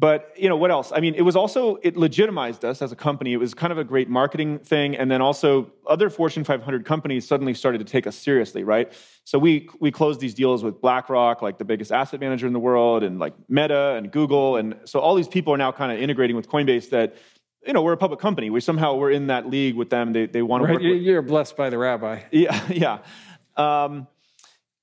but 0.00 0.32
you 0.34 0.48
know 0.48 0.56
what 0.56 0.70
else? 0.70 0.92
I 0.94 1.00
mean 1.00 1.14
it 1.14 1.20
was 1.20 1.36
also 1.36 1.76
it 1.82 1.94
legitimized 1.94 2.64
us 2.64 2.80
as 2.80 2.90
a 2.90 2.96
company. 2.96 3.34
It 3.34 3.36
was 3.36 3.52
kind 3.52 3.70
of 3.70 3.76
a 3.76 3.84
great 3.84 4.08
marketing 4.08 4.60
thing. 4.60 4.96
And 4.96 5.10
then 5.10 5.20
also 5.20 5.70
other 5.86 6.08
fortune 6.08 6.42
500 6.42 6.86
companies 6.86 7.28
suddenly 7.28 7.52
started 7.52 7.78
to 7.78 7.84
take 7.84 8.06
us 8.06 8.16
seriously 8.16 8.64
right? 8.64 8.90
So 9.24 9.38
we 9.38 9.68
we 9.78 9.90
closed 9.90 10.18
these 10.18 10.32
deals 10.32 10.64
with 10.64 10.80
blackrock 10.80 11.42
like 11.42 11.58
the 11.58 11.66
biggest 11.66 11.92
asset 11.92 12.18
manager 12.18 12.46
in 12.46 12.54
the 12.54 12.58
world 12.58 13.02
and 13.02 13.18
like 13.18 13.34
meta 13.50 13.94
and 13.98 14.10
google. 14.10 14.56
And 14.56 14.74
so 14.86 15.00
all 15.00 15.14
these 15.14 15.28
people 15.28 15.52
are 15.52 15.58
now 15.58 15.70
kind 15.70 15.92
of 15.92 15.98
integrating 15.98 16.34
with 16.34 16.48
coinbase 16.48 16.88
that 16.90 17.16
you 17.66 17.74
know 17.74 17.82
we're 17.82 17.92
a 17.92 17.98
public 17.98 18.20
company. 18.20 18.48
We 18.48 18.62
somehow 18.62 18.94
we're 18.94 19.10
in 19.10 19.26
that 19.26 19.50
league 19.50 19.74
with 19.74 19.90
them. 19.90 20.14
They, 20.14 20.24
they 20.24 20.40
want 20.40 20.66
to 20.66 20.72
work 20.72 20.82
you're 20.82 21.20
blessed 21.20 21.58
by 21.58 21.68
the 21.68 21.76
rabbi. 21.76 22.22
Yeah 22.30 22.58
yeah. 22.70 23.00
Um, 23.54 24.08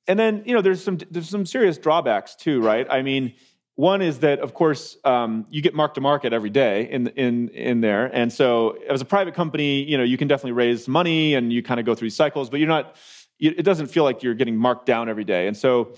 and 0.08 0.20
then 0.20 0.44
you 0.46 0.54
know 0.54 0.62
there's 0.62 0.84
some 0.84 1.00
there's 1.10 1.28
some 1.28 1.48
serious 1.48 1.80
drawbacks 1.80 2.36
too 2.36 2.62
right? 2.62 2.86
I 2.88 3.02
mean 3.02 3.34
one 3.78 4.02
is 4.02 4.20
that, 4.20 4.40
of 4.40 4.56
course, 4.56 4.98
um, 5.06 5.46
you 5.52 5.62
get 5.62 5.76
mark 5.76 5.94
to 5.94 6.02
market 6.02 6.34
every 6.34 6.50
day 6.50 6.90
in 6.90 7.08
in 7.10 7.50
in 7.50 7.82
there, 7.82 8.08
and 8.08 8.34
so 8.34 8.72
as 8.90 9.02
a 9.02 9.06
private 9.06 9.36
company, 9.36 9.84
you 9.84 10.00
know 10.00 10.04
you 10.04 10.18
can 10.18 10.28
definitely 10.28 10.54
raise 10.54 10.88
money 10.88 11.36
and 11.36 11.54
you 11.54 11.62
kind 11.62 11.80
of 11.80 11.86
go 11.86 11.94
through 11.94 12.10
cycles, 12.10 12.50
but 12.50 12.60
you're 12.60 12.68
not. 12.68 12.96
It 13.40 13.62
doesn't 13.62 13.88
feel 13.88 14.04
like 14.04 14.24
you're 14.24 14.34
getting 14.34 14.58
marked 14.58 14.88
down 14.88 15.10
every 15.10 15.24
day, 15.24 15.46
and 15.46 15.56
so 15.56 15.94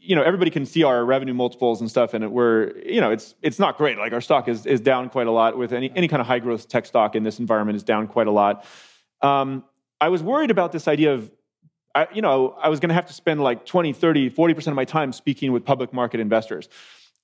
you 0.00 0.14
know 0.14 0.22
everybody 0.22 0.52
can 0.52 0.64
see 0.64 0.84
our 0.84 1.04
revenue 1.04 1.34
multiples 1.34 1.80
and 1.80 1.90
stuff, 1.90 2.14
and 2.14 2.30
we're 2.30 2.78
you 2.78 3.00
know 3.00 3.10
it's 3.10 3.34
it's 3.42 3.58
not 3.58 3.76
great. 3.76 3.98
Like 3.98 4.12
our 4.12 4.20
stock 4.20 4.46
is 4.46 4.64
is 4.64 4.80
down 4.80 5.10
quite 5.10 5.26
a 5.26 5.32
lot. 5.32 5.58
With 5.58 5.72
any 5.72 5.90
any 5.96 6.06
kind 6.06 6.20
of 6.20 6.28
high 6.28 6.38
growth 6.38 6.68
tech 6.68 6.86
stock 6.86 7.16
in 7.16 7.24
this 7.24 7.40
environment 7.40 7.74
is 7.74 7.82
down 7.82 8.06
quite 8.06 8.28
a 8.28 8.30
lot. 8.30 8.64
Um, 9.20 9.64
I 10.00 10.10
was 10.10 10.22
worried 10.22 10.52
about 10.52 10.70
this 10.70 10.86
idea 10.86 11.14
of 11.14 11.28
I, 11.92 12.06
you 12.12 12.22
know, 12.22 12.56
I 12.62 12.68
was 12.68 12.78
going 12.78 12.90
to 12.90 12.94
have 12.94 13.06
to 13.06 13.14
spend 13.14 13.42
like 13.42 13.64
20, 13.64 13.94
30, 13.94 14.30
40% 14.30 14.66
of 14.68 14.74
my 14.74 14.84
time 14.84 15.12
speaking 15.12 15.50
with 15.50 15.64
public 15.64 15.94
market 15.94 16.20
investors. 16.20 16.68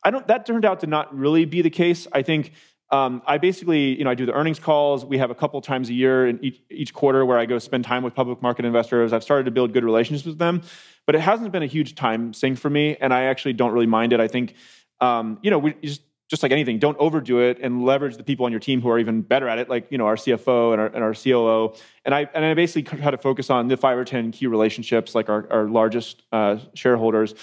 I 0.05 0.11
don't. 0.11 0.27
That 0.27 0.47
turned 0.47 0.65
out 0.65 0.81
to 0.81 0.87
not 0.87 1.17
really 1.17 1.45
be 1.45 1.63
the 1.63 1.71
case. 1.71 2.07
I 2.13 2.23
think 2.23 2.53
um, 2.93 3.23
I 3.27 3.39
basically, 3.39 3.97
you 3.97 4.05
know, 4.05 4.11
I 4.11 4.15
do 4.15 4.27
the 4.27 4.35
earnings 4.35 4.59
calls. 4.59 5.05
We 5.05 5.17
have 5.19 5.31
a 5.31 5.35
couple 5.35 5.61
times 5.63 5.89
a 5.89 5.95
year 5.95 6.27
in 6.27 6.39
each, 6.45 6.61
each 6.71 6.93
quarter 6.93 7.25
where 7.25 7.39
I 7.39 7.47
go 7.47 7.59
spend 7.59 7.85
time 7.85 8.03
with 8.03 8.15
public 8.15 8.43
market 8.43 8.67
investors. 8.67 9.15
I've 9.15 9.23
started 9.23 9.45
to 9.45 9.51
build 9.51 9.73
good 9.73 9.83
relationships 9.83 10.27
with 10.27 10.39
them, 10.39 10.61
but 11.07 11.15
it 11.15 11.23
hasn't 11.23 11.53
been 11.53 11.63
a 11.63 11.67
huge 11.67 11.95
time 11.95 12.35
sink 12.35 12.59
for 12.59 12.69
me, 12.69 12.97
and 13.01 13.15
I 13.15 13.25
actually 13.25 13.55
don't 13.55 13.73
really 13.73 13.87
mind 13.87 14.13
it. 14.13 14.21
I 14.21 14.29
think, 14.29 14.55
um, 15.01 15.39
you 15.43 15.51
know, 15.51 15.59
we 15.59 15.75
just 15.83 16.03
just 16.29 16.43
like 16.43 16.53
anything, 16.53 16.79
don't 16.79 16.97
overdo 16.99 17.41
it 17.41 17.59
and 17.61 17.85
leverage 17.85 18.17
the 18.17 18.25
people 18.25 18.47
on 18.47 18.53
your 18.53 18.59
team 18.59 18.81
who 18.81 18.89
are 18.89 18.99
even 18.99 19.21
better 19.21 19.47
at 19.49 19.59
it, 19.59 19.69
like 19.69 19.87
you 19.91 19.99
know 19.99 20.07
our 20.07 20.17
CFO 20.17 20.73
and 20.73 20.81
our, 20.81 20.87
and 20.87 21.05
our 21.05 21.15
COO. 21.15 21.75
And 22.05 22.15
I 22.15 22.29
and 22.35 22.45
I 22.45 22.55
basically 22.55 22.83
try 22.99 23.11
to 23.11 23.19
focus 23.19 23.49
on 23.49 23.69
the 23.69 23.77
five 23.77 23.97
or 23.97 24.05
ten 24.05 24.33
key 24.33 24.47
relationships, 24.47 25.15
like 25.15 25.31
our, 25.31 25.47
our 25.51 25.69
largest 25.69 26.23
uh, 26.33 26.59
shareholders. 26.75 27.35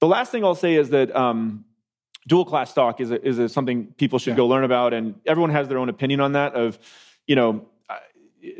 The 0.00 0.06
last 0.06 0.32
thing 0.32 0.44
I'll 0.44 0.54
say 0.54 0.74
is 0.74 0.90
that 0.90 1.14
um, 1.14 1.64
dual 2.28 2.44
class 2.44 2.70
stock 2.70 3.00
is 3.00 3.10
a, 3.10 3.26
is 3.26 3.38
a, 3.38 3.48
something 3.48 3.86
people 3.96 4.18
should 4.18 4.32
yeah. 4.32 4.36
go 4.36 4.46
learn 4.46 4.64
about, 4.64 4.94
and 4.94 5.14
everyone 5.26 5.50
has 5.50 5.66
their 5.68 5.78
own 5.78 5.88
opinion 5.88 6.20
on 6.20 6.32
that. 6.32 6.54
Of 6.54 6.78
you 7.26 7.34
know, 7.34 7.66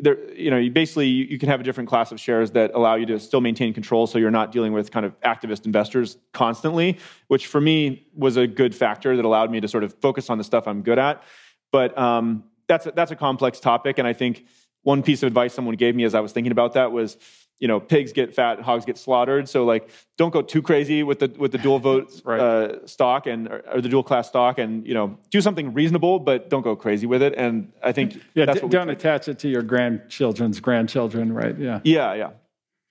there, 0.01 0.33
you 0.35 0.51
know, 0.51 0.57
you 0.57 0.71
basically 0.71 1.07
you 1.07 1.39
can 1.39 1.49
have 1.49 1.61
a 1.61 1.63
different 1.63 1.89
class 1.89 2.11
of 2.11 2.19
shares 2.19 2.51
that 2.53 2.73
allow 2.75 2.97
you 2.97 3.07
to 3.07 3.21
still 3.21 3.41
maintain 3.41 3.73
control, 3.73 4.07
so 4.07 4.19
you're 4.19 4.31
not 4.31 4.51
dealing 4.51 4.73
with 4.73 4.91
kind 4.91 5.07
of 5.07 5.19
activist 5.21 5.67
investors 5.67 6.17
constantly, 6.33 6.99
which 7.29 7.47
for 7.47 7.61
me 7.61 8.07
was 8.15 8.37
a 8.37 8.47
good 8.47 8.75
factor 8.75 9.17
that 9.17 9.25
allowed 9.25 9.51
me 9.51 9.61
to 9.61 9.69
sort 9.69 9.85
of 9.85 9.95
focus 10.01 10.31
on 10.31 10.39
the 10.39 10.45
stuff 10.45 10.67
I'm 10.67 10.83
good 10.83 10.99
at. 10.99 11.23
But 11.71 11.97
um, 11.99 12.45
that's 12.67 12.87
a, 12.87 12.91
that's 12.93 13.11
a 13.11 13.17
complex 13.17 13.61
topic, 13.61 13.99
and 13.99 14.09
I 14.09 14.15
think 14.15 14.47
one 14.83 15.03
piece 15.03 15.23
of 15.23 15.27
advice 15.27 15.53
someone 15.53 15.77
gave 15.77 15.95
me 15.95 16.05
as 16.05 16.15
I 16.15 16.21
was 16.21 16.33
thinking 16.33 16.53
about 16.53 16.73
that 16.73 16.93
was 16.93 17.17
you 17.59 17.67
know 17.67 17.81
pigs 17.81 18.13
get 18.13 18.35
fat 18.35 18.61
hogs 18.61 18.85
get 18.85 18.99
slaughtered. 18.99 19.49
So 19.49 19.65
like 19.65 19.91
don't 20.17 20.33
go 20.33 20.43
too 20.43 20.63
crazy 20.63 21.03
with 21.03 21.19
the 21.19 21.33
with 21.39 21.53
the 21.53 21.59
dual 21.59 21.79
vote 21.79 22.21
right. 22.25 22.41
uh, 22.41 22.87
stock 22.87 23.27
and 23.27 23.49
or, 23.49 23.63
or, 23.73 23.81
the 23.81 23.89
dual 23.89 24.03
class 24.03 24.29
stock 24.29 24.59
and 24.59 24.87
you 24.87 24.95
know 24.95 25.19
do 25.31 25.41
something 25.41 25.73
reasonable 25.73 26.19
but 26.19 26.51
don't 26.51 26.63
go 26.63 26.77
crazy 26.77 27.07
with 27.07 27.23
it. 27.23 27.35
And 27.37 27.73
i 27.83 27.93
think 27.93 28.21
yeah 28.35 28.47
d- 28.47 28.69
don't 28.69 28.91
attach 28.91 29.29
it 29.29 29.39
to 29.41 29.49
your 29.49 29.63
grandchildren's 29.63 30.61
grandchildren 30.61 31.33
right? 31.33 31.59
Yeah. 31.59 31.81
Yeah 31.85 32.15
yeah. 32.15 32.31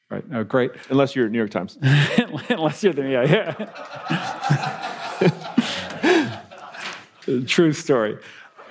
Right. 0.10 0.24
Oh 0.34 0.44
great. 0.44 0.72
Unless 0.90 1.16
you're 1.16 1.30
new 1.30 1.38
york 1.38 1.52
times. 1.52 1.78
Unless 2.50 2.84
you're 2.84 2.94
the 2.94 3.10
yeah 3.10 3.24
yeah. 7.30 7.44
True 7.46 7.74
story. 7.74 8.18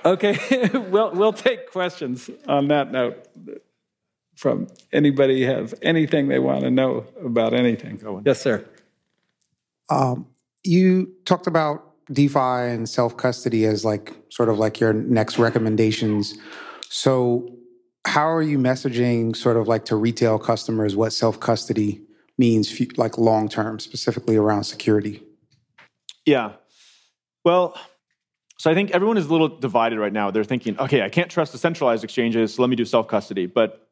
Okay 0.05 0.69
we'll 0.89 1.11
we'll 1.11 1.33
take 1.33 1.71
questions 1.71 2.29
on 2.47 2.67
that 2.67 2.91
note 2.91 3.27
from 4.37 4.67
anybody 4.93 5.43
have 5.43 5.73
anything 5.81 6.27
they 6.27 6.39
want 6.39 6.61
to 6.61 6.71
know 6.71 7.05
about 7.23 7.53
anything. 7.53 7.99
Yes, 8.23 8.39
sir. 8.39 8.63
Um, 9.89 10.27
you 10.63 11.13
talked 11.25 11.47
about 11.47 11.83
DeFi 12.11 12.39
and 12.39 12.87
self 12.87 13.17
custody 13.17 13.65
as 13.65 13.83
like 13.83 14.15
sort 14.29 14.49
of 14.49 14.59
like 14.59 14.79
your 14.79 14.93
next 14.93 15.39
recommendations. 15.39 16.37
So, 16.89 17.49
how 18.05 18.29
are 18.29 18.43
you 18.43 18.57
messaging 18.57 19.35
sort 19.35 19.57
of 19.57 19.67
like 19.67 19.85
to 19.85 19.95
retail 19.95 20.39
customers 20.39 20.95
what 20.95 21.11
self 21.13 21.39
custody 21.39 22.01
means, 22.37 22.79
like 22.97 23.17
long 23.17 23.49
term, 23.49 23.79
specifically 23.79 24.37
around 24.37 24.63
security? 24.65 25.23
Yeah. 26.25 26.53
Well, 27.43 27.75
so 28.59 28.69
I 28.69 28.73
think 28.73 28.91
everyone 28.91 29.17
is 29.17 29.25
a 29.25 29.31
little 29.31 29.47
divided 29.47 29.99
right 29.99 30.13
now. 30.13 30.31
They're 30.31 30.43
thinking, 30.43 30.77
okay, 30.79 31.01
I 31.01 31.09
can't 31.09 31.29
trust 31.29 31.51
the 31.53 31.57
centralized 31.57 32.03
exchanges, 32.03 32.55
so 32.55 32.61
let 32.61 32.69
me 32.69 32.75
do 32.75 32.85
self 32.85 33.07
custody. 33.07 33.47
But 33.47 33.86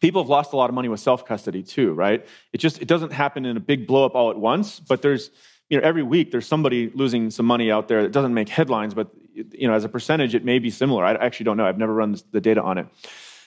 people 0.00 0.22
have 0.22 0.28
lost 0.28 0.52
a 0.52 0.56
lot 0.56 0.70
of 0.70 0.74
money 0.74 0.88
with 0.88 1.00
self-custody 1.00 1.62
too 1.62 1.92
right? 1.92 2.26
It 2.52 2.58
just 2.58 2.80
it 2.80 2.88
doesn't 2.88 3.12
happen 3.12 3.44
in 3.44 3.56
a 3.56 3.60
big 3.60 3.86
blow 3.86 4.04
up 4.04 4.14
all 4.14 4.30
at 4.30 4.38
once 4.38 4.80
but 4.80 5.02
there's 5.02 5.30
you 5.68 5.78
know 5.78 5.86
every 5.86 6.02
week 6.02 6.30
there's 6.30 6.46
somebody 6.46 6.90
losing 6.94 7.30
some 7.30 7.46
money 7.46 7.70
out 7.70 7.88
there. 7.88 8.02
That 8.02 8.12
doesn't 8.12 8.34
make 8.34 8.48
headlines 8.48 8.94
but 8.94 9.08
you 9.34 9.68
know 9.68 9.74
as 9.74 9.84
a 9.84 9.88
percentage 9.88 10.34
it 10.34 10.44
may 10.44 10.58
be 10.58 10.70
similar. 10.70 11.04
I 11.04 11.14
actually 11.14 11.44
don't 11.44 11.56
know. 11.56 11.66
I've 11.66 11.78
never 11.78 11.94
run 11.94 12.16
the 12.32 12.40
data 12.40 12.62
on 12.62 12.78
it. 12.78 12.86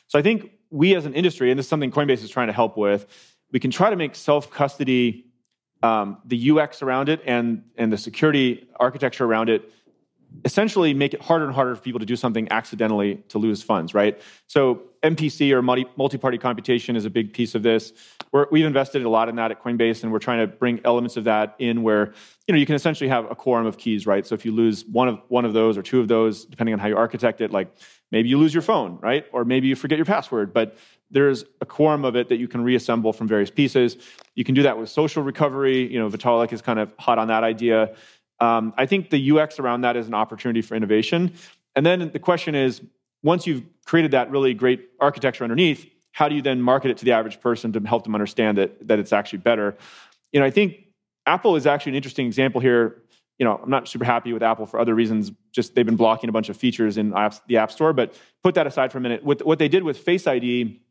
So 0.07 0.19
i 0.19 0.21
think 0.21 0.51
we 0.69 0.95
as 0.95 1.05
an 1.05 1.13
industry 1.13 1.51
and 1.51 1.59
this 1.59 1.65
is 1.65 1.69
something 1.69 1.91
coinbase 1.91 2.23
is 2.23 2.29
trying 2.29 2.47
to 2.47 2.53
help 2.53 2.77
with 2.77 3.05
we 3.51 3.59
can 3.59 3.71
try 3.71 3.89
to 3.89 3.95
make 3.95 4.15
self-custody 4.15 5.25
um, 5.83 6.17
the 6.25 6.51
ux 6.51 6.81
around 6.81 7.09
it 7.09 7.21
and 7.25 7.63
and 7.77 7.91
the 7.91 7.97
security 7.97 8.67
architecture 8.79 9.25
around 9.25 9.49
it 9.49 9.71
essentially 10.45 10.93
make 10.93 11.13
it 11.13 11.21
harder 11.21 11.45
and 11.45 11.53
harder 11.53 11.75
for 11.75 11.81
people 11.81 11.99
to 11.99 12.05
do 12.05 12.15
something 12.15 12.51
accidentally 12.51 13.15
to 13.29 13.37
lose 13.37 13.61
funds, 13.61 13.93
right? 13.93 14.19
So 14.47 14.81
MPC 15.03 15.51
or 15.51 15.61
multi-party 15.61 16.37
computation 16.37 16.95
is 16.95 17.05
a 17.05 17.09
big 17.09 17.33
piece 17.33 17.55
of 17.55 17.63
this. 17.63 17.93
we 18.51 18.61
have 18.61 18.67
invested 18.67 19.03
a 19.03 19.09
lot 19.09 19.29
in 19.29 19.35
that 19.35 19.51
at 19.51 19.63
Coinbase, 19.63 20.03
and 20.03 20.11
we're 20.11 20.19
trying 20.19 20.39
to 20.39 20.47
bring 20.47 20.79
elements 20.85 21.17
of 21.17 21.25
that 21.25 21.55
in 21.59 21.83
where 21.83 22.13
you 22.47 22.53
know 22.53 22.59
you 22.59 22.65
can 22.65 22.75
essentially 22.75 23.09
have 23.09 23.29
a 23.29 23.35
quorum 23.35 23.65
of 23.65 23.77
keys, 23.77 24.05
right? 24.05 24.25
So 24.25 24.35
if 24.35 24.45
you 24.45 24.51
lose 24.51 24.85
one 24.85 25.07
of 25.07 25.21
one 25.27 25.45
of 25.45 25.53
those 25.53 25.77
or 25.77 25.81
two 25.81 25.99
of 25.99 26.07
those, 26.07 26.45
depending 26.45 26.73
on 26.73 26.79
how 26.79 26.87
you 26.87 26.97
architect 26.97 27.41
it, 27.41 27.51
like 27.51 27.71
maybe 28.11 28.29
you 28.29 28.37
lose 28.37 28.53
your 28.53 28.63
phone, 28.63 28.99
right? 29.01 29.25
Or 29.31 29.43
maybe 29.43 29.67
you 29.67 29.75
forget 29.75 29.97
your 29.97 30.05
password, 30.05 30.53
but 30.53 30.77
there's 31.09 31.43
a 31.59 31.65
quorum 31.65 32.05
of 32.05 32.15
it 32.15 32.29
that 32.29 32.37
you 32.37 32.47
can 32.47 32.63
reassemble 32.63 33.11
from 33.11 33.27
various 33.27 33.51
pieces. 33.51 33.97
You 34.35 34.43
can 34.43 34.55
do 34.55 34.63
that 34.63 34.77
with 34.77 34.89
social 34.89 35.23
recovery. 35.23 35.91
You 35.91 35.99
know, 35.99 36.09
Vitalik 36.09 36.53
is 36.53 36.61
kind 36.61 36.79
of 36.79 36.93
hot 36.97 37.17
on 37.19 37.27
that 37.27 37.43
idea. 37.43 37.95
Um, 38.41 38.73
I 38.75 38.88
think 38.88 39.12
the 39.12 39.32
UX 39.32 39.60
around 39.60 39.82
that 39.82 39.95
is 39.95 40.08
an 40.08 40.15
opportunity 40.15 40.62
for 40.62 40.75
innovation. 40.75 41.34
And 41.75 41.86
then 41.86 42.12
the 42.12 42.19
question 42.19 42.56
is 42.56 42.82
once 43.23 43.45
you've 43.47 43.63
created 43.86 44.12
that 44.12 44.32
really 44.32 44.54
great 44.54 44.89
architecture 44.99 45.43
underneath, 45.43 45.88
how 46.12 46.27
do 46.27 46.36
you 46.36 46.41
then 46.41 46.62
market 46.62 46.91
it 46.91 46.97
to 46.97 47.06
the 47.06 47.12
average 47.12 47.39
person 47.39 47.71
to 47.73 47.80
help 47.82 48.04
them 48.04 48.15
understand 48.15 48.58
that, 48.58 48.88
that 48.88 48.99
it's 48.99 49.13
actually 49.13 49.39
better? 49.39 49.77
You 50.34 50.39
know, 50.39 50.45
I 50.45 50.49
think 50.49 50.88
Apple 51.25 51.56
is 51.56 51.67
actually 51.67 51.91
an 51.91 51.95
interesting 51.97 52.25
example 52.25 52.60
here. 52.60 53.04
You 53.38 53.45
know, 53.45 53.60
I'm 53.63 53.69
not 53.69 53.88
super 53.88 54.06
happy 54.06 54.34
with 54.34 54.43
Apple 54.43 54.65
for 54.65 54.80
other 54.80 54.93
reasons. 54.93 55.32
Just 55.51 55.75
they've 55.75 55.86
been 55.86 55.95
blocking 55.95 56.30
a 56.30 56.34
bunch 56.34 56.49
of 56.49 56.58
features 56.58 56.97
in 56.97 57.12
apps, 57.12 57.41
the 57.47 57.58
App 57.58 57.71
Store. 57.71 57.93
But 57.93 58.13
put 58.43 58.56
that 58.56 58.67
aside 58.67 58.91
for 58.91 58.97
a 58.97 59.01
minute. 59.01 59.23
With 59.23 59.41
what 59.41 59.60
they 59.60 59.67
did 59.67 59.84
with 59.84 59.97
Face 59.99 60.27
ID, 60.27 60.82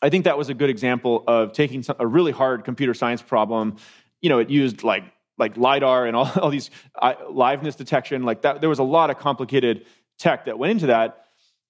I 0.00 0.10
think 0.10 0.24
that 0.24 0.38
was 0.38 0.48
a 0.48 0.54
good 0.54 0.70
example 0.70 1.24
of 1.26 1.52
taking 1.52 1.84
a 1.98 2.06
really 2.06 2.32
hard 2.32 2.64
computer 2.64 2.94
science 2.94 3.22
problem. 3.22 3.76
You 4.20 4.28
know, 4.28 4.38
it 4.38 4.50
used 4.50 4.82
like 4.84 5.04
like 5.38 5.56
lidar 5.56 6.06
and 6.06 6.16
all, 6.16 6.30
all 6.40 6.50
these 6.50 6.70
uh, 7.00 7.14
liveness 7.30 7.76
detection 7.76 8.22
like 8.22 8.42
that 8.42 8.60
there 8.60 8.70
was 8.70 8.78
a 8.78 8.84
lot 8.84 9.10
of 9.10 9.18
complicated 9.18 9.86
tech 10.18 10.44
that 10.44 10.58
went 10.58 10.70
into 10.70 10.86
that 10.86 11.22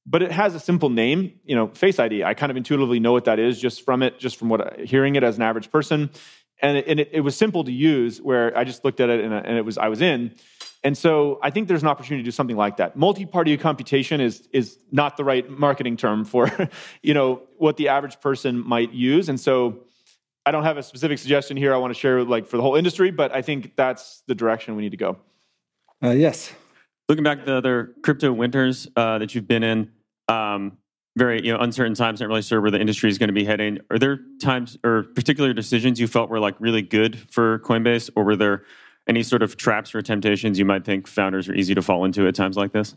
but 0.05 0.23
it 0.23 0.33
has 0.33 0.55
a 0.55 0.61
simple 0.61 0.91
name 0.91 1.33
you 1.45 1.55
know 1.55 1.69
face 1.69 1.99
id 1.99 2.25
i 2.25 2.35
kind 2.35 2.51
of 2.51 2.57
intuitively 2.57 3.01
know 3.01 3.13
what 3.13 3.25
that 3.25 3.39
is 3.39 3.61
just 3.61 3.85
from 3.85 4.03
it 4.03 4.19
just 4.19 4.37
from 4.37 4.49
what 4.49 4.81
hearing 4.81 5.17
it 5.17 5.23
as 5.23 5.37
an 5.37 5.43
average 5.43 5.71
person. 5.71 6.11
And 6.65 6.79
it, 6.79 6.87
and 6.87 7.01
it, 7.01 7.11
it 7.13 7.21
was 7.21 7.37
simple 7.37 7.65
to 7.65 7.73
use 7.73 8.21
where 8.21 8.57
i 8.57 8.65
just 8.65 8.85
looked 8.85 9.01
at 9.01 9.11
it 9.11 9.25
and, 9.25 9.33
and 9.33 9.57
it 9.57 9.65
was 9.65 9.79
i 9.79 9.89
was 9.89 10.01
in. 10.01 10.35
And 10.85 10.99
so 10.99 11.39
i 11.43 11.51
think 11.51 11.69
there's 11.69 11.83
an 11.83 11.89
opportunity 11.89 12.23
to 12.23 12.27
do 12.27 12.31
something 12.33 12.57
like 12.57 12.77
that. 12.77 12.97
Multi-party 12.97 13.57
computation 13.57 14.21
is 14.21 14.49
is 14.53 14.79
not 14.91 15.17
the 15.17 15.25
right 15.25 15.49
marketing 15.49 15.97
term 15.97 16.25
for 16.25 16.51
you 17.03 17.15
know 17.15 17.43
what 17.59 17.77
the 17.77 17.89
average 17.89 18.21
person 18.21 18.59
might 18.59 18.93
use. 18.93 19.29
And 19.29 19.41
so 19.41 19.85
I 20.45 20.51
don't 20.51 20.65
have 20.65 20.77
a 20.77 20.83
specific 20.83 21.19
suggestion 21.19 21.57
here 21.57 21.73
I 21.73 21.77
want 21.77 21.95
to 21.95 21.99
share 21.99 22.25
like 22.25 22.47
for 22.47 22.57
the 22.57 22.63
whole 22.63 22.75
industry, 22.75 23.11
but 23.11 23.35
I 23.35 23.43
think 23.43 23.77
that's 23.77 24.23
the 24.27 24.35
direction 24.35 24.75
we 24.77 24.83
need 24.83 24.91
to 24.91 24.97
go. 24.97 25.19
Uh, 26.03 26.11
yes. 26.11 26.53
Looking 27.09 27.25
back 27.25 27.41
at 27.41 27.47
the 27.47 27.55
other 27.55 27.95
crypto 28.03 28.33
winters 28.33 28.89
uh, 28.97 29.19
that 29.19 29.35
you've 29.35 29.47
been 29.47 29.63
in, 29.63 29.93
um, 30.29 30.79
very 31.17 31.45
you 31.45 31.53
know 31.53 31.59
uncertain 31.61 31.95
times, 31.95 32.21
not 32.21 32.29
really 32.29 32.43
sure 32.43 32.61
where 32.61 32.71
the 32.71 32.81
industry 32.81 33.11
is 33.11 33.19
going 33.19 33.29
to 33.29 33.35
be 33.35 33.45
heading. 33.45 33.79
Are 33.91 33.99
there 33.99 34.21
times 34.41 34.79
or 34.83 35.05
particular 35.15 35.53
decisions 35.53 36.01
you 36.01 36.07
felt 36.07 36.31
were 36.31 36.41
like 36.41 36.55
really 36.59 36.83
good 36.83 37.19
for 37.31 37.59
Coinbase, 37.61 38.11
or 38.17 38.25
were 38.25 38.37
there 38.37 38.65
any 39.09 39.23
sort 39.23 39.43
of 39.43 39.57
traps 39.57 39.95
or 39.95 40.03
temptations 40.03 40.59
you 40.59 40.65
might 40.65 40.85
think 40.85 41.07
founders 41.07 41.49
are 41.49 41.55
easy 41.55 41.75
to 41.75 41.83
fall 41.83 42.05
into 42.05 42.27
at 42.27 42.35
times 42.35 42.57
like 42.57 42.73
this? 42.73 42.95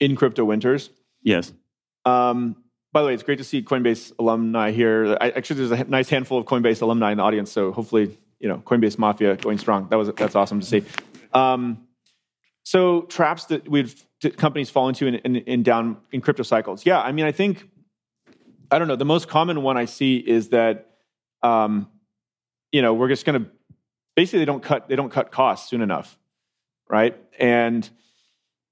In 0.00 0.16
crypto 0.16 0.44
winters, 0.44 0.90
yes. 1.22 1.52
Um, 2.04 2.56
by 2.98 3.02
the 3.02 3.06
way, 3.06 3.14
it's 3.14 3.22
great 3.22 3.38
to 3.38 3.44
see 3.44 3.62
Coinbase 3.62 4.12
alumni 4.18 4.72
here. 4.72 5.16
I, 5.20 5.30
actually, 5.30 5.64
there's 5.64 5.80
a 5.80 5.84
nice 5.84 6.08
handful 6.08 6.36
of 6.36 6.46
Coinbase 6.46 6.82
alumni 6.82 7.12
in 7.12 7.18
the 7.18 7.22
audience, 7.22 7.52
so 7.52 7.70
hopefully, 7.70 8.18
you 8.40 8.48
know, 8.48 8.58
Coinbase 8.58 8.98
Mafia 8.98 9.36
going 9.36 9.58
strong. 9.58 9.86
That 9.90 9.94
was 9.94 10.10
that's 10.16 10.34
awesome 10.34 10.58
to 10.58 10.66
see. 10.66 10.84
Um, 11.32 11.86
so 12.64 13.02
traps 13.02 13.44
that 13.44 13.68
we've 13.68 14.04
companies 14.36 14.68
fall 14.68 14.88
into 14.88 15.06
in, 15.06 15.14
in, 15.14 15.36
in, 15.36 15.62
down 15.62 15.98
in 16.10 16.20
crypto 16.20 16.42
cycles. 16.42 16.84
Yeah, 16.84 17.00
I 17.00 17.12
mean, 17.12 17.24
I 17.24 17.30
think 17.30 17.68
I 18.68 18.80
don't 18.80 18.88
know. 18.88 18.96
The 18.96 19.04
most 19.04 19.28
common 19.28 19.62
one 19.62 19.76
I 19.76 19.84
see 19.84 20.16
is 20.16 20.48
that, 20.48 20.90
um, 21.44 21.88
you 22.72 22.82
know, 22.82 22.94
we're 22.94 23.10
just 23.10 23.24
going 23.24 23.44
to 23.44 23.48
basically 24.16 24.40
they 24.40 24.44
don't 24.44 24.62
cut 24.62 24.88
they 24.88 24.96
don't 24.96 25.12
cut 25.12 25.30
costs 25.30 25.70
soon 25.70 25.82
enough, 25.82 26.18
right? 26.90 27.16
And 27.38 27.88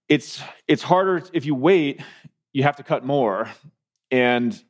it's 0.08 0.42
it's 0.66 0.82
harder 0.82 1.22
if 1.32 1.46
you 1.46 1.54
wait. 1.54 2.00
You 2.52 2.64
have 2.64 2.76
to 2.76 2.82
cut 2.82 3.04
more, 3.04 3.50
and 4.10 4.60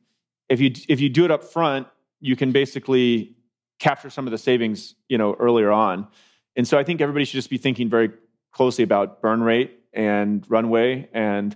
if 0.49 0.59
you 0.59 0.71
if 0.87 0.99
you 0.99 1.09
do 1.09 1.25
it 1.25 1.31
up 1.31 1.43
front, 1.43 1.87
you 2.19 2.35
can 2.35 2.51
basically 2.51 3.35
capture 3.79 4.09
some 4.09 4.25
of 4.25 4.31
the 4.31 4.37
savings, 4.37 4.95
you 5.07 5.17
know, 5.17 5.35
earlier 5.35 5.71
on. 5.71 6.07
And 6.55 6.67
so 6.67 6.77
I 6.77 6.83
think 6.83 7.01
everybody 7.01 7.25
should 7.25 7.33
just 7.33 7.49
be 7.49 7.57
thinking 7.57 7.89
very 7.89 8.11
closely 8.51 8.83
about 8.83 9.21
burn 9.21 9.41
rate 9.41 9.79
and 9.93 10.43
runway 10.49 11.09
and 11.13 11.55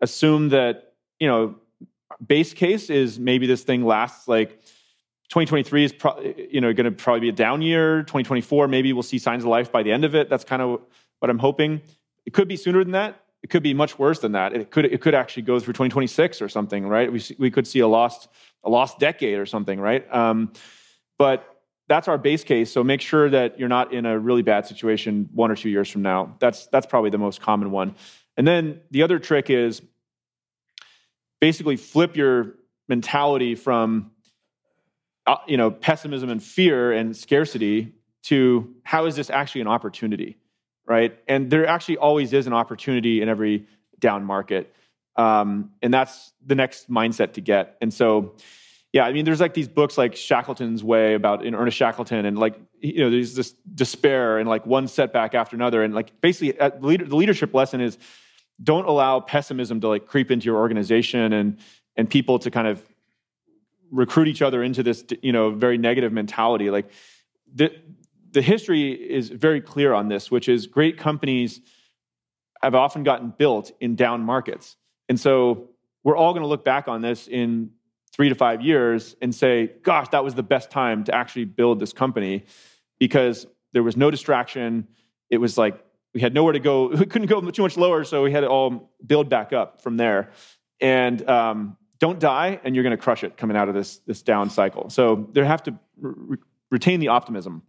assume 0.00 0.50
that, 0.50 0.94
you 1.18 1.26
know, 1.26 1.56
base 2.24 2.54
case 2.54 2.88
is 2.88 3.18
maybe 3.18 3.46
this 3.46 3.64
thing 3.64 3.84
lasts 3.84 4.28
like 4.28 4.60
2023 5.28 5.84
is 5.84 5.92
pro- 5.92 6.20
you 6.20 6.60
know 6.60 6.72
going 6.72 6.84
to 6.84 6.92
probably 6.92 7.20
be 7.20 7.28
a 7.28 7.32
down 7.32 7.62
year. 7.62 8.02
2024 8.02 8.68
maybe 8.68 8.92
we'll 8.92 9.02
see 9.02 9.18
signs 9.18 9.42
of 9.42 9.48
life 9.48 9.72
by 9.72 9.82
the 9.82 9.90
end 9.90 10.04
of 10.04 10.14
it. 10.14 10.28
That's 10.28 10.44
kind 10.44 10.62
of 10.62 10.80
what 11.18 11.30
i'm 11.30 11.38
hoping. 11.38 11.82
It 12.24 12.32
could 12.32 12.48
be 12.48 12.56
sooner 12.56 12.82
than 12.84 12.92
that 12.92 13.20
it 13.46 13.50
could 13.50 13.62
be 13.62 13.74
much 13.74 13.96
worse 13.96 14.18
than 14.18 14.32
that. 14.32 14.54
It 14.54 14.72
could 14.72 14.86
it 14.86 15.00
could 15.00 15.14
actually 15.14 15.44
go 15.44 15.60
through 15.60 15.74
2026 15.74 16.42
or 16.42 16.48
something, 16.48 16.84
right? 16.84 17.12
We 17.12 17.22
we 17.38 17.48
could 17.48 17.64
see 17.64 17.78
a 17.78 17.86
lost 17.86 18.26
a 18.64 18.68
lost 18.68 18.98
decade 18.98 19.38
or 19.38 19.46
something, 19.46 19.78
right? 19.78 20.04
Um, 20.12 20.52
but 21.16 21.62
that's 21.86 22.08
our 22.08 22.18
base 22.18 22.42
case. 22.42 22.72
So 22.72 22.82
make 22.82 23.00
sure 23.00 23.30
that 23.30 23.56
you're 23.56 23.68
not 23.68 23.92
in 23.92 24.04
a 24.04 24.18
really 24.18 24.42
bad 24.42 24.66
situation 24.66 25.28
one 25.32 25.52
or 25.52 25.54
two 25.54 25.68
years 25.68 25.88
from 25.88 26.02
now. 26.02 26.34
That's 26.40 26.66
that's 26.66 26.86
probably 26.86 27.10
the 27.10 27.18
most 27.18 27.40
common 27.40 27.70
one. 27.70 27.94
And 28.36 28.48
then 28.48 28.80
the 28.90 29.04
other 29.04 29.20
trick 29.20 29.48
is 29.48 29.80
basically 31.40 31.76
flip 31.76 32.16
your 32.16 32.56
mentality 32.88 33.54
from 33.54 34.10
uh, 35.24 35.36
you 35.46 35.56
know 35.56 35.70
pessimism 35.70 36.30
and 36.30 36.42
fear 36.42 36.90
and 36.90 37.16
scarcity 37.16 37.92
to 38.24 38.74
how 38.82 39.06
is 39.06 39.14
this 39.14 39.30
actually 39.30 39.60
an 39.60 39.68
opportunity, 39.68 40.36
right? 40.86 41.18
And 41.28 41.50
there 41.50 41.66
actually 41.66 41.98
always 41.98 42.32
is 42.32 42.46
an 42.46 42.52
opportunity 42.52 43.22
in 43.22 43.28
every 43.28 43.66
down 43.98 44.24
market, 44.24 44.74
um, 45.16 45.72
and 45.82 45.92
that's 45.92 46.32
the 46.44 46.54
next 46.54 46.90
mindset 46.90 47.34
to 47.34 47.40
get. 47.40 47.76
And 47.80 47.92
so 47.92 48.34
yeah, 48.96 49.04
I 49.04 49.12
mean, 49.12 49.26
there's 49.26 49.40
like 49.40 49.52
these 49.52 49.68
books 49.68 49.98
like 49.98 50.16
Shackleton's 50.16 50.82
Way 50.82 51.12
about 51.12 51.44
in 51.44 51.54
Ernest 51.54 51.76
Shackleton, 51.76 52.24
and 52.24 52.38
like 52.38 52.58
you 52.80 53.00
know, 53.00 53.10
there's 53.10 53.34
this 53.34 53.52
despair 53.74 54.38
and 54.38 54.48
like 54.48 54.64
one 54.64 54.88
setback 54.88 55.34
after 55.34 55.54
another, 55.54 55.82
and 55.82 55.94
like 55.94 56.18
basically 56.22 56.52
the 56.52 57.14
leadership 57.14 57.52
lesson 57.52 57.82
is 57.82 57.98
don't 58.62 58.86
allow 58.86 59.20
pessimism 59.20 59.82
to 59.82 59.88
like 59.88 60.06
creep 60.06 60.30
into 60.30 60.46
your 60.46 60.56
organization 60.56 61.34
and 61.34 61.58
and 61.96 62.08
people 62.08 62.38
to 62.38 62.50
kind 62.50 62.66
of 62.66 62.82
recruit 63.90 64.28
each 64.28 64.40
other 64.40 64.62
into 64.62 64.82
this 64.82 65.04
you 65.20 65.32
know 65.32 65.50
very 65.50 65.76
negative 65.76 66.10
mentality. 66.10 66.70
Like 66.70 66.88
the 68.36 68.42
history 68.42 68.92
is 68.92 69.30
very 69.30 69.62
clear 69.62 69.94
on 69.94 70.08
this, 70.08 70.30
which 70.30 70.46
is 70.46 70.66
great 70.66 70.98
companies 70.98 71.62
have 72.62 72.74
often 72.74 73.02
gotten 73.02 73.32
built 73.38 73.72
in 73.80 73.96
down 73.96 74.20
markets, 74.20 74.76
and 75.08 75.18
so 75.18 75.70
we're 76.04 76.18
all 76.18 76.34
going 76.34 76.42
to 76.42 76.46
look 76.46 76.62
back 76.62 76.86
on 76.86 77.00
this 77.00 77.28
in 77.28 77.70
three 78.12 78.28
to 78.28 78.34
five 78.34 78.60
years 78.60 79.16
and 79.22 79.34
say, 79.34 79.72
gosh, 79.82 80.08
that 80.10 80.22
was 80.22 80.34
the 80.34 80.42
best 80.42 80.70
time 80.70 81.04
to 81.04 81.14
actually 81.14 81.46
build 81.46 81.80
this 81.80 81.94
company 81.94 82.44
because 82.98 83.46
there 83.72 83.82
was 83.82 83.96
no 83.96 84.10
distraction. 84.10 84.86
It 85.30 85.38
was 85.38 85.56
like 85.56 85.82
we 86.12 86.20
had 86.20 86.34
nowhere 86.34 86.52
to 86.52 86.60
go. 86.60 86.88
We 86.90 87.06
couldn't 87.06 87.28
go 87.28 87.40
too 87.40 87.62
much 87.62 87.78
lower, 87.78 88.04
so 88.04 88.22
we 88.22 88.32
had 88.32 88.40
to 88.40 88.48
all 88.48 88.92
build 89.06 89.30
back 89.30 89.54
up 89.54 89.80
from 89.80 89.96
there. 89.96 90.30
And 90.78 91.26
um, 91.26 91.78
don't 92.00 92.20
die, 92.20 92.60
and 92.64 92.74
you're 92.74 92.84
going 92.84 92.96
to 92.96 93.02
crush 93.02 93.24
it 93.24 93.38
coming 93.38 93.56
out 93.56 93.70
of 93.70 93.74
this 93.74 93.96
this 94.00 94.20
down 94.20 94.50
cycle. 94.50 94.90
So 94.90 95.26
there 95.32 95.46
have 95.46 95.62
to 95.62 95.78
re- 95.98 96.36
retain 96.70 97.00
the 97.00 97.08
optimism. 97.08 97.62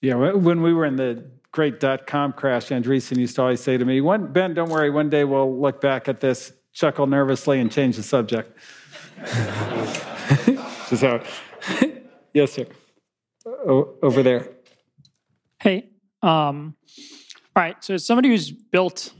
Yeah, 0.00 0.14
when 0.14 0.62
we 0.62 0.72
were 0.72 0.84
in 0.84 0.96
the 0.96 1.24
great 1.50 1.80
dot 1.80 2.06
com 2.06 2.32
crash, 2.32 2.68
Andreessen 2.68 3.16
used 3.16 3.36
to 3.36 3.42
always 3.42 3.60
say 3.60 3.76
to 3.76 3.84
me, 3.84 4.00
"Ben, 4.00 4.54
don't 4.54 4.70
worry. 4.70 4.90
One 4.90 5.10
day 5.10 5.24
we'll 5.24 5.58
look 5.60 5.80
back 5.80 6.08
at 6.08 6.20
this, 6.20 6.52
chuckle 6.72 7.06
nervously, 7.06 7.60
and 7.60 7.70
change 7.70 7.96
the 7.96 8.02
subject." 8.02 8.56
so, 10.96 11.20
yes, 12.34 12.52
sir. 12.52 12.66
O- 13.46 13.96
over 14.02 14.22
there. 14.22 14.48
Hey, 15.60 15.90
um, 16.22 16.76
all 17.56 17.62
right. 17.62 17.82
So, 17.82 17.94
as 17.94 18.06
somebody 18.06 18.28
who's 18.28 18.52
built 18.52 19.12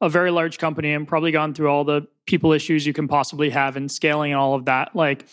a 0.00 0.08
very 0.08 0.30
large 0.30 0.58
company 0.58 0.92
and 0.92 1.08
probably 1.08 1.32
gone 1.32 1.54
through 1.54 1.68
all 1.68 1.84
the 1.84 2.06
people 2.26 2.52
issues 2.52 2.86
you 2.86 2.92
can 2.92 3.08
possibly 3.08 3.50
have 3.50 3.76
and 3.76 3.90
scaling 3.90 4.30
and 4.32 4.40
all 4.40 4.54
of 4.54 4.66
that, 4.66 4.94
like, 4.94 5.26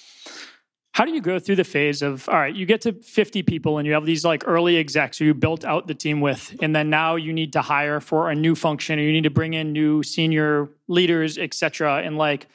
how 0.98 1.06
do 1.06 1.12
you 1.12 1.22
go 1.22 1.38
through 1.38 1.56
the 1.56 1.64
phase 1.64 2.02
of 2.02 2.28
all 2.28 2.36
right 2.36 2.56
you 2.56 2.66
get 2.66 2.82
to 2.82 2.92
50 2.92 3.44
people 3.44 3.78
and 3.78 3.86
you 3.86 3.94
have 3.94 4.06
these 4.06 4.26
like 4.26 4.44
early 4.48 4.78
execs 4.78 5.20
who 5.20 5.26
you 5.26 5.36
built 5.36 5.64
out 5.64 5.86
the 5.86 5.94
team 5.94 6.22
with 6.22 6.56
and 6.60 6.76
then 6.76 6.90
now 6.90 7.16
you 7.16 7.32
need 7.32 7.54
to 7.54 7.62
hire 7.62 8.00
for 8.00 8.32
a 8.32 8.36
new 8.36 8.56
function 8.56 8.98
or 8.98 9.04
you 9.04 9.12
need 9.12 9.24
to 9.24 9.30
bring 9.30 9.54
in 9.54 9.72
new 9.72 10.02
senior 10.02 10.70
leaders 10.88 11.38
etc 11.38 12.02
and 12.04 12.18
like 12.18 12.48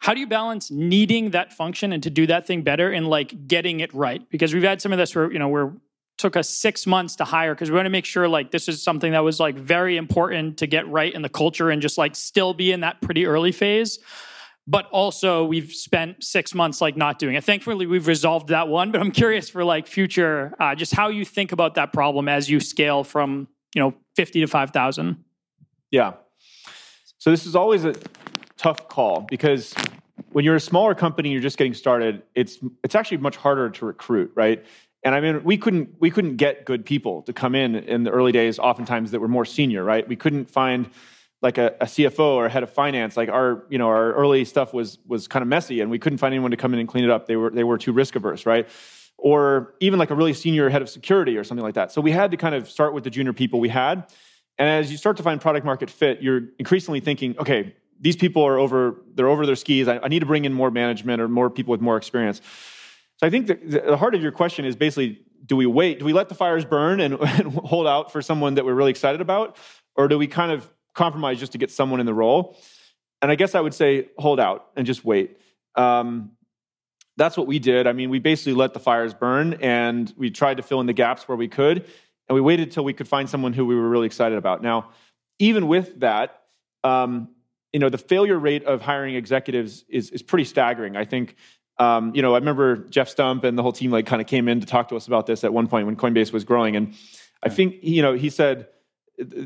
how 0.00 0.14
do 0.14 0.20
you 0.20 0.26
balance 0.26 0.70
needing 0.70 1.30
that 1.30 1.52
function 1.52 1.92
and 1.92 2.02
to 2.02 2.10
do 2.10 2.26
that 2.26 2.46
thing 2.46 2.62
better 2.62 2.90
and 2.90 3.06
like 3.06 3.46
getting 3.46 3.80
it 3.80 3.92
right? 3.94 4.28
Because 4.30 4.54
we've 4.54 4.62
had 4.62 4.80
some 4.80 4.92
of 4.92 4.98
this 4.98 5.14
where 5.14 5.30
you 5.30 5.38
know 5.38 5.48
where 5.48 5.72
took 6.16 6.36
us 6.36 6.50
six 6.50 6.86
months 6.86 7.16
to 7.16 7.24
hire 7.24 7.54
because 7.54 7.70
we 7.70 7.76
want 7.76 7.86
to 7.86 7.90
make 7.90 8.04
sure 8.04 8.28
like 8.28 8.50
this 8.50 8.68
is 8.68 8.82
something 8.82 9.12
that 9.12 9.20
was 9.20 9.40
like 9.40 9.56
very 9.56 9.96
important 9.96 10.58
to 10.58 10.66
get 10.66 10.86
right 10.88 11.14
in 11.14 11.22
the 11.22 11.30
culture 11.30 11.70
and 11.70 11.80
just 11.80 11.96
like 11.96 12.14
still 12.14 12.52
be 12.52 12.72
in 12.72 12.80
that 12.80 13.00
pretty 13.00 13.24
early 13.24 13.52
phase 13.52 13.98
but 14.66 14.86
also 14.90 15.44
we've 15.44 15.72
spent 15.72 16.22
six 16.22 16.54
months 16.54 16.80
like 16.80 16.96
not 16.96 17.18
doing 17.18 17.34
it 17.34 17.44
thankfully 17.44 17.86
we've 17.86 18.06
resolved 18.06 18.48
that 18.48 18.68
one 18.68 18.90
but 18.90 19.00
i'm 19.00 19.10
curious 19.10 19.48
for 19.48 19.64
like 19.64 19.86
future 19.86 20.54
uh, 20.60 20.74
just 20.74 20.94
how 20.94 21.08
you 21.08 21.24
think 21.24 21.52
about 21.52 21.74
that 21.74 21.92
problem 21.92 22.28
as 22.28 22.48
you 22.48 22.60
scale 22.60 23.04
from 23.04 23.48
you 23.74 23.80
know 23.80 23.94
50 24.16 24.40
to 24.40 24.46
5000 24.46 25.24
yeah 25.90 26.14
so 27.18 27.30
this 27.30 27.44
is 27.46 27.54
always 27.54 27.84
a 27.84 27.94
tough 28.56 28.88
call 28.88 29.22
because 29.22 29.74
when 30.32 30.44
you're 30.44 30.56
a 30.56 30.60
smaller 30.60 30.94
company, 30.94 31.30
you're 31.30 31.40
just 31.40 31.58
getting 31.58 31.74
started. 31.74 32.22
It's 32.34 32.58
it's 32.84 32.94
actually 32.94 33.18
much 33.18 33.36
harder 33.36 33.70
to 33.70 33.86
recruit, 33.86 34.32
right? 34.34 34.64
And 35.02 35.14
I 35.14 35.20
mean, 35.20 35.42
we 35.44 35.56
couldn't 35.56 36.00
we 36.00 36.10
couldn't 36.10 36.36
get 36.36 36.64
good 36.64 36.84
people 36.84 37.22
to 37.22 37.32
come 37.32 37.54
in 37.54 37.74
in 37.74 38.04
the 38.04 38.10
early 38.10 38.32
days. 38.32 38.58
Oftentimes, 38.58 39.10
that 39.10 39.20
were 39.20 39.28
more 39.28 39.44
senior, 39.44 39.84
right? 39.84 40.06
We 40.06 40.16
couldn't 40.16 40.50
find 40.50 40.88
like 41.42 41.58
a, 41.58 41.74
a, 41.80 41.86
CFO 41.86 42.20
or 42.20 42.46
a 42.46 42.50
head 42.50 42.62
of 42.62 42.70
finance. 42.70 43.16
Like 43.16 43.28
our 43.28 43.64
you 43.68 43.78
know 43.78 43.88
our 43.88 44.12
early 44.12 44.44
stuff 44.44 44.72
was 44.72 44.98
was 45.06 45.28
kind 45.28 45.42
of 45.42 45.48
messy, 45.48 45.80
and 45.80 45.90
we 45.90 45.98
couldn't 45.98 46.18
find 46.18 46.32
anyone 46.32 46.50
to 46.50 46.56
come 46.56 46.72
in 46.74 46.80
and 46.80 46.88
clean 46.88 47.04
it 47.04 47.10
up. 47.10 47.26
They 47.26 47.36
were 47.36 47.50
they 47.50 47.64
were 47.64 47.78
too 47.78 47.92
risk 47.92 48.16
averse, 48.16 48.46
right? 48.46 48.68
Or 49.16 49.74
even 49.80 49.98
like 49.98 50.10
a 50.10 50.14
really 50.14 50.32
senior 50.32 50.68
head 50.70 50.82
of 50.82 50.88
security 50.88 51.36
or 51.36 51.44
something 51.44 51.64
like 51.64 51.74
that. 51.74 51.92
So 51.92 52.00
we 52.00 52.10
had 52.10 52.30
to 52.30 52.36
kind 52.36 52.54
of 52.54 52.70
start 52.70 52.94
with 52.94 53.04
the 53.04 53.10
junior 53.10 53.32
people 53.32 53.60
we 53.60 53.68
had. 53.68 54.10
And 54.58 54.68
as 54.68 54.90
you 54.90 54.96
start 54.96 55.16
to 55.18 55.22
find 55.22 55.40
product 55.40 55.64
market 55.64 55.90
fit, 55.90 56.22
you're 56.22 56.42
increasingly 56.58 57.00
thinking, 57.00 57.38
okay, 57.38 57.74
these 58.00 58.16
people 58.16 58.42
are 58.42 58.58
over 58.58 58.96
they're 59.14 59.28
over 59.28 59.46
their 59.46 59.56
skis 59.56 59.86
I, 59.86 59.98
I, 59.98 60.08
need 60.08 60.20
to 60.20 60.26
bring 60.26 60.44
in 60.44 60.52
more 60.52 60.70
management 60.70 61.20
or 61.20 61.28
more 61.28 61.50
people 61.50 61.72
with 61.72 61.80
more 61.80 61.96
experience 61.96 62.40
so 63.18 63.26
i 63.26 63.30
think 63.30 63.46
the, 63.46 63.54
the 63.54 63.96
heart 63.96 64.14
of 64.14 64.22
your 64.22 64.32
question 64.32 64.64
is 64.64 64.74
basically 64.74 65.20
do 65.44 65.56
we 65.56 65.66
wait 65.66 65.98
do 65.98 66.04
we 66.04 66.12
let 66.12 66.28
the 66.28 66.34
fires 66.34 66.64
burn 66.64 67.00
and, 67.00 67.14
and, 67.20 67.52
hold 67.52 67.86
out 67.86 68.10
for 68.10 68.22
someone 68.22 68.54
that 68.54 68.64
we're 68.64 68.74
really 68.74 68.90
excited 68.90 69.20
about 69.20 69.56
or 69.96 70.08
do 70.08 70.18
we 70.18 70.26
kind 70.26 70.50
of 70.50 70.68
compromise 70.94 71.38
just 71.38 71.52
to 71.52 71.58
get 71.58 71.70
someone 71.70 72.00
in 72.00 72.06
the 72.06 72.14
role. 72.14 72.56
And 73.22 73.30
i 73.30 73.34
guess 73.34 73.54
i 73.54 73.60
would 73.60 73.74
say 73.74 74.08
hold 74.18 74.40
out 74.40 74.68
and 74.76 74.86
just 74.86 75.04
wait. 75.04 75.38
Um, 75.74 76.32
that's 77.16 77.36
what 77.36 77.46
we 77.46 77.58
did. 77.58 77.86
I 77.86 77.92
mean 77.92 78.10
we 78.10 78.18
basically 78.18 78.54
let 78.54 78.72
the 78.72 78.80
fires 78.80 79.14
burn 79.14 79.54
and 79.60 80.12
we 80.16 80.30
tried 80.30 80.56
to 80.56 80.62
fill 80.62 80.80
in 80.80 80.86
the 80.86 80.92
gaps 80.92 81.28
where 81.28 81.36
we 81.36 81.48
could. 81.48 81.84
And 82.28 82.34
we 82.34 82.40
waited 82.40 82.68
until 82.68 82.84
we 82.84 82.92
could 82.92 83.08
find 83.08 83.28
someone 83.28 83.52
who 83.52 83.66
we 83.66 83.74
were 83.74 83.88
really 83.88 84.06
excited 84.06 84.38
about. 84.38 84.62
Now 84.62 84.90
even 85.38 85.68
with 85.68 86.00
that 86.00 86.42
um, 86.82 87.28
you 87.72 87.78
know, 87.78 87.88
the 87.88 87.98
failure 87.98 88.38
rate 88.38 88.64
of 88.64 88.80
hiring 88.80 89.14
executives 89.14 89.84
is, 89.88 90.10
is 90.10 90.22
pretty 90.22 90.44
staggering. 90.44 90.96
I 90.96 91.04
think, 91.04 91.36
um, 91.78 92.12
you 92.14 92.22
know, 92.22 92.34
I 92.34 92.38
remember 92.38 92.76
Jeff 92.88 93.08
Stump 93.08 93.44
and 93.44 93.56
the 93.56 93.62
whole 93.62 93.72
team 93.72 93.90
like 93.90 94.06
kind 94.06 94.20
of 94.20 94.26
came 94.26 94.48
in 94.48 94.60
to 94.60 94.66
talk 94.66 94.88
to 94.88 94.96
us 94.96 95.06
about 95.06 95.26
this 95.26 95.44
at 95.44 95.52
one 95.52 95.68
point 95.68 95.86
when 95.86 95.96
Coinbase 95.96 96.32
was 96.32 96.44
growing. 96.44 96.76
And 96.76 96.94
I 97.42 97.48
think, 97.48 97.76
you 97.82 98.02
know, 98.02 98.14
he 98.14 98.28
said 98.28 98.66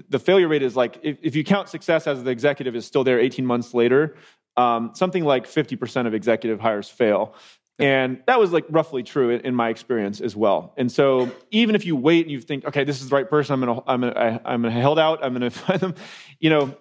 the 0.08 0.18
failure 0.18 0.48
rate 0.48 0.62
is 0.62 0.76
like, 0.76 0.98
if, 1.02 1.18
if 1.22 1.36
you 1.36 1.44
count 1.44 1.68
success 1.68 2.06
as 2.06 2.22
the 2.22 2.30
executive 2.30 2.76
is 2.76 2.86
still 2.86 3.04
there 3.04 3.18
18 3.18 3.44
months 3.44 3.74
later, 3.74 4.16
um, 4.56 4.92
something 4.94 5.24
like 5.24 5.46
50% 5.46 6.06
of 6.06 6.14
executive 6.14 6.60
hires 6.60 6.88
fail. 6.88 7.34
And 7.78 8.22
that 8.26 8.38
was 8.38 8.52
like 8.52 8.64
roughly 8.70 9.02
true 9.02 9.30
in, 9.30 9.40
in, 9.40 9.54
my 9.54 9.68
experience 9.68 10.20
as 10.20 10.36
well. 10.36 10.74
And 10.76 10.92
so 10.92 11.28
even 11.50 11.74
if 11.74 11.84
you 11.84 11.96
wait 11.96 12.22
and 12.22 12.30
you 12.30 12.40
think, 12.40 12.64
okay, 12.66 12.84
this 12.84 13.00
is 13.00 13.08
the 13.08 13.16
right 13.16 13.28
person, 13.28 13.54
I'm 13.54 13.60
gonna, 13.60 13.82
I'm 13.86 14.00
gonna, 14.00 14.40
I'm 14.44 14.62
gonna 14.62 14.70
held 14.70 14.98
out, 14.98 15.24
I'm 15.24 15.32
gonna 15.32 15.50
find 15.50 15.80
them, 15.80 15.94
you 16.38 16.50
know, 16.50 16.76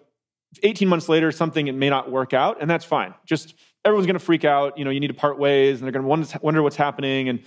18 0.61 0.87
months 0.87 1.09
later, 1.09 1.31
something 1.31 1.67
it 1.67 1.73
may 1.73 1.89
not 1.89 2.11
work 2.11 2.33
out, 2.33 2.61
and 2.61 2.69
that's 2.69 2.85
fine. 2.85 3.15
Just 3.25 3.55
everyone's 3.83 4.05
going 4.05 4.19
to 4.19 4.23
freak 4.23 4.45
out. 4.45 4.77
You 4.77 4.85
know, 4.85 4.91
you 4.91 4.99
need 4.99 5.07
to 5.07 5.13
part 5.13 5.39
ways, 5.39 5.79
and 5.79 5.85
they're 5.85 5.99
going 5.99 6.23
to 6.23 6.39
wonder 6.41 6.61
what's 6.61 6.75
happening. 6.75 7.29
And 7.29 7.43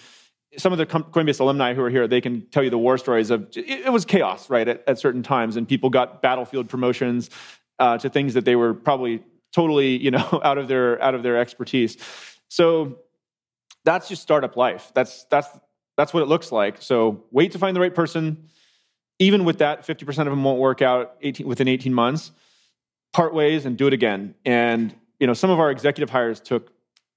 some 0.58 0.72
of 0.72 0.78
the 0.78 0.86
Coinbase 0.86 1.40
alumni 1.40 1.74
who 1.74 1.82
are 1.82 1.90
here, 1.90 2.08
they 2.08 2.20
can 2.20 2.46
tell 2.50 2.62
you 2.62 2.70
the 2.70 2.78
war 2.78 2.98
stories 2.98 3.30
of 3.30 3.48
it, 3.54 3.92
was 3.92 4.04
chaos, 4.04 4.48
right, 4.50 4.66
at, 4.66 4.84
at, 4.86 4.98
certain 4.98 5.22
times, 5.22 5.56
and 5.56 5.68
people 5.68 5.90
got 5.90 6.22
battlefield 6.22 6.68
promotions 6.68 7.30
uh, 7.78 7.98
to 7.98 8.08
things 8.08 8.34
that 8.34 8.44
they 8.44 8.56
were 8.56 8.74
probably 8.74 9.22
totally, 9.52 9.96
you 9.96 10.10
know, 10.10 10.40
out 10.44 10.58
of 10.58 10.68
their 10.68 11.00
out 11.02 11.14
of 11.14 11.22
their 11.22 11.38
expertise. 11.38 11.96
So 12.48 12.98
that's 13.84 14.08
just 14.08 14.22
startup 14.22 14.56
life. 14.56 14.92
That's 14.94 15.24
that's 15.24 15.48
that's 15.96 16.12
what 16.12 16.22
it 16.22 16.26
looks 16.26 16.52
like. 16.52 16.82
So 16.82 17.24
wait 17.30 17.52
to 17.52 17.58
find 17.58 17.74
the 17.74 17.80
right 17.80 17.94
person. 17.94 18.48
Even 19.18 19.46
with 19.46 19.58
that, 19.58 19.86
50% 19.86 20.08
of 20.08 20.26
them 20.26 20.44
won't 20.44 20.58
work 20.58 20.82
out 20.82 21.16
18, 21.22 21.46
within 21.46 21.68
18 21.68 21.94
months 21.94 22.32
part 23.14 23.32
ways 23.32 23.64
and 23.64 23.78
do 23.78 23.86
it 23.86 23.94
again. 23.94 24.34
And 24.44 24.94
you 25.18 25.26
know, 25.26 25.32
some 25.32 25.48
of 25.48 25.58
our 25.58 25.70
executive 25.70 26.10
hires 26.10 26.38
took 26.38 26.70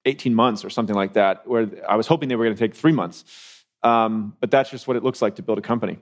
18 0.05 0.33
months 0.33 0.63
or 0.63 0.69
something 0.69 0.95
like 0.95 1.13
that, 1.13 1.47
where 1.47 1.69
I 1.87 1.95
was 1.95 2.07
hoping 2.07 2.29
they 2.29 2.35
were 2.35 2.45
going 2.45 2.55
to 2.55 2.59
take 2.59 2.75
three 2.75 2.91
months. 2.91 3.25
Um, 3.83 4.35
but 4.39 4.51
that's 4.51 4.69
just 4.69 4.87
what 4.87 4.97
it 4.97 5.03
looks 5.03 5.21
like 5.21 5.35
to 5.35 5.41
build 5.41 5.57
a 5.57 5.61
company. 5.61 5.99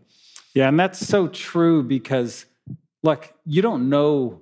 Yeah, 0.54 0.68
and 0.68 0.80
that's 0.80 1.00
so 1.00 1.28
true 1.28 1.84
because, 1.84 2.46
look, 3.04 3.32
you 3.46 3.62
don't 3.62 3.90
know 3.90 4.42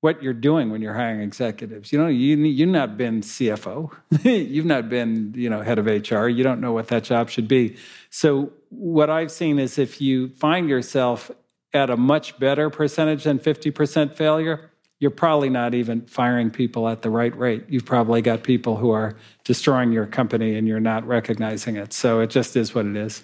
what 0.00 0.22
you're 0.22 0.32
doing 0.32 0.70
when 0.70 0.82
you're 0.82 0.94
hiring 0.94 1.20
executives. 1.20 1.92
You 1.92 1.98
know, 1.98 2.06
you 2.06 2.36
you've 2.36 2.68
not 2.68 2.96
been 2.96 3.22
CFO, 3.22 3.90
you've 4.22 4.66
not 4.66 4.88
been 4.88 5.32
you 5.34 5.50
know 5.50 5.62
head 5.62 5.78
of 5.78 5.86
HR. 5.86 6.28
You 6.28 6.44
don't 6.44 6.60
know 6.60 6.72
what 6.72 6.88
that 6.88 7.04
job 7.04 7.28
should 7.28 7.48
be. 7.48 7.76
So 8.10 8.52
what 8.68 9.10
I've 9.10 9.32
seen 9.32 9.58
is 9.58 9.78
if 9.78 10.00
you 10.00 10.28
find 10.28 10.68
yourself 10.68 11.30
at 11.72 11.90
a 11.90 11.96
much 11.96 12.38
better 12.38 12.70
percentage 12.70 13.24
than 13.24 13.38
50% 13.38 14.14
failure, 14.14 14.70
you're 14.98 15.10
probably 15.10 15.50
not 15.50 15.74
even 15.74 16.02
firing 16.06 16.50
people 16.50 16.88
at 16.88 17.02
the 17.02 17.10
right 17.10 17.36
rate. 17.36 17.64
You've 17.68 17.84
probably 17.84 18.22
got 18.22 18.42
people 18.42 18.76
who 18.76 18.90
are 18.90 19.16
destroying 19.44 19.92
your 19.92 20.06
company 20.06 20.56
and 20.56 20.66
you're 20.66 20.80
not 20.80 21.06
recognizing 21.06 21.76
it. 21.76 21.92
So 21.92 22.20
it 22.20 22.30
just 22.30 22.56
is 22.56 22.74
what 22.74 22.86
it 22.86 22.96
is. 22.96 23.22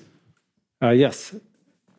Uh, 0.83 0.91
yes. 0.91 1.35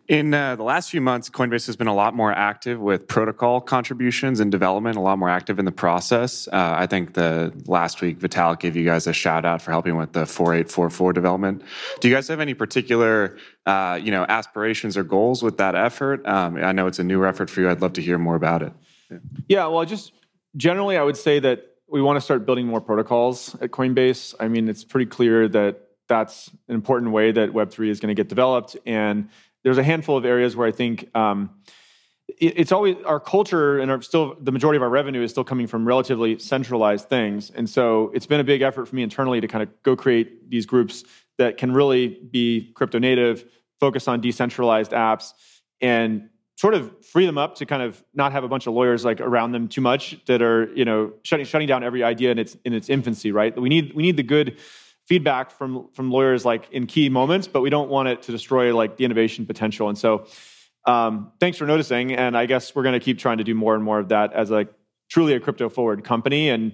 In 0.09 0.33
uh, 0.33 0.57
the 0.57 0.63
last 0.63 0.91
few 0.91 0.99
months, 0.99 1.29
Coinbase 1.29 1.65
has 1.65 1.77
been 1.77 1.87
a 1.87 1.93
lot 1.93 2.13
more 2.13 2.31
active 2.33 2.77
with 2.79 3.07
protocol 3.07 3.61
contributions 3.61 4.41
and 4.41 4.51
development, 4.51 4.97
a 4.97 4.99
lot 4.99 5.17
more 5.17 5.29
active 5.29 5.59
in 5.59 5.65
the 5.65 5.71
process. 5.71 6.47
Uh, 6.49 6.75
I 6.77 6.87
think 6.87 7.13
the 7.13 7.53
last 7.67 8.01
week, 8.01 8.19
Vitalik 8.19 8.59
gave 8.59 8.75
you 8.75 8.83
guys 8.83 9.07
a 9.07 9.13
shout 9.13 9.45
out 9.45 9.61
for 9.61 9.71
helping 9.71 9.95
with 9.95 10.11
the 10.11 10.25
4844 10.25 11.13
development. 11.13 11.63
Do 12.01 12.09
you 12.09 12.13
guys 12.13 12.27
have 12.27 12.41
any 12.41 12.53
particular, 12.53 13.37
uh, 13.65 13.97
you 14.03 14.11
know, 14.11 14.25
aspirations 14.27 14.97
or 14.97 15.05
goals 15.05 15.41
with 15.41 15.57
that 15.57 15.73
effort? 15.73 16.27
Um, 16.27 16.57
I 16.57 16.73
know 16.73 16.85
it's 16.87 16.99
a 16.99 17.03
new 17.03 17.25
effort 17.25 17.49
for 17.49 17.61
you. 17.61 17.69
I'd 17.69 17.81
love 17.81 17.93
to 17.93 18.01
hear 18.01 18.17
more 18.17 18.35
about 18.35 18.61
it. 18.61 18.73
Yeah, 19.47 19.67
well, 19.67 19.85
just 19.85 20.13
generally, 20.55 20.97
I 20.97 21.03
would 21.03 21.17
say 21.17 21.39
that 21.39 21.65
we 21.87 22.01
want 22.01 22.17
to 22.17 22.21
start 22.21 22.45
building 22.45 22.65
more 22.65 22.81
protocols 22.81 23.55
at 23.61 23.71
Coinbase. 23.71 24.35
I 24.39 24.47
mean, 24.47 24.67
it's 24.67 24.83
pretty 24.83 25.05
clear 25.05 25.47
that 25.49 25.81
that's 26.07 26.49
an 26.67 26.75
important 26.75 27.11
way 27.11 27.31
that 27.31 27.51
Web3 27.51 27.89
is 27.89 27.99
going 27.99 28.15
to 28.15 28.19
get 28.19 28.29
developed. 28.29 28.77
And 28.85 29.29
there's 29.63 29.77
a 29.77 29.83
handful 29.83 30.17
of 30.17 30.25
areas 30.25 30.55
where 30.55 30.67
I 30.67 30.71
think 30.71 31.09
um, 31.15 31.51
it, 32.27 32.53
it's 32.57 32.71
always 32.71 32.95
our 33.05 33.19
culture 33.19 33.79
and 33.79 33.91
our, 33.91 34.01
still 34.01 34.35
the 34.39 34.51
majority 34.51 34.77
of 34.77 34.83
our 34.83 34.89
revenue 34.89 35.21
is 35.21 35.31
still 35.31 35.43
coming 35.43 35.67
from 35.67 35.87
relatively 35.87 36.39
centralized 36.39 37.09
things. 37.09 37.51
And 37.51 37.69
so 37.69 38.11
it's 38.13 38.25
been 38.25 38.39
a 38.39 38.43
big 38.43 38.61
effort 38.61 38.87
for 38.87 38.95
me 38.95 39.03
internally 39.03 39.41
to 39.41 39.47
kind 39.47 39.63
of 39.63 39.69
go 39.83 39.95
create 39.95 40.49
these 40.49 40.65
groups 40.65 41.03
that 41.37 41.57
can 41.57 41.73
really 41.73 42.19
be 42.31 42.71
crypto 42.75 42.99
native, 42.99 43.45
focus 43.79 44.07
on 44.07 44.21
decentralized 44.21 44.91
apps, 44.91 45.33
and 45.81 46.29
sort 46.55 46.73
of 46.73 47.05
free 47.05 47.25
them 47.25 47.37
up 47.37 47.55
to 47.55 47.65
kind 47.65 47.81
of 47.81 48.03
not 48.13 48.31
have 48.31 48.43
a 48.43 48.47
bunch 48.47 48.67
of 48.67 48.73
lawyers 48.73 49.03
like 49.03 49.19
around 49.19 49.51
them 49.51 49.67
too 49.67 49.81
much 49.81 50.17
that 50.25 50.41
are 50.41 50.71
you 50.75 50.85
know 50.85 51.11
shutting 51.23 51.45
shutting 51.45 51.67
down 51.67 51.83
every 51.83 52.03
idea 52.03 52.31
in 52.31 52.39
its 52.39 52.55
in 52.65 52.73
its 52.73 52.89
infancy 52.89 53.31
right? 53.31 53.59
We 53.59 53.69
need 53.69 53.93
we 53.93 54.03
need 54.03 54.17
the 54.17 54.23
good 54.23 54.59
feedback 55.07 55.51
from 55.51 55.89
from 55.93 56.11
lawyers 56.11 56.45
like 56.45 56.69
in 56.71 56.87
key 56.87 57.09
moments 57.09 57.47
but 57.47 57.61
we 57.61 57.69
don't 57.69 57.89
want 57.89 58.07
it 58.07 58.21
to 58.23 58.31
destroy 58.31 58.75
like 58.75 58.97
the 58.97 59.05
innovation 59.05 59.45
potential. 59.45 59.89
And 59.89 59.97
so 59.97 60.27
um, 60.85 61.31
thanks 61.39 61.57
for 61.57 61.65
noticing 61.65 62.13
and 62.13 62.35
i 62.37 62.45
guess 62.45 62.75
we're 62.75 62.83
going 62.83 62.91
to 62.91 62.99
keep 62.99 63.17
trying 63.17 63.37
to 63.37 63.45
do 63.45 63.55
more 63.55 63.73
and 63.73 63.81
more 63.81 63.99
of 63.99 64.09
that 64.09 64.33
as 64.33 64.51
a 64.51 64.67
truly 65.13 65.33
a 65.33 65.39
crypto 65.39 65.69
forward 65.69 66.03
company. 66.03 66.49
And 66.49 66.73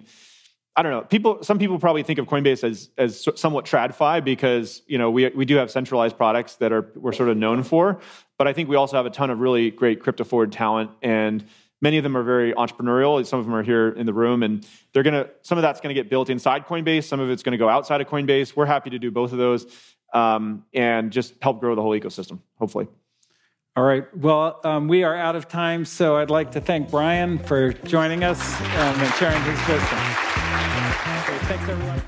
I 0.80 0.82
don't 0.82 0.94
know. 0.94 1.02
People, 1.02 1.44
some 1.44 1.60
people 1.60 1.78
probably 1.78 2.04
think 2.04 2.20
of 2.20 2.28
Coinbase 2.28 2.64
as 2.64 2.90
as 2.98 3.28
somewhat 3.36 3.66
tradfi 3.66 4.24
because 4.24 4.82
you 4.88 4.98
know 4.98 5.12
we 5.12 5.28
we 5.28 5.44
do 5.44 5.58
have 5.58 5.70
centralized 5.70 6.16
products 6.16 6.56
that 6.56 6.72
are 6.72 6.90
we're 6.96 7.12
sort 7.12 7.28
of 7.28 7.36
known 7.36 7.64
for, 7.64 8.00
but 8.38 8.48
I 8.48 8.54
think 8.54 8.70
we 8.70 8.78
also 8.78 8.96
have 8.96 9.06
a 9.06 9.10
ton 9.10 9.30
of 9.30 9.42
really 9.42 9.72
great 9.72 10.00
crypto 10.00 10.24
forward 10.24 10.54
talent, 10.54 10.92
and 11.02 11.44
many 11.82 11.98
of 11.98 12.04
them 12.04 12.16
are 12.16 12.24
very 12.24 12.54
entrepreneurial. 12.54 13.26
Some 13.26 13.40
of 13.40 13.46
them 13.46 13.56
are 13.56 13.62
here 13.62 13.90
in 13.90 14.06
the 14.06 14.14
room, 14.14 14.42
and 14.42 14.66
they're 14.94 15.04
gonna 15.04 15.30
some 15.42 15.58
of 15.58 15.64
that's 15.64 15.82
gonna 15.82 15.94
get 15.94 16.10
built 16.10 16.30
inside 16.30 16.66
Coinbase, 16.66 17.04
some 17.04 17.20
of 17.20 17.30
it's 17.30 17.44
gonna 17.44 17.58
go 17.58 17.68
outside 17.68 18.00
of 18.00 18.08
Coinbase. 18.08 18.56
We're 18.56 18.66
happy 18.66 18.92
to 18.92 19.00
do 19.00 19.12
both 19.12 19.34
of 19.34 19.38
those, 19.38 19.66
um, 20.14 20.64
and 20.74 21.12
just 21.12 21.34
help 21.42 21.60
grow 21.60 21.76
the 21.76 21.82
whole 21.82 21.92
ecosystem. 21.92 22.40
Hopefully. 22.58 22.88
All 23.76 23.84
right. 23.84 24.06
Well, 24.16 24.62
um, 24.64 24.88
we 24.88 25.04
are 25.04 25.16
out 25.16 25.36
of 25.36 25.50
time, 25.50 25.84
so 25.84 26.16
I'd 26.16 26.30
like 26.30 26.54
to 26.54 26.62
thank 26.62 26.90
Brian 26.90 27.38
for 27.38 27.74
joining 27.74 28.24
us 28.24 28.62
um, 28.62 29.02
and 29.02 29.14
sharing 29.16 29.42
his 29.44 29.68
wisdom. 29.68 30.29
Thanks, 31.50 31.68
everyone. 31.68 32.00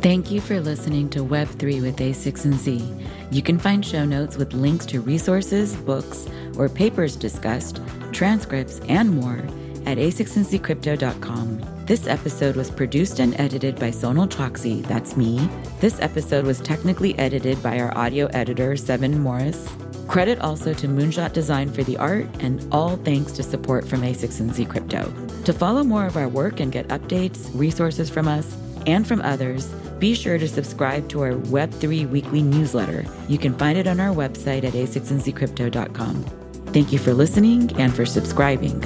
Thank 0.00 0.32
you 0.32 0.40
for 0.40 0.58
listening 0.58 1.08
to 1.10 1.20
Web3 1.20 1.82
with 1.82 1.98
a16z. 1.98 3.08
You 3.30 3.42
can 3.42 3.60
find 3.60 3.86
show 3.86 4.04
notes 4.04 4.36
with 4.36 4.54
links 4.54 4.84
to 4.86 5.00
resources, 5.00 5.76
books, 5.76 6.26
or 6.56 6.68
papers 6.68 7.14
discussed, 7.14 7.80
transcripts, 8.10 8.80
and 8.88 9.10
more 9.10 9.38
at 9.86 9.98
a16zcrypto.com. 9.98 11.84
This 11.86 12.08
episode 12.08 12.56
was 12.56 12.68
produced 12.68 13.20
and 13.20 13.38
edited 13.40 13.78
by 13.78 13.92
Sonal 13.92 14.28
Chokshi, 14.28 14.84
that's 14.88 15.16
me. 15.16 15.48
This 15.78 16.00
episode 16.00 16.44
was 16.44 16.60
technically 16.60 17.16
edited 17.20 17.62
by 17.62 17.78
our 17.78 17.96
audio 17.96 18.26
editor, 18.26 18.76
Seven 18.76 19.20
Morris. 19.20 19.68
Credit 20.08 20.40
also 20.40 20.74
to 20.74 20.88
Moonshot 20.88 21.32
Design 21.32 21.72
for 21.72 21.84
the 21.84 21.98
art, 21.98 22.26
and 22.40 22.66
all 22.72 22.96
thanks 22.96 23.30
to 23.32 23.44
support 23.44 23.86
from 23.86 24.00
a16z 24.02 24.68
Crypto. 24.68 25.31
To 25.44 25.52
follow 25.52 25.82
more 25.82 26.06
of 26.06 26.16
our 26.16 26.28
work 26.28 26.60
and 26.60 26.70
get 26.70 26.88
updates, 26.88 27.50
resources 27.52 28.08
from 28.08 28.28
us, 28.28 28.56
and 28.86 29.06
from 29.06 29.20
others, 29.22 29.66
be 29.98 30.14
sure 30.14 30.38
to 30.38 30.48
subscribe 30.48 31.08
to 31.10 31.22
our 31.22 31.32
Web3 31.32 32.08
weekly 32.10 32.42
newsletter. 32.42 33.04
You 33.28 33.38
can 33.38 33.56
find 33.56 33.76
it 33.76 33.86
on 33.86 34.00
our 34.00 34.14
website 34.14 34.64
at 34.64 34.72
a16zcrypto.com. 34.72 36.24
Thank 36.72 36.92
you 36.92 36.98
for 36.98 37.12
listening 37.12 37.70
and 37.80 37.94
for 37.94 38.06
subscribing. 38.06 38.80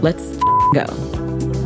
Let's 0.00 0.36
go. 0.74 1.59